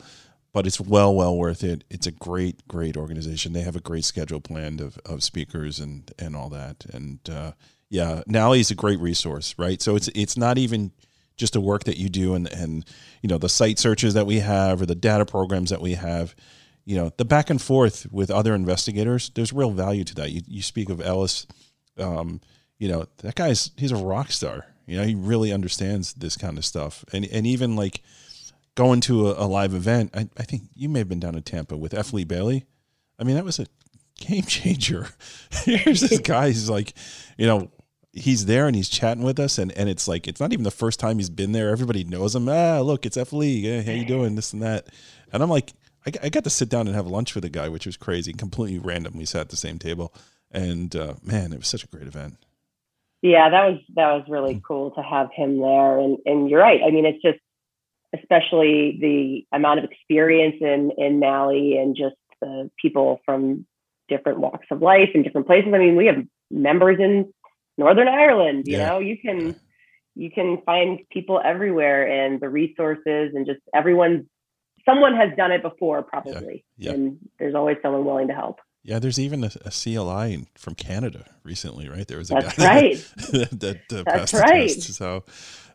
but 0.53 0.65
it's 0.65 0.79
well, 0.79 1.13
well 1.13 1.37
worth 1.37 1.63
it. 1.63 1.83
It's 1.89 2.07
a 2.07 2.11
great, 2.11 2.67
great 2.67 2.97
organization. 2.97 3.53
They 3.53 3.61
have 3.61 3.75
a 3.75 3.81
great 3.81 4.05
schedule 4.05 4.41
planned 4.41 4.81
of, 4.81 4.97
of 5.05 5.23
speakers 5.23 5.79
and 5.79 6.11
and 6.17 6.35
all 6.35 6.49
that. 6.49 6.85
And 6.93 7.19
uh, 7.29 7.51
yeah, 7.89 8.21
NALI 8.27 8.59
is 8.59 8.71
a 8.71 8.75
great 8.75 8.99
resource, 8.99 9.55
right? 9.57 9.81
So 9.81 9.95
it's 9.95 10.07
it's 10.09 10.37
not 10.37 10.57
even 10.57 10.91
just 11.39 11.55
a 11.55 11.61
work 11.61 11.85
that 11.85 11.97
you 11.97 12.09
do 12.09 12.35
and 12.35 12.51
and 12.51 12.85
you 13.23 13.29
know 13.29 13.37
the 13.39 13.49
site 13.49 13.79
searches 13.79 14.13
that 14.13 14.27
we 14.27 14.39
have 14.39 14.81
or 14.81 14.85
the 14.85 14.93
data 14.93 15.25
programs 15.25 15.69
that 15.71 15.81
we 15.81 15.93
have 15.93 16.35
you 16.85 16.95
know 16.95 17.11
the 17.17 17.25
back 17.25 17.49
and 17.49 17.61
forth 17.61 18.05
with 18.11 18.29
other 18.29 18.53
investigators 18.53 19.31
there's 19.33 19.53
real 19.53 19.71
value 19.71 20.03
to 20.03 20.13
that 20.13 20.31
you, 20.31 20.41
you 20.47 20.61
speak 20.61 20.89
of 20.89 20.99
ellis 21.01 21.47
um, 21.97 22.41
you 22.77 22.89
know 22.89 23.05
that 23.19 23.35
guy's 23.35 23.71
he's 23.77 23.93
a 23.93 23.95
rock 23.95 24.31
star 24.31 24.65
you 24.89 24.97
know, 24.97 25.03
he 25.03 25.15
really 25.15 25.53
understands 25.53 26.13
this 26.13 26.35
kind 26.35 26.57
of 26.57 26.65
stuff. 26.65 27.05
And 27.13 27.25
and 27.25 27.45
even 27.45 27.75
like 27.75 28.01
going 28.75 29.01
to 29.01 29.29
a, 29.29 29.45
a 29.45 29.47
live 29.47 29.73
event, 29.73 30.11
I, 30.15 30.27
I 30.37 30.43
think 30.43 30.63
you 30.73 30.89
may 30.89 30.99
have 30.99 31.09
been 31.09 31.19
down 31.19 31.35
in 31.35 31.43
Tampa 31.43 31.77
with 31.77 31.93
F. 31.93 32.11
Lee 32.11 32.23
Bailey. 32.23 32.65
I 33.19 33.23
mean, 33.23 33.35
that 33.35 33.45
was 33.45 33.59
a 33.59 33.67
game 34.15 34.43
changer. 34.43 35.09
Here's 35.63 36.01
this 36.01 36.19
guy, 36.19 36.47
he's 36.47 36.69
like, 36.69 36.93
you 37.37 37.45
know, 37.45 37.69
he's 38.13 38.47
there 38.47 38.65
and 38.65 38.75
he's 38.75 38.89
chatting 38.89 39.23
with 39.23 39.39
us 39.39 39.59
and, 39.59 39.71
and 39.73 39.87
it's 39.89 40.07
like 40.07 40.27
it's 40.27 40.39
not 40.39 40.53
even 40.53 40.63
the 40.63 40.71
first 40.71 40.99
time 40.99 41.17
he's 41.17 41.29
been 41.29 41.51
there. 41.51 41.69
Everybody 41.69 42.03
knows 42.03 42.35
him. 42.35 42.49
Ah, 42.49 42.79
look, 42.79 43.05
it's 43.05 43.17
F. 43.17 43.31
Lee. 43.31 43.61
Hey, 43.61 43.83
how 43.83 43.91
you 43.91 44.05
doing? 44.05 44.35
This 44.35 44.53
and 44.53 44.63
that. 44.63 44.87
And 45.31 45.43
I'm 45.43 45.49
like, 45.49 45.73
I, 46.07 46.11
I 46.23 46.29
got 46.29 46.45
to 46.45 46.49
sit 46.49 46.69
down 46.69 46.87
and 46.87 46.95
have 46.95 47.05
lunch 47.05 47.35
with 47.35 47.43
the 47.43 47.49
guy, 47.49 47.69
which 47.69 47.85
was 47.85 47.97
crazy. 47.97 48.33
Completely 48.33 48.79
random. 48.79 49.15
We 49.15 49.25
sat 49.25 49.41
at 49.41 49.49
the 49.49 49.57
same 49.57 49.77
table. 49.77 50.13
And 50.51 50.95
uh, 50.95 51.13
man, 51.21 51.53
it 51.53 51.59
was 51.59 51.67
such 51.67 51.83
a 51.83 51.87
great 51.87 52.07
event 52.07 52.37
yeah, 53.21 53.49
that 53.49 53.65
was 53.65 53.79
that 53.95 54.11
was 54.13 54.23
really 54.29 54.55
mm. 54.55 54.63
cool 54.63 54.91
to 54.91 55.01
have 55.01 55.29
him 55.33 55.59
there. 55.59 55.99
And 55.99 56.17
and 56.25 56.49
you're 56.49 56.61
right. 56.61 56.81
I 56.85 56.91
mean, 56.91 57.05
it's 57.05 57.21
just 57.21 57.39
especially 58.15 58.97
the 58.99 59.45
amount 59.55 59.79
of 59.79 59.85
experience 59.85 60.55
in 60.61 60.91
in 60.97 61.19
NALI 61.19 61.77
and 61.77 61.95
just 61.95 62.15
the 62.41 62.69
people 62.81 63.19
from 63.25 63.65
different 64.07 64.39
walks 64.39 64.67
of 64.71 64.81
life 64.81 65.09
and 65.13 65.23
different 65.23 65.47
places. 65.47 65.71
I 65.73 65.77
mean, 65.77 65.95
we 65.95 66.07
have 66.07 66.23
members 66.49 66.97
in 66.99 67.31
Northern 67.77 68.07
Ireland. 68.07 68.63
You 68.67 68.77
yeah. 68.77 68.89
know, 68.89 68.99
you 68.99 69.17
can 69.17 69.55
you 70.15 70.31
can 70.31 70.61
find 70.65 70.99
people 71.11 71.41
everywhere, 71.43 72.07
and 72.07 72.39
the 72.39 72.49
resources 72.49 73.31
and 73.35 73.45
just 73.45 73.59
everyone. 73.73 74.27
Someone 74.85 75.13
has 75.15 75.29
done 75.37 75.51
it 75.51 75.61
before, 75.61 76.01
probably, 76.01 76.63
yeah. 76.77 76.91
Yeah. 76.91 76.95
and 76.95 77.17
there's 77.37 77.53
always 77.53 77.77
someone 77.83 78.05
willing 78.05 78.29
to 78.29 78.33
help. 78.33 78.59
Yeah, 78.83 78.99
there's 78.99 79.19
even 79.19 79.43
a, 79.43 79.51
a, 79.65 79.71
CLI 79.71 80.47
from 80.57 80.73
Canada 80.73 81.25
recently, 81.43 81.89
right? 81.89 82.07
There 82.07 82.17
was 82.17 82.31
a 82.31 82.35
that's 82.35 82.57
guy 82.57 82.65
right. 82.65 82.93
that, 83.31 83.59
that, 83.59 83.89
that 83.89 84.05
that's 84.05 84.33
right. 84.33 84.71
So 84.71 85.25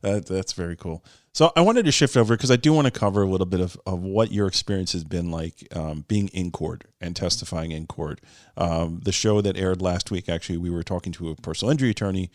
that, 0.00 0.26
that's 0.26 0.54
very 0.54 0.74
cool. 0.74 1.04
So 1.34 1.52
I 1.56 1.62
wanted 1.62 1.84
to 1.86 1.92
shift 1.92 2.16
over 2.16 2.36
because 2.36 2.52
I 2.52 2.56
do 2.56 2.72
want 2.72 2.86
to 2.86 2.92
cover 2.92 3.22
a 3.22 3.26
little 3.26 3.46
bit 3.46 3.60
of, 3.60 3.76
of 3.86 4.00
what 4.00 4.30
your 4.30 4.46
experience 4.46 4.92
has 4.92 5.02
been 5.02 5.32
like 5.32 5.66
um, 5.74 6.04
being 6.06 6.28
in 6.28 6.52
court 6.52 6.84
and 7.00 7.16
testifying 7.16 7.72
in 7.72 7.86
court. 7.86 8.20
Um, 8.56 9.00
the 9.02 9.12
show 9.12 9.40
that 9.40 9.56
aired 9.56 9.82
last 9.82 10.12
week, 10.12 10.28
actually, 10.28 10.58
we 10.58 10.70
were 10.70 10.84
talking 10.84 11.12
to 11.14 11.30
a 11.30 11.34
personal 11.34 11.72
injury 11.72 11.90
attorney 11.90 12.30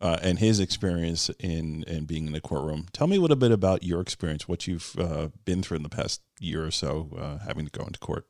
uh, 0.00 0.18
and 0.20 0.40
his 0.40 0.58
experience 0.58 1.30
in, 1.38 1.84
in 1.84 2.04
being 2.04 2.26
in 2.26 2.32
the 2.32 2.40
courtroom. 2.40 2.86
Tell 2.92 3.06
me 3.06 3.16
a 3.16 3.20
little 3.20 3.36
bit 3.36 3.52
about 3.52 3.84
your 3.84 4.00
experience, 4.00 4.48
what 4.48 4.66
you've 4.66 4.96
uh, 4.98 5.28
been 5.44 5.62
through 5.62 5.76
in 5.76 5.84
the 5.84 5.88
past 5.88 6.20
year 6.40 6.64
or 6.64 6.72
so, 6.72 7.10
uh, 7.16 7.38
having 7.46 7.64
to 7.64 7.70
go 7.70 7.84
into 7.84 8.00
court. 8.00 8.26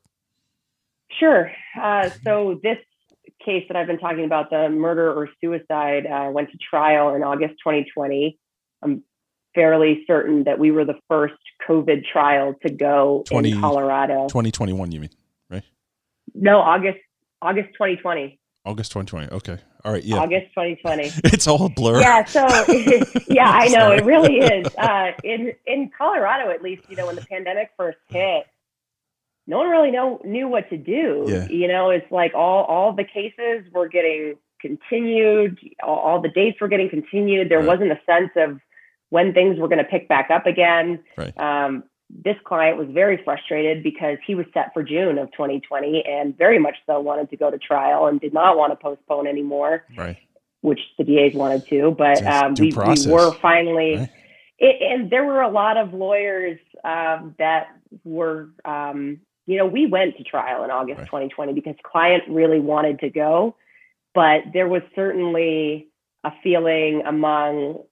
Sure. 1.11 1.51
Uh, 1.79 2.09
so 2.23 2.59
this 2.63 2.77
case 3.43 3.65
that 3.67 3.77
I've 3.77 3.87
been 3.87 3.99
talking 3.99 4.25
about, 4.25 4.49
the 4.49 4.69
murder 4.69 5.11
or 5.11 5.29
suicide, 5.41 6.05
uh, 6.05 6.29
went 6.31 6.51
to 6.51 6.57
trial 6.57 7.15
in 7.15 7.23
August 7.23 7.55
2020. 7.63 8.37
I'm 8.81 9.03
fairly 9.55 10.03
certain 10.07 10.43
that 10.45 10.59
we 10.59 10.71
were 10.71 10.85
the 10.85 10.99
first 11.07 11.35
COVID 11.67 12.05
trial 12.11 12.55
to 12.65 12.71
go 12.71 13.23
20, 13.27 13.51
in 13.51 13.61
Colorado. 13.61 14.27
2021, 14.27 14.91
you 14.91 14.99
mean? 15.01 15.09
Right? 15.49 15.63
No, 16.33 16.59
August 16.59 16.99
August 17.41 17.69
2020. 17.73 18.39
August 18.65 18.91
2020. 18.93 19.35
Okay. 19.35 19.57
All 19.83 19.91
right. 19.91 20.03
Yeah. 20.03 20.17
August 20.17 20.47
2020. 20.55 21.11
it's 21.25 21.47
all 21.47 21.65
a 21.65 21.69
blur. 21.69 21.99
Yeah. 21.99 22.23
So, 22.23 22.39
yeah, 23.27 23.49
I 23.49 23.67
know 23.67 23.91
it 23.91 24.05
really 24.05 24.37
is. 24.37 24.67
Uh, 24.77 25.11
in 25.23 25.51
in 25.67 25.91
Colorado, 25.97 26.49
at 26.49 26.63
least, 26.63 26.83
you 26.89 26.95
know, 26.95 27.07
when 27.07 27.15
the 27.15 27.25
pandemic 27.29 27.71
first 27.77 27.97
hit, 28.07 28.45
no 29.47 29.57
one 29.57 29.69
really 29.69 29.91
know 29.91 30.21
knew 30.23 30.47
what 30.47 30.69
to 30.69 30.77
do. 30.77 31.25
Yeah. 31.27 31.47
You 31.47 31.67
know, 31.67 31.89
it's 31.89 32.09
like 32.11 32.33
all 32.33 32.63
all 32.65 32.93
the 32.93 33.03
cases 33.03 33.65
were 33.71 33.87
getting 33.87 34.35
continued, 34.61 35.59
all, 35.83 35.97
all 35.99 36.21
the 36.21 36.29
dates 36.29 36.59
were 36.61 36.67
getting 36.69 36.89
continued. 36.89 37.49
There 37.49 37.59
Right. 37.59 37.67
wasn't 37.67 37.91
a 37.91 37.99
sense 38.05 38.31
of 38.37 38.59
when 39.09 39.33
things 39.33 39.59
were 39.59 39.67
going 39.67 39.79
to 39.83 39.83
pick 39.83 40.07
back 40.07 40.29
up 40.31 40.45
again. 40.45 40.99
Right. 41.17 41.37
Um, 41.37 41.83
this 42.09 42.37
client 42.45 42.77
was 42.77 42.87
very 42.91 43.21
frustrated 43.23 43.83
because 43.83 44.17
he 44.25 44.35
was 44.35 44.45
set 44.53 44.71
for 44.73 44.83
June 44.83 45.17
of 45.17 45.31
2020 45.31 46.03
and 46.05 46.37
very 46.37 46.59
much 46.59 46.75
so 46.85 46.99
wanted 46.99 47.29
to 47.31 47.37
go 47.37 47.49
to 47.51 47.57
trial 47.57 48.05
and 48.05 48.19
did 48.21 48.33
not 48.33 48.55
want 48.57 48.71
to 48.71 48.75
postpone 48.75 49.27
anymore, 49.27 49.83
Right. 49.97 50.17
which 50.61 50.79
the 50.97 51.03
DAs 51.03 51.33
wanted 51.33 51.67
to. 51.67 51.91
But 51.91 52.25
um, 52.25 52.53
we, 52.59 52.71
we 52.71 53.07
were 53.11 53.33
finally, 53.41 53.97
right? 53.97 54.09
it, 54.59 54.81
and 54.81 55.09
there 55.09 55.25
were 55.25 55.41
a 55.41 55.49
lot 55.49 55.77
of 55.77 55.93
lawyers 55.93 56.59
um, 56.83 57.35
that 57.39 57.67
were, 58.03 58.49
um, 58.63 59.19
you 59.45 59.57
know, 59.57 59.65
we 59.65 59.85
went 59.85 60.17
to 60.17 60.23
trial 60.23 60.63
in 60.63 60.71
August 60.71 60.99
Right. 60.99 61.05
2020 61.07 61.53
because 61.53 61.75
client 61.83 62.23
really 62.29 62.59
wanted 62.59 62.99
to 62.99 63.09
go, 63.09 63.55
but 64.13 64.43
there 64.53 64.67
was 64.67 64.81
certainly 64.95 65.87
a 66.23 66.31
feeling 66.41 67.03
among 67.05 67.83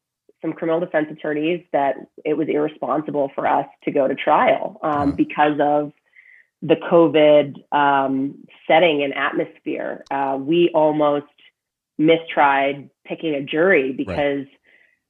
some 0.41 0.53
criminal 0.53 0.79
defense 0.79 1.07
attorneys 1.11 1.63
that 1.71 1.95
it 2.25 2.35
was 2.35 2.47
irresponsible 2.47 3.31
for 3.35 3.45
us 3.47 3.67
to 3.83 3.91
go 3.91 4.07
to 4.07 4.15
trial 4.15 4.79
um, 4.81 5.11
Mhm. 5.13 5.15
because 5.17 5.59
of 5.59 5.93
the 6.63 6.75
COVID 6.75 7.55
um, 7.73 8.35
setting 8.67 9.03
and 9.03 9.13
atmosphere. 9.13 10.03
Uh, 10.09 10.37
we 10.39 10.69
almost 10.73 11.25
mistried 11.97 12.89
picking 13.05 13.35
a 13.35 13.41
jury 13.41 13.91
because, 13.91 14.45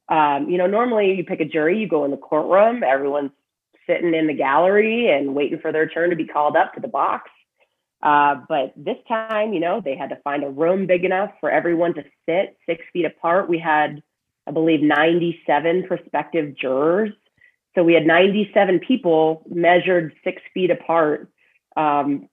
um, 0.09 0.49
you 0.49 0.57
know, 0.57 0.67
normally 0.67 1.13
you 1.13 1.23
pick 1.23 1.39
a 1.39 1.45
jury, 1.45 1.77
you 1.79 1.87
go 1.87 2.03
in 2.03 2.11
the 2.11 2.17
courtroom, 2.17 2.83
everyone's 2.83 3.31
sitting 3.87 4.13
in 4.13 4.27
the 4.27 4.33
gallery 4.33 5.09
and 5.11 5.35
waiting 5.35 5.59
for 5.59 5.71
their 5.71 5.87
turn 5.87 6.09
to 6.09 6.15
be 6.15 6.25
called 6.27 6.55
up 6.55 6.73
to 6.73 6.79
the 6.79 6.87
box. 6.87 7.29
Uh, 8.01 8.35
but 8.49 8.73
this 8.75 8.97
time, 9.07 9.53
you 9.53 9.59
know, 9.59 9.79
they 9.83 9.95
had 9.95 10.09
to 10.09 10.15
find 10.23 10.43
a 10.43 10.49
room 10.49 10.87
big 10.87 11.05
enough 11.05 11.31
for 11.39 11.51
everyone 11.51 11.93
to 11.93 12.03
sit 12.27 12.57
six 12.65 12.83
feet 12.91 13.05
apart. 13.05 13.47
We 13.47 13.59
had, 13.59 14.01
I 14.47 14.51
believe, 14.51 14.81
97 14.81 15.83
prospective 15.87 16.55
jurors. 16.57 17.11
So 17.75 17.83
we 17.83 17.93
had 17.93 18.05
97 18.05 18.79
people 18.79 19.43
measured 19.49 20.13
six 20.23 20.41
feet 20.53 20.71
apart. 20.71 21.29
Um, 21.77 22.27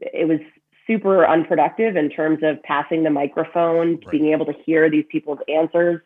it 0.00 0.28
was 0.28 0.40
super 0.86 1.26
unproductive 1.26 1.96
in 1.96 2.10
terms 2.10 2.40
of 2.42 2.62
passing 2.62 3.02
the 3.02 3.10
microphone, 3.10 3.92
Right. 3.96 4.10
being 4.10 4.32
able 4.32 4.46
to 4.46 4.54
hear 4.64 4.88
these 4.88 5.04
people's 5.10 5.40
answers. 5.48 6.00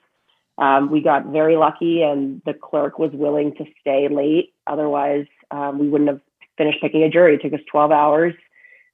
Um, 0.61 0.91
we 0.91 1.01
got 1.01 1.27
very 1.27 1.57
lucky, 1.57 2.03
and 2.03 2.43
the 2.45 2.53
clerk 2.53 2.99
was 2.99 3.11
willing 3.13 3.55
to 3.57 3.65
stay 3.81 4.09
late. 4.09 4.53
Otherwise, 4.67 5.27
um, 5.51 5.79
we 5.79 5.89
wouldn't 5.89 6.11
have 6.11 6.21
finished 6.59 6.83
picking 6.83 7.03
a 7.03 7.09
jury. 7.09 7.35
It 7.37 7.43
took 7.43 7.55
us 7.55 7.65
12 7.71 7.91
hours. 7.91 8.35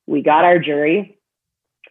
We 0.07 0.23
got 0.23 0.45
our 0.45 0.61
jury. 0.61 1.19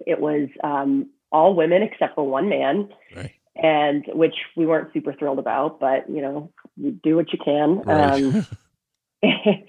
It 0.08 0.20
was 0.22 0.48
um, 0.64 1.10
all 1.32 1.56
women 1.56 1.84
except 1.84 2.16
for 2.16 2.26
one 2.26 2.48
man, 2.48 2.90
Right. 3.14 3.34
and 3.56 4.06
which 4.14 4.36
we 4.56 4.66
weren't 4.66 4.94
super 4.94 5.14
thrilled 5.14 5.40
about. 5.40 5.80
But 5.82 6.10
you 6.10 6.22
know, 6.22 6.52
you 6.78 6.92
do 6.92 7.18
what 7.18 7.34
you 7.34 7.40
can. 7.44 7.82
Right. 7.82 8.14
Um, 8.14 8.48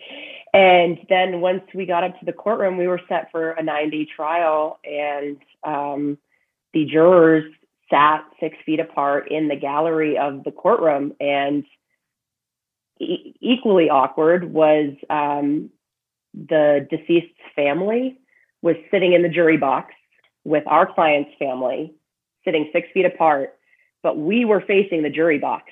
and 0.55 0.99
then 1.09 1.41
once 1.41 1.63
we 1.75 1.85
got 1.87 2.05
up 2.05 2.19
to 2.21 2.25
the 2.25 2.33
courtroom, 2.33 2.77
we 2.77 2.87
were 2.87 3.01
set 3.09 3.31
for 3.33 3.51
a 3.51 3.63
nine 3.63 3.91
day 3.91 4.07
trial, 4.15 4.79
and 4.85 5.39
um, 5.65 6.19
the 6.73 6.85
jurors 6.85 7.53
sat 7.91 8.25
six 8.41 8.57
feet 8.65 8.81
apart 8.81 9.31
in 9.31 9.49
the 9.49 9.57
gallery 9.57 10.19
of 10.19 10.45
the 10.45 10.51
courtroom. 10.51 11.13
And 11.21 11.65
e- 13.01 13.35
equally 13.41 13.89
awkward 13.89 14.53
was 14.53 14.95
um, 15.11 15.71
the 16.35 16.87
deceased's 16.91 17.33
family 17.55 18.19
was 18.63 18.77
sitting 18.91 19.13
in 19.13 19.23
the 19.23 19.29
jury 19.29 19.57
box 19.57 19.95
with 20.45 20.65
our 20.67 20.93
client's 20.93 21.31
family, 21.39 21.95
sitting 22.45 22.71
six 22.73 22.89
feet 22.95 23.05
apart, 23.05 23.55
but 24.03 24.17
we 24.19 24.45
were 24.45 24.61
facing 24.61 25.03
the 25.03 25.11
jury 25.11 25.39
box. 25.39 25.65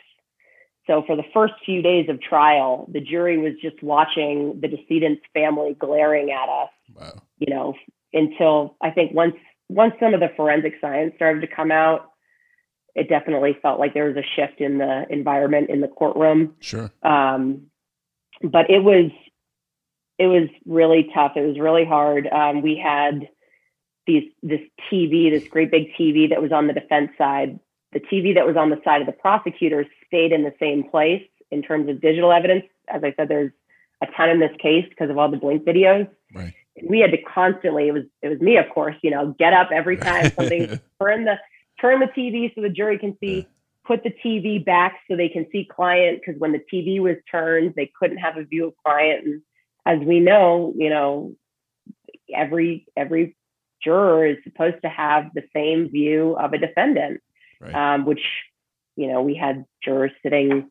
So 0.86 1.02
for 1.06 1.16
the 1.16 1.24
first 1.32 1.54
few 1.64 1.80
days 1.80 2.08
of 2.08 2.20
trial, 2.20 2.88
the 2.92 3.00
jury 3.00 3.38
was 3.38 3.54
just 3.62 3.82
watching 3.82 4.60
the 4.60 4.68
decedent's 4.68 5.22
family 5.32 5.76
glaring 5.78 6.30
at 6.30 6.48
us, 6.48 6.70
wow. 6.94 7.22
you 7.38 7.52
know, 7.54 7.74
until 8.12 8.76
I 8.82 8.90
think 8.90 9.14
once 9.14 9.36
once 9.68 9.94
some 10.00 10.14
of 10.14 10.20
the 10.20 10.30
forensic 10.36 10.74
science 10.80 11.14
started 11.16 11.40
to 11.40 11.46
come 11.46 11.70
out, 11.70 12.10
it 12.94 13.08
definitely 13.08 13.56
felt 13.60 13.80
like 13.80 13.94
there 13.94 14.04
was 14.04 14.16
a 14.16 14.22
shift 14.36 14.60
in 14.60 14.78
the 14.78 15.04
environment 15.10 15.70
in 15.70 15.80
the 15.80 15.88
courtroom. 15.88 16.54
Sure. 16.60 16.90
Um, 17.02 17.66
but 18.42 18.70
it 18.70 18.82
was 18.82 19.10
it 20.18 20.26
was 20.26 20.48
really 20.64 21.10
tough. 21.12 21.32
It 21.36 21.46
was 21.46 21.58
really 21.58 21.84
hard. 21.84 22.28
Um, 22.28 22.62
we 22.62 22.80
had 22.82 23.28
these 24.06 24.30
this 24.42 24.60
TV, 24.90 25.30
this 25.30 25.48
great 25.48 25.70
big 25.70 25.88
TV 25.98 26.28
that 26.30 26.40
was 26.40 26.52
on 26.52 26.66
the 26.66 26.72
defense 26.72 27.10
side. 27.18 27.58
The 27.92 28.00
TV 28.00 28.34
that 28.34 28.46
was 28.46 28.56
on 28.56 28.70
the 28.70 28.80
side 28.84 29.00
of 29.00 29.06
the 29.06 29.12
prosecutors 29.12 29.86
stayed 30.06 30.32
in 30.32 30.42
the 30.42 30.54
same 30.60 30.88
place 30.88 31.22
in 31.50 31.62
terms 31.62 31.88
of 31.88 32.00
digital 32.00 32.32
evidence. 32.32 32.64
As 32.88 33.02
I 33.02 33.14
said, 33.16 33.28
there's 33.28 33.52
a 34.02 34.06
ton 34.16 34.30
in 34.30 34.40
this 34.40 34.54
case 34.60 34.84
because 34.88 35.10
of 35.10 35.18
all 35.18 35.30
the 35.30 35.36
Blink 35.36 35.64
videos. 35.64 36.08
Right. 36.34 36.54
We 36.82 37.00
had 37.00 37.12
to 37.12 37.22
constantly. 37.22 37.88
It 37.88 37.92
was 37.92 38.04
it 38.22 38.28
was 38.28 38.40
me, 38.40 38.56
of 38.56 38.68
course. 38.70 38.96
You 39.02 39.10
know, 39.10 39.34
get 39.38 39.52
up 39.52 39.70
every 39.72 39.96
time 39.96 40.32
something 40.32 40.80
turn 41.02 41.24
the 41.24 41.38
turn 41.80 42.00
the 42.00 42.06
TV 42.06 42.54
so 42.54 42.62
the 42.62 42.68
jury 42.68 42.98
can 42.98 43.16
see. 43.20 43.46
Put 43.86 44.02
the 44.02 44.14
TV 44.24 44.64
back 44.64 45.00
so 45.08 45.14
they 45.14 45.28
can 45.28 45.46
see 45.52 45.68
client 45.70 46.20
because 46.20 46.40
when 46.40 46.52
the 46.52 46.62
TV 46.72 47.00
was 47.00 47.16
turned, 47.30 47.74
they 47.76 47.92
couldn't 48.00 48.16
have 48.16 48.38
a 48.38 48.44
view 48.44 48.68
of 48.68 48.74
client. 48.82 49.26
And 49.26 49.42
as 49.84 49.98
we 50.06 50.20
know, 50.20 50.72
you 50.74 50.88
know, 50.88 51.34
every 52.34 52.86
every 52.96 53.36
juror 53.82 54.26
is 54.26 54.38
supposed 54.42 54.80
to 54.82 54.88
have 54.88 55.30
the 55.34 55.42
same 55.54 55.90
view 55.90 56.34
of 56.36 56.52
a 56.54 56.58
defendant, 56.58 57.20
Right. 57.60 57.74
um, 57.74 58.06
which 58.06 58.22
you 58.96 59.08
know 59.08 59.22
we 59.22 59.34
had 59.34 59.64
jurors 59.82 60.12
sitting 60.22 60.70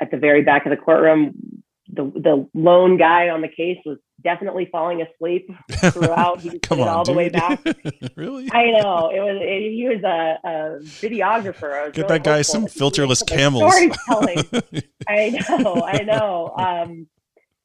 at 0.00 0.10
the 0.10 0.16
very 0.16 0.42
back 0.42 0.66
of 0.66 0.70
the 0.70 0.76
courtroom. 0.76 1.62
The 1.88 2.04
the 2.04 2.48
lone 2.54 2.96
guy 2.96 3.28
on 3.28 3.40
the 3.40 3.48
case 3.48 3.78
was 3.84 3.98
definitely 4.22 4.68
falling 4.70 5.02
asleep 5.02 5.50
throughout. 5.92 6.40
He 6.40 6.50
just 6.50 6.62
Come 6.62 6.80
it 6.80 6.82
on, 6.82 6.88
all 6.88 7.04
the 7.04 7.12
way 7.12 7.24
dude. 7.28 7.32
back. 7.34 7.60
really? 8.16 8.48
I 8.52 8.70
know 8.70 9.10
it 9.10 9.20
was. 9.20 9.38
It, 9.40 9.72
he 9.72 9.88
was 9.88 10.02
a, 10.02 10.38
a 10.48 10.78
videographer. 10.82 11.72
I 11.74 11.84
was 11.86 11.92
Get 11.92 12.02
really 12.02 12.18
that 12.18 12.24
guy 12.24 12.36
hopeful 12.38 12.44
some 12.44 12.62
that 12.64 12.72
he 12.72 12.82
would 12.82 12.92
filterless 12.92 13.26
camels. 13.26 13.74
Storytelling. 13.74 14.82
I 15.08 15.30
know, 15.30 15.82
I 15.84 16.02
know. 16.02 16.54
Um, 16.56 17.06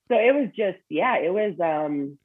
so 0.10 0.18
it 0.18 0.34
was 0.34 0.50
just, 0.56 0.80
yeah, 0.90 1.18
it 1.18 1.34
was 1.34 1.54
um, 1.60 2.18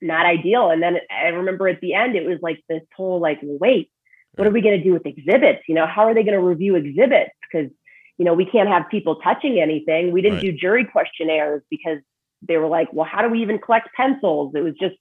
not 0.00 0.26
ideal. 0.26 0.70
And 0.70 0.82
then 0.82 0.96
I 1.10 1.28
remember 1.28 1.68
at 1.68 1.80
the 1.80 1.94
end, 1.94 2.16
it 2.16 2.26
was 2.26 2.38
like 2.42 2.62
this 2.68 2.82
whole 2.96 3.20
like, 3.20 3.38
wait, 3.42 3.90
what 4.34 4.46
are 4.46 4.50
we 4.50 4.60
going 4.60 4.78
to 4.78 4.84
do 4.84 4.92
with 4.92 5.04
exhibits? 5.06 5.62
You 5.68 5.74
know, 5.74 5.86
how 5.86 6.04
are 6.04 6.14
they 6.14 6.22
going 6.22 6.38
to 6.38 6.42
review 6.44 6.76
exhibits? 6.76 7.32
Because 7.50 7.70
you 8.16 8.24
know, 8.24 8.34
we 8.34 8.44
can't 8.44 8.68
have 8.68 8.88
people 8.90 9.16
touching 9.20 9.60
anything. 9.60 10.10
We 10.10 10.22
didn't 10.22 10.38
Right. 10.38 10.46
do 10.46 10.52
jury 10.52 10.84
questionnaires 10.84 11.62
because 11.70 11.98
they 12.46 12.56
were 12.56 12.68
like, 12.68 12.88
well, 12.92 13.06
how 13.10 13.22
do 13.22 13.28
we 13.28 13.42
even 13.42 13.58
collect 13.58 13.88
pencils? 13.96 14.52
It 14.54 14.60
was 14.60 14.74
just, 14.80 14.96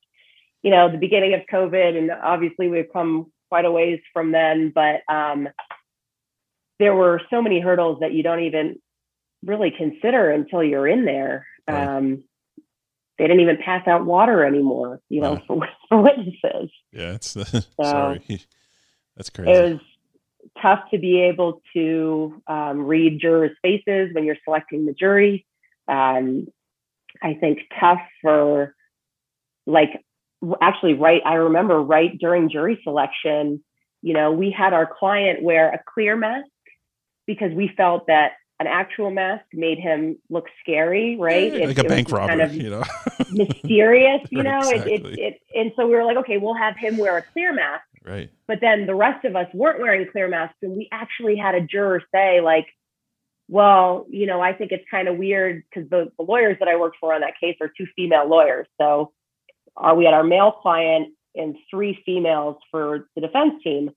you 0.63 0.71
know, 0.71 0.91
the 0.91 0.97
beginning 0.97 1.33
of 1.33 1.41
COVID, 1.51 1.97
and 1.97 2.11
obviously 2.11 2.67
we've 2.67 2.91
come 2.91 3.31
quite 3.49 3.65
a 3.65 3.71
ways 3.71 3.99
from 4.13 4.31
then, 4.31 4.71
but 4.73 5.01
um, 5.13 5.47
there 6.79 6.95
were 6.95 7.21
so 7.29 7.41
many 7.41 7.59
hurdles 7.59 7.99
that 8.01 8.13
you 8.13 8.23
don't 8.23 8.41
even 8.43 8.77
really 9.43 9.71
consider 9.71 10.31
until 10.31 10.63
you're 10.63 10.87
in 10.87 11.05
there. 11.05 11.45
Right. 11.67 11.97
Um, 11.97 12.23
they 13.17 13.25
didn't 13.25 13.39
even 13.41 13.57
pass 13.57 13.87
out 13.87 14.05
water 14.05 14.43
anymore, 14.45 14.99
you 15.09 15.21
know, 15.21 15.33
Wow. 15.33 15.43
for, 15.47 15.67
for 15.89 16.01
witnesses. 16.01 16.69
yeah, 16.91 17.13
it's 17.13 17.35
sorry. 17.81 18.21
That's 19.15 19.29
crazy. 19.31 19.51
It 19.51 19.71
was 19.71 19.79
tough 20.61 20.81
to 20.91 20.99
be 20.99 21.21
able 21.21 21.61
to 21.73 22.41
um, 22.47 22.81
read 22.85 23.19
jurors' 23.19 23.57
faces 23.63 24.13
when 24.13 24.23
you're 24.23 24.37
selecting 24.45 24.85
the 24.85 24.93
jury. 24.93 25.45
Um, 25.87 26.47
I 27.21 27.35
think 27.35 27.59
tough 27.79 28.01
for 28.21 28.75
like 29.65 29.89
actually 30.61 30.93
right. 30.93 31.21
I 31.25 31.35
remember 31.35 31.81
right 31.81 32.17
during 32.19 32.49
jury 32.49 32.79
selection, 32.83 33.63
you 34.01 34.13
know, 34.13 34.31
we 34.31 34.51
had 34.51 34.73
our 34.73 34.87
client 34.99 35.41
wear 35.41 35.73
a 35.73 35.79
clear 35.93 36.15
mask 36.15 36.47
because 37.25 37.51
we 37.53 37.71
felt 37.75 38.07
that 38.07 38.33
an 38.59 38.67
actual 38.67 39.11
mask 39.11 39.45
made 39.53 39.77
him 39.77 40.17
look 40.29 40.45
scary, 40.61 41.17
right? 41.19 41.53
Yeah, 41.53 41.59
It- 41.59 41.67
like 41.67 41.77
a 41.77 41.81
it 41.81 41.89
bank 41.89 42.11
robber, 42.11 42.27
kind 42.27 42.41
of 42.41 42.53
you 42.53 42.69
know. 42.69 42.83
mysterious, 43.29 44.21
you 44.29 44.43
know. 44.43 44.69
It, 44.69 44.87
Exactly. 44.87 45.13
it, 45.13 45.19
it, 45.19 45.41
and 45.53 45.71
so 45.75 45.85
we 45.85 45.93
were 45.93 46.05
like, 46.05 46.17
okay, 46.17 46.37
we'll 46.37 46.55
have 46.55 46.75
him 46.77 46.97
wear 46.97 47.17
a 47.17 47.23
clear 47.33 47.53
mask 47.53 47.83
right. 48.07 48.31
but 48.47 48.59
then 48.61 48.85
the 48.85 48.95
rest 48.95 49.25
of 49.25 49.35
us 49.35 49.47
weren't 49.53 49.79
wearing 49.79 50.07
clear 50.11 50.27
masks 50.27 50.57
and 50.61 50.75
we 50.75 50.87
actually 50.91 51.35
had 51.35 51.55
a 51.55 51.61
juror 51.61 52.01
say 52.13 52.41
like 52.41 52.65
well 53.47 54.05
you 54.09 54.25
know 54.25 54.41
i 54.41 54.53
think 54.53 54.71
it's 54.71 54.85
kind 54.89 55.07
of 55.07 55.17
weird 55.17 55.63
because 55.69 55.89
the, 55.89 56.11
the 56.17 56.23
lawyers 56.23 56.57
that 56.59 56.67
i 56.67 56.75
worked 56.75 56.97
for 56.99 57.13
on 57.13 57.21
that 57.21 57.33
case 57.39 57.55
are 57.61 57.71
two 57.77 57.87
female 57.95 58.27
lawyers 58.27 58.67
so 58.79 59.11
uh, 59.77 59.93
we 59.93 60.05
had 60.05 60.13
our 60.13 60.23
male 60.23 60.51
client 60.51 61.13
and 61.37 61.55
three 61.69 61.99
females 62.05 62.57
for 62.71 63.07
the 63.15 63.21
defense 63.21 63.61
team. 63.63 63.91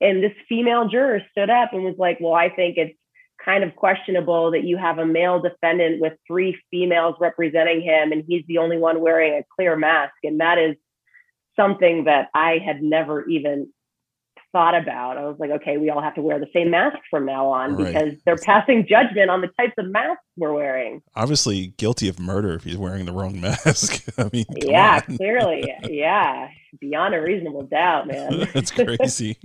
And 0.00 0.22
this 0.22 0.32
female 0.48 0.88
juror 0.88 1.22
stood 1.30 1.48
up 1.48 1.72
and 1.72 1.84
was 1.84 1.94
like, 1.98 2.18
Well, 2.20 2.34
I 2.34 2.48
think 2.48 2.76
it's 2.76 2.98
kind 3.42 3.64
of 3.64 3.74
questionable 3.74 4.52
that 4.52 4.64
you 4.64 4.76
have 4.76 4.98
a 4.98 5.06
male 5.06 5.40
defendant 5.40 6.00
with 6.00 6.12
three 6.26 6.56
females 6.70 7.16
representing 7.20 7.82
him 7.82 8.12
and 8.12 8.24
he's 8.26 8.44
the 8.46 8.58
only 8.58 8.78
one 8.78 9.00
wearing 9.00 9.34
a 9.34 9.44
clear 9.56 9.76
mask. 9.76 10.14
And 10.22 10.40
that 10.40 10.58
is 10.58 10.76
something 11.56 12.04
that 12.04 12.28
I 12.34 12.58
had 12.64 12.82
never 12.82 13.26
even 13.28 13.72
thought 14.52 14.74
about. 14.74 15.16
I 15.16 15.24
was 15.24 15.36
like, 15.38 15.50
okay, 15.50 15.78
we 15.78 15.90
all 15.90 16.00
have 16.00 16.14
to 16.14 16.22
wear 16.22 16.38
the 16.38 16.46
same 16.52 16.70
mask 16.70 16.98
from 17.10 17.26
now 17.26 17.48
on 17.48 17.74
right. 17.74 17.86
because 17.86 18.14
they're 18.24 18.36
passing 18.36 18.86
judgment 18.86 19.30
on 19.30 19.40
the 19.40 19.48
types 19.48 19.72
of 19.78 19.86
masks 19.90 20.22
we're 20.36 20.52
wearing. 20.52 21.02
Obviously, 21.16 21.68
guilty 21.78 22.08
of 22.08 22.20
murder 22.20 22.54
if 22.54 22.64
he's 22.64 22.76
wearing 22.76 23.06
the 23.06 23.12
wrong 23.12 23.40
mask. 23.40 24.04
I 24.18 24.28
mean, 24.32 24.44
yeah, 24.56 25.00
clearly, 25.00 25.72
yeah, 25.88 26.48
beyond 26.80 27.14
a 27.14 27.20
reasonable 27.20 27.64
doubt, 27.64 28.06
man. 28.06 28.48
That's 28.52 28.70
crazy. 28.70 29.36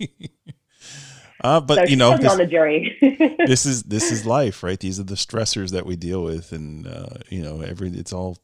Uh, 1.42 1.62
but 1.62 1.76
so 1.76 1.84
you 1.84 1.96
know, 1.96 2.18
this, 2.18 2.32
on 2.32 2.38
the 2.38 2.46
jury. 2.46 2.98
this 3.46 3.66
is 3.66 3.84
this 3.84 4.12
is 4.12 4.26
life, 4.26 4.64
right? 4.64 4.80
These 4.80 5.00
are 5.00 5.04
the 5.04 5.16
stressors 5.16 5.72
that 5.72 5.86
we 5.86 5.96
deal 5.96 6.24
with, 6.24 6.52
and 6.52 6.88
uh, 6.88 7.18
you 7.30 7.42
know, 7.42 7.62
every 7.62 7.90
it's 7.90 8.14
all. 8.14 8.38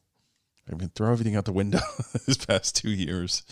I 0.72 0.76
mean, 0.76 0.92
throw 0.96 1.12
everything 1.12 1.36
out 1.36 1.44
the 1.44 1.52
window 1.52 1.82
this 2.26 2.38
past 2.38 2.78
two 2.78 2.92
years. 2.92 3.44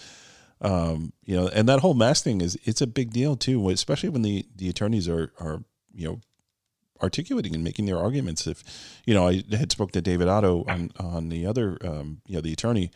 Um, 0.62 1.14
you 1.24 1.36
know, 1.36 1.48
and 1.48 1.68
that 1.68 1.80
whole 1.80 1.96
mask 1.96 2.24
thing 2.24 2.40
is 2.42 2.58
it's 2.64 2.82
a 2.82 2.88
big 2.88 3.12
deal 3.12 3.36
too, 3.36 3.70
especially 3.70 4.10
when 4.10 4.22
the 4.22 4.46
the 4.56 4.70
attorneys 4.70 5.10
are 5.10 5.34
are 5.40 5.64
you 5.94 6.08
know 6.08 6.20
articulating 7.02 7.56
and 7.56 7.64
making 7.64 7.86
their 7.88 7.98
arguments. 7.98 8.46
If 8.46 8.64
you 9.06 9.14
know, 9.14 9.28
I 9.28 9.44
had 9.52 9.72
spoke 9.72 9.92
to 9.94 10.02
David 10.02 10.28
Otto 10.28 10.64
on 10.68 10.92
on 11.00 11.30
the 11.30 11.46
other 11.46 11.78
um, 11.84 12.22
you 12.28 12.36
know 12.36 12.42
the 12.42 12.54
attorney. 12.54 12.92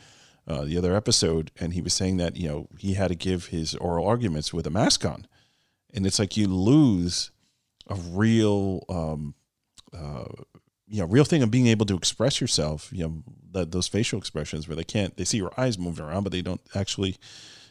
Uh, 0.47 0.63
the 0.63 0.78
other 0.78 0.95
episode, 0.95 1.49
and 1.59 1.74
he 1.74 1.82
was 1.82 1.91
saying 1.91 2.18
that 2.18 2.36
you 2.36 2.47
know 2.47 2.68
he 2.78 2.93
had 2.93 3.07
to 3.07 3.16
give 3.16 3.47
his 3.47 3.74
oral 3.78 4.05
arguments 4.05 4.53
with 4.53 4.68
a 4.68 4.70
mask 4.70 5.03
on, 5.03 5.26
and 5.91 6.05
it's 6.05 6.20
like 6.20 6.38
you 6.38 6.47
lose 6.47 7.32
a 7.89 7.95
real 7.95 8.84
um, 8.88 9.34
uh, 9.91 10.26
you 10.88 10.99
know 10.99 11.07
real 11.07 11.26
thing 11.26 11.41
of 11.41 11.51
being 11.51 11.68
able 11.68 11.86
to 11.86 11.95
express 11.95 12.39
yourself 12.39 12.89
you 12.91 13.03
know 13.03 13.24
that 13.51 13.72
those 13.72 13.88
facial 13.88 14.20
expressions 14.20 14.68
where 14.68 14.76
they 14.76 14.84
can't 14.84 15.18
they 15.18 15.24
see 15.24 15.38
your 15.38 15.51
eyes 15.57 15.78
moving 15.78 16.05
around 16.05 16.24
but 16.24 16.32
they 16.32 16.41
don't 16.41 16.61
actually 16.76 17.18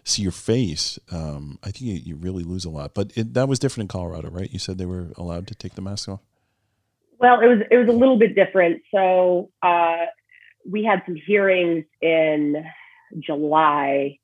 see 0.05 0.23
your 0.23 0.33
face 0.33 0.99
um, 1.11 1.59
i 1.63 1.71
think 1.71 1.83
you, 1.83 1.95
you, 1.95 2.17
really 2.17 2.45
lose 2.45 2.65
a 2.65 2.71
lot 2.71 2.95
but 2.95 3.11
it, 3.17 3.35
that 3.35 3.49
was 3.49 3.59
different 3.59 3.85
in 3.85 3.89
colorado 3.89 4.29
right 4.31 4.53
you 4.53 4.59
said 4.59 4.79
they 4.79 4.87
were 4.87 5.09
allowed 5.17 5.47
to 5.47 5.55
take 5.55 5.75
the 5.75 5.83
mask 5.83 6.09
off 6.09 6.21
well 7.19 7.41
it 7.41 7.47
was 7.47 7.59
it 7.71 7.77
was 7.77 7.89
a 7.89 7.93
little 7.93 8.19
bit 8.19 8.35
different 8.35 8.83
so 8.93 9.51
uh, 9.63 10.05
we 10.69 10.85
had 10.85 11.03
some 11.07 11.17
hearings 11.27 11.85
in 12.01 12.65
july 13.21 14.19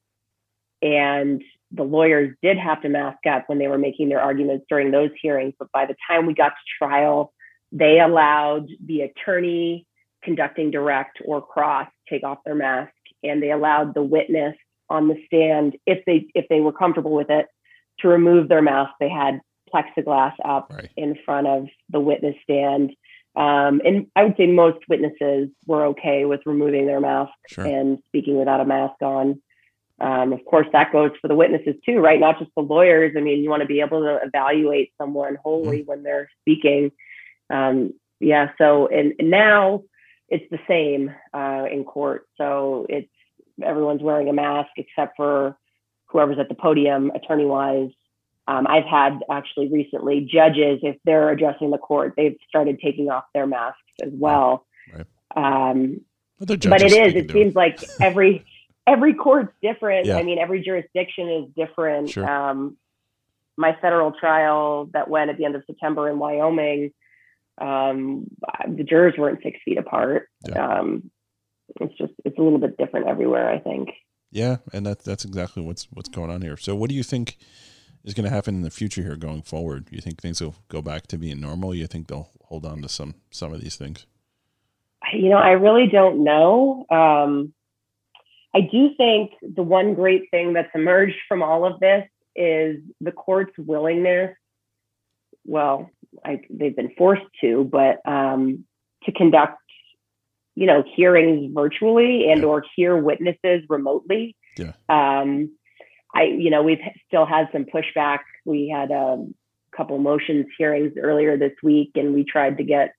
and 0.83 1.43
the 1.72 1.83
lawyers 1.83 2.35
did 2.43 2.59
have 2.59 2.83
to 2.83 2.89
mask 2.89 3.26
up 3.31 3.45
when 3.49 3.59
they 3.59 3.68
were 3.68 3.78
making 3.78 4.09
their 4.09 4.20
arguments 4.20 4.66
during 4.68 4.91
those 4.91 5.11
hearings. 5.22 5.55
But 5.59 5.70
by 5.72 5.87
the 5.87 5.95
time 6.09 6.26
we 6.26 6.35
got 6.35 6.49
to 6.49 6.85
trial, 6.85 7.33
they 7.72 8.01
allowed 8.01 8.68
the 8.85 9.03
attorney 9.03 9.87
conducting 10.22 10.70
direct 10.70 11.18
or 11.24 11.41
cross 11.41 11.89
take 12.09 12.24
off 12.24 12.39
their 12.45 12.55
mask, 12.55 12.93
and 13.22 13.43
they 13.43 13.53
allowed 13.53 13.95
the 13.95 14.03
witness 14.03 14.57
on 14.91 15.09
the 15.09 15.16
stand, 15.26 15.76
if 15.86 16.05
they 16.05 16.26
if 16.34 16.47
they 16.49 16.61
were 16.61 16.72
comfortable 16.72 17.12
with 17.12 17.30
it, 17.30 17.47
to 18.01 18.09
remove 18.09 18.49
their 18.49 18.62
mask. 18.62 18.93
They 19.01 19.09
had 19.09 19.41
plexiglass 19.72 20.34
up 20.45 20.70
right. 20.70 20.91
in 20.97 21.16
front 21.24 21.47
of 21.47 21.66
the 21.88 22.01
witness 22.01 22.34
stand. 22.43 22.91
Um, 23.36 23.80
and 23.84 24.07
I 24.16 24.24
would 24.24 24.36
say 24.36 24.47
most 24.47 24.78
witnesses 24.88 25.49
were 25.66 25.86
okay 25.86 26.24
with 26.24 26.41
removing 26.47 26.86
their 26.86 27.01
mask 27.01 27.32
sure. 27.49 27.64
and 27.64 27.99
speaking 28.09 28.36
without 28.36 28.61
a 28.61 28.64
mask 28.64 29.01
on. 29.03 29.41
Um, 30.01 30.32
of 30.32 30.45
course, 30.47 30.66
that 30.72 30.93
goes 30.93 31.12
for 31.20 31.28
the 31.28 31.34
witnesses 31.34 31.76
too, 31.84 31.99
right? 31.99 32.18
Not 32.18 32.38
just 32.38 32.51
the 32.57 32.62
lawyers. 32.62 33.14
I 33.16 33.20
mean, 33.20 33.43
you 33.43 33.51
want 33.51 33.61
to 33.61 33.68
be 33.68 33.80
able 33.80 34.01
to 34.01 34.18
evaluate 34.24 34.93
someone 34.99 35.36
wholly 35.43 35.80
mm-hmm. 35.80 35.88
when 35.88 36.03
they're 36.03 36.28
speaking. 36.41 36.91
Um, 37.51 37.93
yeah. 38.18 38.51
So, 38.59 38.88
and, 38.88 39.12
and, 39.18 39.30
now 39.30 39.82
it's 40.28 40.49
the 40.51 40.59
same 40.66 41.12
uh, 41.34 41.66
in 41.70 41.84
court. 41.84 42.26
So 42.36 42.86
it's 42.88 43.11
everyone's 43.63 44.03
wearing 44.03 44.29
a 44.29 44.33
mask 44.33 44.71
except 44.77 45.17
for 45.17 45.57
whoever's 46.07 46.39
at 46.39 46.49
the 46.49 46.55
podium, 46.55 47.11
attorney 47.15 47.45
wise. 47.45 47.91
Um, 48.49 48.67
I've 48.67 48.85
had 48.85 49.21
actually 49.31 49.69
recently 49.69 50.29
judges, 50.31 50.81
if 50.83 50.97
they're 51.05 51.31
addressing 51.31 51.71
the 51.71 51.79
court, 51.79 52.15
they've 52.17 52.37
started 52.49 52.81
taking 52.83 53.09
off 53.09 53.25
their 53.33 53.47
masks 53.47 53.79
as 54.03 54.11
well. 54.13 54.67
Right. 54.93 55.07
Um, 55.37 56.01
but 56.41 56.51
it 56.83 56.93
is. 56.93 57.15
It 57.15 57.31
seems 57.31 57.53
it. 57.53 57.57
like 57.57 57.79
every 58.01 58.45
every 58.87 59.15
court's 59.15 59.53
different. 59.63 60.07
Yeah. 60.07 60.17
I 60.17 60.23
mean, 60.23 60.39
every 60.39 60.63
jurisdiction 60.63 61.29
is 61.29 61.45
different. 61.55 62.11
Sure. 62.11 62.29
Um, 62.29 62.77
my 63.57 63.77
federal 63.81 64.13
trial 64.13 64.89
that 64.95 65.09
went 65.09 65.31
at 65.31 65.37
the 65.37 65.45
end 65.45 65.55
of 65.55 65.63
September 65.67 66.09
in 66.09 66.19
Wyoming, 66.19 66.93
um, 67.61 68.27
the 68.67 68.85
jurors 68.85 69.15
weren't 69.19 69.43
six 69.43 69.59
feet 69.65 69.79
apart. 69.79 70.29
Yeah. 70.49 70.81
It's 71.81 71.97
just 71.97 72.12
it's 72.25 72.39
a 72.39 72.43
little 72.43 72.59
bit 72.59 72.77
different 72.77 73.07
everywhere. 73.07 73.51
I 73.51 73.59
think. 73.59 73.91
Yeah, 74.31 74.59
and 74.73 74.87
that's 74.87 75.05
that's 75.05 75.25
exactly 75.25 75.62
what's 75.62 75.89
what's 75.93 76.09
going 76.09 76.31
on 76.31 76.43
here. 76.43 76.57
So, 76.57 76.75
what 76.75 76.89
do 76.89 76.97
you 76.97 77.03
think 77.03 77.37
is 78.05 78.14
going 78.14 78.29
to 78.29 78.35
happen 78.35 78.55
in 78.55 78.62
the 78.62 78.71
future 78.71 79.03
here 79.03 79.16
going 79.16 79.43
forward? 79.43 79.89
You 79.91 80.01
think 80.01 80.21
things 80.21 80.41
will 80.41 80.55
go 80.68 80.81
back 80.81 81.07
to 81.09 81.18
being 81.18 81.41
normal? 81.41 81.75
You 81.75 81.87
think 81.87 82.09
they'll 82.09 82.31
hold 82.45 82.64
on 82.64 82.83
to 82.83 82.89
some 82.89 83.14
some 83.31 83.53
of 83.53 83.61
these 83.61 83.77
things? 83.77 84.07
You 85.12 85.31
know, 85.31 85.39
I 85.39 85.53
really 85.53 85.89
don't 85.91 86.23
know. 86.23 86.85
Um, 86.91 87.55
I 88.55 88.61
do 88.61 88.91
think 88.97 89.33
the 89.43 89.62
one 89.62 89.95
great 89.95 90.31
thing 90.31 90.53
that's 90.53 90.71
emerged 90.75 91.16
from 91.29 91.43
all 91.43 91.64
of 91.64 91.81
this 91.81 92.05
is 92.37 92.77
the 93.01 93.12
court's 93.12 93.53
willingness. 93.59 94.37
Well, 95.47 95.91
I, 96.25 96.41
they've 96.51 96.75
been 96.75 96.93
forced 96.99 97.27
to, 97.41 97.64
but 97.64 98.01
um, 98.11 98.64
to 99.05 99.12
conduct, 99.12 99.60
you 100.61 100.67
know, 100.67 100.85
hearings 100.95 101.51
virtually 101.55 102.31
and 102.31 102.43
yeah. 102.43 102.47
or 102.47 102.63
hear 102.77 102.97
witnesses 102.97 103.63
remotely. 103.71 104.37
Yeah. 104.59 104.73
Um, 104.91 105.51
I, 106.15 106.25
you 106.25 106.51
know, 106.51 106.63
we've 106.63 106.81
still 107.07 107.25
had 107.25 107.49
some 107.51 107.65
pushback. 107.65 108.19
We 108.45 108.69
had 108.69 108.91
a 108.91 109.27
couple 109.75 109.99
motions 109.99 110.47
hearings 110.59 110.93
earlier 111.01 111.39
this 111.39 111.55
week, 111.63 111.93
and 111.95 112.13
we 112.15 112.25
tried 112.25 112.59
to 112.59 112.65
get 112.65 112.93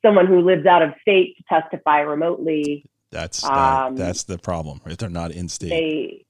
someone 0.00 0.26
who 0.26 0.40
lives 0.40 0.64
out 0.64 0.80
of 0.80 0.94
state 1.02 1.36
to 1.36 1.44
testify 1.48 2.00
remotely 2.00 2.88
that's 3.10 3.44
um, 3.44 3.96
that's 3.96 4.24
the 4.24 4.38
problem, 4.38 4.80
right? 4.84 4.98
They're 4.98 5.08
not 5.08 5.30
in 5.30 5.48
state. 5.48 5.68
They 5.68 6.24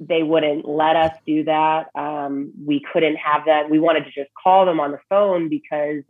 they 0.00 0.22
wouldn't 0.22 0.66
let 0.66 0.96
us 0.96 1.12
do 1.26 1.44
that. 1.44 1.88
Um, 1.94 2.52
we 2.64 2.82
couldn't 2.92 3.16
have 3.16 3.42
that. 3.46 3.68
We 3.68 3.78
wanted 3.78 4.04
to 4.04 4.10
just 4.10 4.30
call 4.42 4.64
them 4.64 4.80
on 4.80 4.92
the 4.92 5.00
phone 5.10 5.50
because 5.50 6.02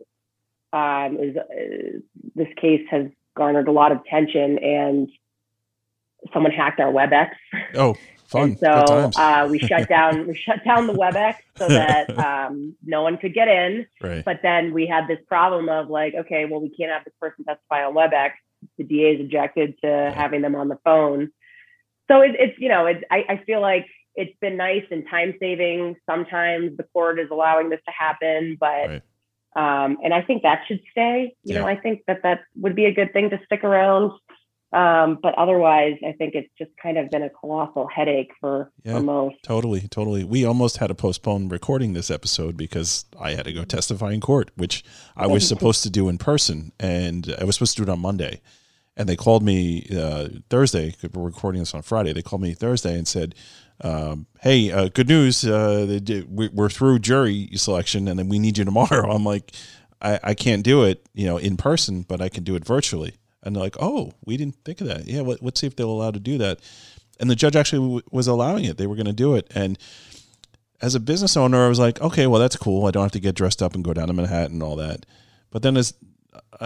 um, 0.71 1.17
was, 1.17 1.35
uh, 1.35 1.99
this 2.33 2.47
case 2.55 2.87
has 2.89 3.07
garnered 3.35 3.67
a 3.67 3.71
lot 3.71 3.91
of 3.91 3.99
attention 4.01 4.59
and 4.59 5.09
someone 6.33 6.51
hacked 6.51 6.79
our 6.79 6.91
WebEx. 6.91 7.31
Oh, 7.75 7.95
fun! 8.27 8.43
And 8.43 8.59
so 8.59 9.11
uh, 9.15 9.47
we 9.49 9.59
shut 9.59 9.87
down 9.89 10.27
we 10.27 10.35
shut 10.35 10.63
down 10.63 10.87
the 10.87 10.93
WebEx 10.93 11.35
so 11.57 11.67
that 11.69 12.17
um, 12.17 12.75
no 12.83 13.01
one 13.03 13.17
could 13.17 13.33
get 13.33 13.47
in. 13.47 13.85
Right. 14.01 14.23
But 14.23 14.41
then 14.43 14.73
we 14.73 14.87
had 14.87 15.07
this 15.07 15.19
problem 15.27 15.69
of 15.69 15.89
like, 15.89 16.13
okay, 16.13 16.45
well, 16.45 16.61
we 16.61 16.69
can't 16.69 16.91
have 16.91 17.03
this 17.03 17.13
person 17.19 17.45
testify 17.45 17.83
on 17.83 17.93
WebEx 17.93 18.31
the 18.77 18.83
DA's 18.83 19.19
objected 19.19 19.75
to 19.83 20.13
having 20.15 20.41
them 20.41 20.55
on 20.55 20.67
the 20.67 20.77
phone. 20.83 21.31
So 22.09 22.21
it, 22.21 22.31
it's, 22.37 22.59
you 22.59 22.69
know, 22.69 22.85
it, 22.87 23.03
I, 23.09 23.23
I 23.29 23.43
feel 23.45 23.61
like 23.61 23.87
it's 24.15 24.37
been 24.39 24.57
nice 24.57 24.83
and 24.91 25.07
time 25.09 25.33
saving. 25.39 25.95
Sometimes 26.09 26.77
the 26.77 26.83
court 26.83 27.19
is 27.19 27.29
allowing 27.31 27.69
this 27.69 27.79
to 27.85 27.91
happen, 27.91 28.57
but, 28.59 28.87
right. 28.87 29.01
Um, 29.55 29.97
and 30.03 30.13
I 30.13 30.21
think 30.21 30.43
that 30.43 30.61
should 30.67 30.81
stay. 30.91 31.35
You 31.43 31.55
yeah. 31.55 31.61
know, 31.61 31.67
I 31.67 31.75
think 31.75 32.03
that 32.07 32.23
that 32.23 32.41
would 32.55 32.75
be 32.75 32.85
a 32.85 32.93
good 32.93 33.11
thing 33.13 33.29
to 33.31 33.39
stick 33.45 33.63
around. 33.63 34.11
Um, 34.73 35.19
but 35.21 35.35
otherwise, 35.35 35.97
I 36.07 36.13
think 36.13 36.33
it's 36.33 36.49
just 36.57 36.71
kind 36.81 36.97
of 36.97 37.09
been 37.09 37.23
a 37.23 37.29
colossal 37.29 37.87
headache 37.93 38.31
for, 38.39 38.71
yeah, 38.85 38.93
for 38.93 39.03
most. 39.03 39.35
Totally, 39.43 39.81
totally. 39.89 40.23
We 40.23 40.45
almost 40.45 40.77
had 40.77 40.87
to 40.87 40.95
postpone 40.95 41.49
recording 41.49 41.91
this 41.91 42.09
episode 42.09 42.55
because 42.55 43.03
I 43.19 43.31
had 43.31 43.43
to 43.45 43.53
go 43.53 43.65
testify 43.65 44.13
in 44.13 44.21
court, 44.21 44.51
which 44.55 44.85
I 45.17 45.27
was 45.27 45.45
supposed 45.47 45.83
to 45.83 45.89
do 45.89 46.07
in 46.07 46.17
person, 46.17 46.71
and 46.79 47.35
I 47.37 47.43
was 47.43 47.55
supposed 47.55 47.75
to 47.75 47.83
do 47.83 47.91
it 47.91 47.93
on 47.93 47.99
Monday. 47.99 48.39
And 48.95 49.09
they 49.09 49.17
called 49.17 49.43
me 49.43 49.87
uh, 49.93 50.29
Thursday. 50.49 50.95
We're 51.13 51.25
recording 51.25 51.61
this 51.61 51.73
on 51.73 51.81
Friday. 51.81 52.13
They 52.13 52.21
called 52.21 52.41
me 52.41 52.53
Thursday 52.53 52.97
and 52.97 53.07
said, 53.07 53.35
um, 53.83 54.27
"Hey, 54.41 54.71
uh, 54.71 54.89
good 54.89 55.07
news! 55.07 55.45
Uh, 55.45 55.99
we're 56.29 56.69
through 56.69 56.99
jury 56.99 57.49
selection, 57.55 58.07
and 58.07 58.19
then 58.19 58.29
we 58.29 58.39
need 58.39 58.57
you 58.57 58.65
tomorrow." 58.65 59.11
I'm 59.15 59.25
like, 59.25 59.51
I, 60.01 60.19
I 60.23 60.33
can't 60.33 60.63
do 60.63 60.83
it, 60.83 61.05
you 61.13 61.25
know, 61.25 61.37
in 61.37 61.57
person, 61.57 62.01
but 62.01 62.21
I 62.21 62.29
can 62.29 62.43
do 62.43 62.55
it 62.55 62.65
virtually. 62.65 63.15
And 63.43 63.55
they're 63.55 63.63
like, 63.63 63.77
oh, 63.79 64.11
we 64.25 64.37
didn't 64.37 64.57
think 64.65 64.81
of 64.81 64.87
that. 64.87 65.05
Yeah, 65.05 65.21
let, 65.21 65.43
us 65.43 65.51
see 65.55 65.67
if 65.67 65.75
they'll 65.75 65.89
allow 65.89 66.11
to 66.11 66.19
do 66.19 66.37
that. 66.39 66.59
And 67.19 67.29
the 67.29 67.35
judge 67.35 67.55
actually 67.55 67.85
w- 67.85 68.01
was 68.11 68.27
allowing 68.27 68.65
it. 68.65 68.77
They 68.77 68.87
were 68.87 68.95
going 68.95 69.05
to 69.05 69.13
do 69.13 69.35
it. 69.35 69.51
And 69.53 69.77
as 70.81 70.95
a 70.95 70.99
business 70.99 71.37
owner, 71.37 71.65
I 71.65 71.69
was 71.69 71.79
like, 71.79 72.01
okay, 72.01 72.27
well, 72.27 72.41
that's 72.41 72.55
cool. 72.55 72.85
I 72.85 72.91
don't 72.91 73.03
have 73.03 73.11
to 73.13 73.19
get 73.19 73.35
dressed 73.35 73.61
up 73.61 73.75
and 73.75 73.83
go 73.83 73.93
down 73.93 74.07
to 74.07 74.13
Manhattan 74.13 74.53
and 74.53 74.63
all 74.63 74.75
that. 74.77 75.05
But 75.51 75.61
then 75.61 75.77
as 75.77 75.93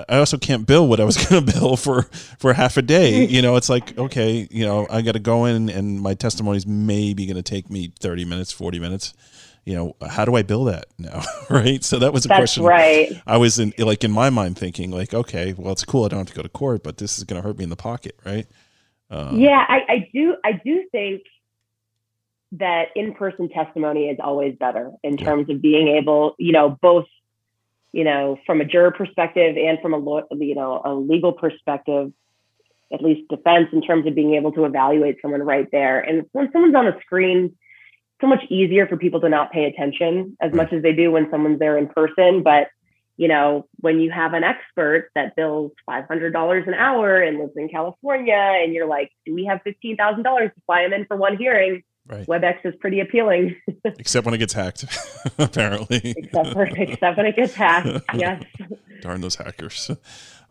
I 0.09 0.17
also 0.17 0.37
can't 0.37 0.67
bill 0.67 0.87
what 0.87 0.99
I 0.99 1.05
was 1.05 1.17
going 1.25 1.45
to 1.45 1.53
bill 1.53 1.77
for 1.77 2.03
for 2.37 2.53
half 2.53 2.77
a 2.77 2.81
day. 2.81 3.25
You 3.35 3.41
know, 3.41 3.55
it's 3.55 3.69
like 3.69 3.97
okay, 3.97 4.47
you 4.51 4.65
know, 4.65 4.87
I 4.89 5.01
got 5.01 5.13
to 5.13 5.19
go 5.19 5.45
in 5.45 5.69
and 5.69 6.01
my 6.01 6.13
testimony 6.13 6.57
is 6.57 6.67
maybe 6.67 7.25
going 7.25 7.35
to 7.37 7.43
take 7.43 7.69
me 7.69 7.91
thirty 7.99 8.25
minutes, 8.25 8.51
forty 8.51 8.79
minutes. 8.79 9.13
You 9.65 9.73
know, 9.73 9.95
how 10.07 10.25
do 10.25 10.35
I 10.35 10.43
bill 10.43 10.65
that 10.65 10.85
now? 10.99 11.23
right. 11.49 11.83
So 11.83 11.97
that 11.99 12.13
was 12.13 12.25
a 12.25 12.27
That's 12.27 12.37
question. 12.39 12.63
right. 12.65 13.11
I 13.25 13.37
was 13.37 13.57
in 13.57 13.73
like 13.79 14.03
in 14.03 14.11
my 14.11 14.29
mind 14.29 14.57
thinking 14.59 14.91
like, 14.91 15.13
okay, 15.13 15.53
well, 15.57 15.71
it's 15.71 15.83
cool. 15.83 16.05
I 16.05 16.09
don't 16.09 16.19
have 16.19 16.27
to 16.27 16.35
go 16.35 16.43
to 16.43 16.49
court, 16.49 16.83
but 16.83 16.97
this 16.97 17.17
is 17.17 17.23
going 17.23 17.41
to 17.41 17.47
hurt 17.47 17.57
me 17.57 17.63
in 17.63 17.71
the 17.71 17.75
pocket, 17.75 18.15
right? 18.25 18.45
Uh, 19.09 19.31
yeah, 19.33 19.65
I, 19.67 19.79
I 19.89 20.09
do. 20.13 20.35
I 20.43 20.53
do 20.63 20.83
think 20.91 21.21
that 22.53 22.85
in-person 22.95 23.49
testimony 23.49 24.05
is 24.09 24.17
always 24.23 24.55
better 24.59 24.91
in 25.03 25.17
Yeah. 25.17 25.25
terms 25.25 25.49
of 25.49 25.61
being 25.61 25.87
able, 25.89 26.35
you 26.37 26.51
know, 26.53 26.77
both, 26.81 27.05
you 27.95 28.03
know, 28.03 28.37
from 28.45 28.59
a 28.59 28.65
juror 28.65 28.91
perspective 28.91 29.55
and 29.55 29.79
from 29.81 29.93
a 29.93 29.97
law, 29.97 30.19
you 30.29 30.53
know, 30.53 30.81
a 30.83 30.93
legal 30.93 31.31
perspective, 31.31 32.11
at 32.91 33.01
least 33.01 33.29
defense 33.29 33.69
in 33.71 33.81
terms 33.81 34.05
of 34.05 34.13
being 34.13 34.35
able 34.35 34.51
to 34.51 34.65
evaluate 34.65 35.15
someone 35.21 35.41
right 35.41 35.69
there. 35.71 36.01
And 36.01 36.25
when 36.33 36.51
someone's 36.51 36.75
on 36.75 36.87
a 36.87 36.99
screen, 36.99 37.45
it's 37.45 38.19
so 38.19 38.27
much 38.27 38.43
easier 38.49 38.85
for 38.85 38.97
people 38.97 39.21
to 39.21 39.29
not 39.29 39.53
pay 39.53 39.63
attention 39.63 40.35
as 40.41 40.51
hmm. 40.51 40.57
much 40.57 40.73
as 40.73 40.83
they 40.83 40.91
do 40.91 41.09
when 41.09 41.31
someone's 41.31 41.59
there 41.59 41.77
in 41.77 41.87
person. 41.87 42.43
But 42.43 42.67
you 43.15 43.29
know, 43.29 43.65
when 43.77 44.01
you 44.01 44.11
have 44.11 44.33
an 44.33 44.43
expert 44.43 45.09
that 45.15 45.37
bills 45.37 45.71
$500 45.89 46.67
an 46.67 46.73
hour 46.73 47.21
and 47.21 47.39
lives 47.39 47.53
in 47.55 47.69
California, 47.69 48.35
and 48.35 48.73
you're 48.73 48.87
like, 48.87 49.09
do 49.25 49.33
we 49.33 49.45
have 49.45 49.61
$15,000 49.65 50.21
to 50.21 50.61
fly 50.65 50.81
him 50.81 50.91
in 50.91 51.05
for 51.05 51.15
one 51.15 51.37
hearing? 51.37 51.81
Right. 52.07 52.27
WebEx 52.27 52.65
is 52.65 52.75
pretty 52.79 52.99
appealing, 52.99 53.55
Except 53.85 54.25
when 54.25 54.35
it 54.35 54.37
gets 54.37 54.53
hacked, 54.53 54.85
apparently. 55.39 56.13
except 56.17 56.53
for 56.53 56.65
except 56.65 57.17
when 57.17 57.25
it 57.25 57.35
gets 57.35 57.53
hacked. 57.55 57.87
Yes. 58.13 58.43
Darn 59.01 59.21
those 59.21 59.35
hackers. 59.35 59.89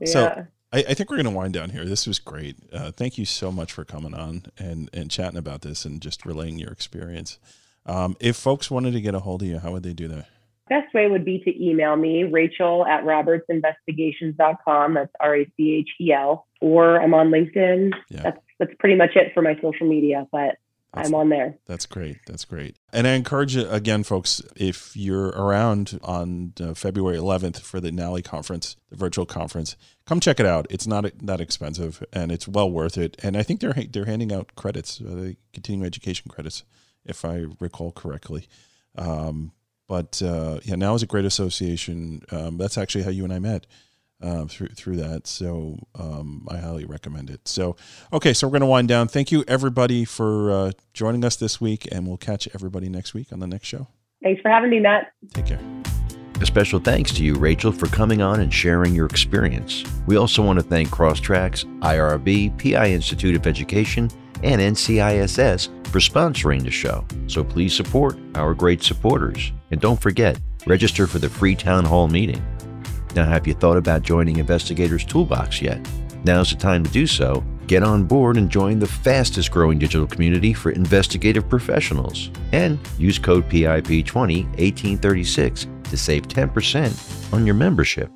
Yeah. 0.00 0.06
So 0.06 0.46
I, 0.72 0.78
I 0.88 0.94
think 0.94 1.10
we're 1.10 1.16
going 1.16 1.26
to 1.26 1.30
wind 1.30 1.54
down 1.54 1.70
here. 1.70 1.84
This 1.84 2.06
was 2.06 2.18
great. 2.18 2.56
Uh, 2.72 2.90
thank 2.90 3.16
you 3.18 3.24
so 3.24 3.52
much 3.52 3.72
for 3.72 3.84
coming 3.84 4.14
on 4.14 4.46
and, 4.58 4.90
and 4.92 5.10
chatting 5.10 5.38
about 5.38 5.62
this 5.62 5.84
and 5.84 6.00
just 6.00 6.26
relaying 6.26 6.58
your 6.58 6.70
experience. 6.70 7.38
Um, 7.86 8.16
if 8.18 8.36
folks 8.36 8.70
wanted 8.70 8.92
to 8.94 9.00
get 9.00 9.14
a 9.14 9.20
hold 9.20 9.42
of 9.42 9.48
you, 9.48 9.58
how 9.60 9.70
would 9.72 9.84
they 9.84 9.92
do 9.92 10.08
that? 10.08 10.26
Best 10.68 10.92
way 10.94 11.06
would 11.08 11.24
be 11.24 11.38
to 11.40 11.62
email 11.64 11.94
me, 11.94 12.24
Rachel 12.24 12.86
at 12.86 13.04
robertsinvestigations.com. 13.04 14.94
That's 14.94 15.12
R 15.20 15.36
A 15.36 15.44
C 15.56 15.74
H 15.74 15.90
E 16.00 16.12
L. 16.12 16.46
Or 16.60 17.00
I'm 17.00 17.14
on 17.14 17.30
LinkedIn. 17.30 17.92
Yeah. 18.10 18.22
That's 18.22 18.40
that's 18.58 18.72
pretty 18.78 18.96
much 18.96 19.10
it 19.14 19.32
for 19.34 19.42
my 19.42 19.54
social 19.60 19.86
media, 19.88 20.26
but 20.32 20.56
That's- 20.94 21.08
I'm 21.08 21.14
on 21.14 21.28
there. 21.28 21.58
That's 21.66 21.86
great. 21.86 22.18
That's 22.26 22.44
great. 22.44 22.76
And 22.92 23.06
I 23.06 23.12
encourage 23.14 23.56
you 23.56 23.68
again, 23.68 24.02
folks, 24.04 24.40
if 24.56 24.96
you're 24.96 25.28
around 25.28 25.98
on 26.02 26.52
uh, 26.60 26.74
February 26.74 27.16
11th 27.16 27.60
for 27.60 27.80
the 27.80 27.90
NALI 27.90 28.22
conference, 28.22 28.76
the 28.90 28.96
virtual 28.96 29.26
conference, 29.26 29.76
come 30.06 30.20
check 30.20 30.38
it 30.38 30.46
out. 30.46 30.66
It's 30.70 30.86
not 30.86 31.04
that 31.22 31.40
expensive 31.40 32.02
and 32.12 32.30
it's 32.30 32.46
well 32.46 32.70
worth 32.70 32.96
it. 32.96 33.16
And 33.22 33.36
I 33.36 33.42
think 33.42 33.60
they're 33.60 33.74
they're 33.90 34.04
handing 34.04 34.32
out 34.32 34.54
credits, 34.54 35.00
uh, 35.00 35.14
the 35.14 35.36
continuing 35.52 35.86
education 35.86 36.30
credits, 36.30 36.62
if 37.04 37.24
I 37.24 37.46
recall 37.60 37.92
correctly. 37.92 38.46
Um, 38.96 39.52
but 39.88 40.22
uh, 40.22 40.60
yeah, 40.62 40.76
now 40.76 40.94
is 40.94 41.02
a 41.02 41.06
great 41.06 41.24
association. 41.24 42.22
Um, 42.30 42.56
that's 42.56 42.78
actually 42.78 43.04
how 43.04 43.10
you 43.10 43.24
and 43.24 43.32
I 43.32 43.38
met 43.38 43.66
um, 44.24 44.48
through 44.48 44.68
through 44.68 44.96
that. 44.96 45.26
So 45.26 45.78
um, 45.94 46.46
I 46.50 46.56
highly 46.56 46.84
recommend 46.84 47.30
it. 47.30 47.46
So 47.46 47.76
okay, 48.12 48.32
so 48.32 48.46
we're 48.46 48.52
going 48.52 48.60
to 48.60 48.66
wind 48.66 48.88
down. 48.88 49.08
Thank 49.08 49.30
you 49.30 49.44
everybody 49.46 50.04
for 50.04 50.50
uh, 50.50 50.72
joining 50.92 51.24
us 51.24 51.36
this 51.36 51.60
week, 51.60 51.86
and 51.92 52.06
we'll 52.06 52.16
catch 52.16 52.48
everybody 52.54 52.88
next 52.88 53.14
week 53.14 53.32
on 53.32 53.40
the 53.40 53.46
next 53.46 53.68
show. 53.68 53.88
Thanks 54.22 54.40
for 54.40 54.50
having 54.50 54.70
me, 54.70 54.80
Matt. 54.80 55.12
Take 55.34 55.46
care. 55.46 55.60
A 56.40 56.46
special 56.46 56.80
thanks 56.80 57.12
to 57.12 57.24
you, 57.24 57.34
Rachel, 57.34 57.70
for 57.70 57.86
coming 57.86 58.20
on 58.20 58.40
and 58.40 58.52
sharing 58.52 58.94
your 58.94 59.06
experience. 59.06 59.84
We 60.06 60.16
also 60.16 60.42
want 60.42 60.58
to 60.58 60.64
thank 60.64 60.88
Crosstracks, 60.88 61.64
IRB, 61.80 62.58
PI 62.58 62.90
Institute 62.90 63.36
of 63.36 63.46
Education, 63.46 64.10
and 64.42 64.60
NCISS 64.60 65.86
for 65.88 66.00
sponsoring 66.00 66.64
the 66.64 66.72
show. 66.72 67.04
So 67.28 67.44
please 67.44 67.72
support 67.72 68.18
our 68.34 68.52
great 68.52 68.82
supporters. 68.82 69.52
And 69.70 69.80
don't 69.80 70.00
forget, 70.00 70.38
register 70.66 71.06
for 71.06 71.20
the 71.20 71.28
free 71.28 71.54
town 71.54 71.84
hall 71.84 72.08
meeting. 72.08 72.44
Now, 73.14 73.24
have 73.24 73.46
you 73.46 73.54
thought 73.54 73.76
about 73.76 74.02
joining 74.02 74.38
Investigators 74.38 75.04
Toolbox 75.04 75.62
yet? 75.62 75.78
Now's 76.24 76.50
the 76.50 76.56
time 76.56 76.82
to 76.82 76.90
do 76.90 77.06
so. 77.06 77.44
Get 77.66 77.82
on 77.82 78.04
board 78.04 78.36
and 78.36 78.50
join 78.50 78.78
the 78.78 78.86
fastest 78.86 79.50
growing 79.50 79.78
digital 79.78 80.06
community 80.06 80.52
for 80.52 80.70
investigative 80.70 81.48
professionals. 81.48 82.30
And 82.52 82.78
use 82.98 83.18
code 83.18 83.48
PIP201836 83.48 85.84
to 85.84 85.96
save 85.96 86.28
10% 86.28 87.32
on 87.32 87.46
your 87.46 87.54
membership. 87.54 88.10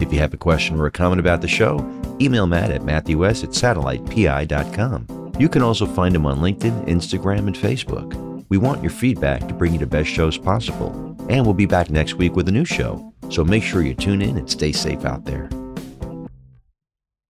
If 0.00 0.12
you 0.12 0.18
have 0.18 0.32
a 0.32 0.38
question 0.38 0.80
or 0.80 0.86
a 0.86 0.90
comment 0.90 1.20
about 1.20 1.42
the 1.42 1.48
show, 1.48 1.78
email 2.20 2.46
Matt 2.46 2.70
at 2.70 2.82
matthews 2.82 3.44
at 3.44 3.50
satellitepi.com. 3.50 5.34
You 5.38 5.48
can 5.48 5.62
also 5.62 5.86
find 5.86 6.16
him 6.16 6.26
on 6.26 6.38
LinkedIn, 6.38 6.86
Instagram, 6.86 7.46
and 7.46 7.56
Facebook. 7.56 8.44
We 8.48 8.58
want 8.58 8.82
your 8.82 8.90
feedback 8.90 9.46
to 9.48 9.54
bring 9.54 9.74
you 9.74 9.78
the 9.78 9.86
best 9.86 10.08
shows 10.08 10.38
possible. 10.38 10.90
And 11.28 11.44
we'll 11.44 11.54
be 11.54 11.66
back 11.66 11.90
next 11.90 12.14
week 12.14 12.34
with 12.34 12.48
a 12.48 12.52
new 12.52 12.64
show. 12.64 13.12
So 13.30 13.44
make 13.44 13.62
sure 13.62 13.82
you 13.82 13.94
tune 13.94 14.22
in 14.22 14.36
and 14.36 14.50
stay 14.50 14.72
safe 14.72 15.04
out 15.04 15.24
there. 15.24 15.48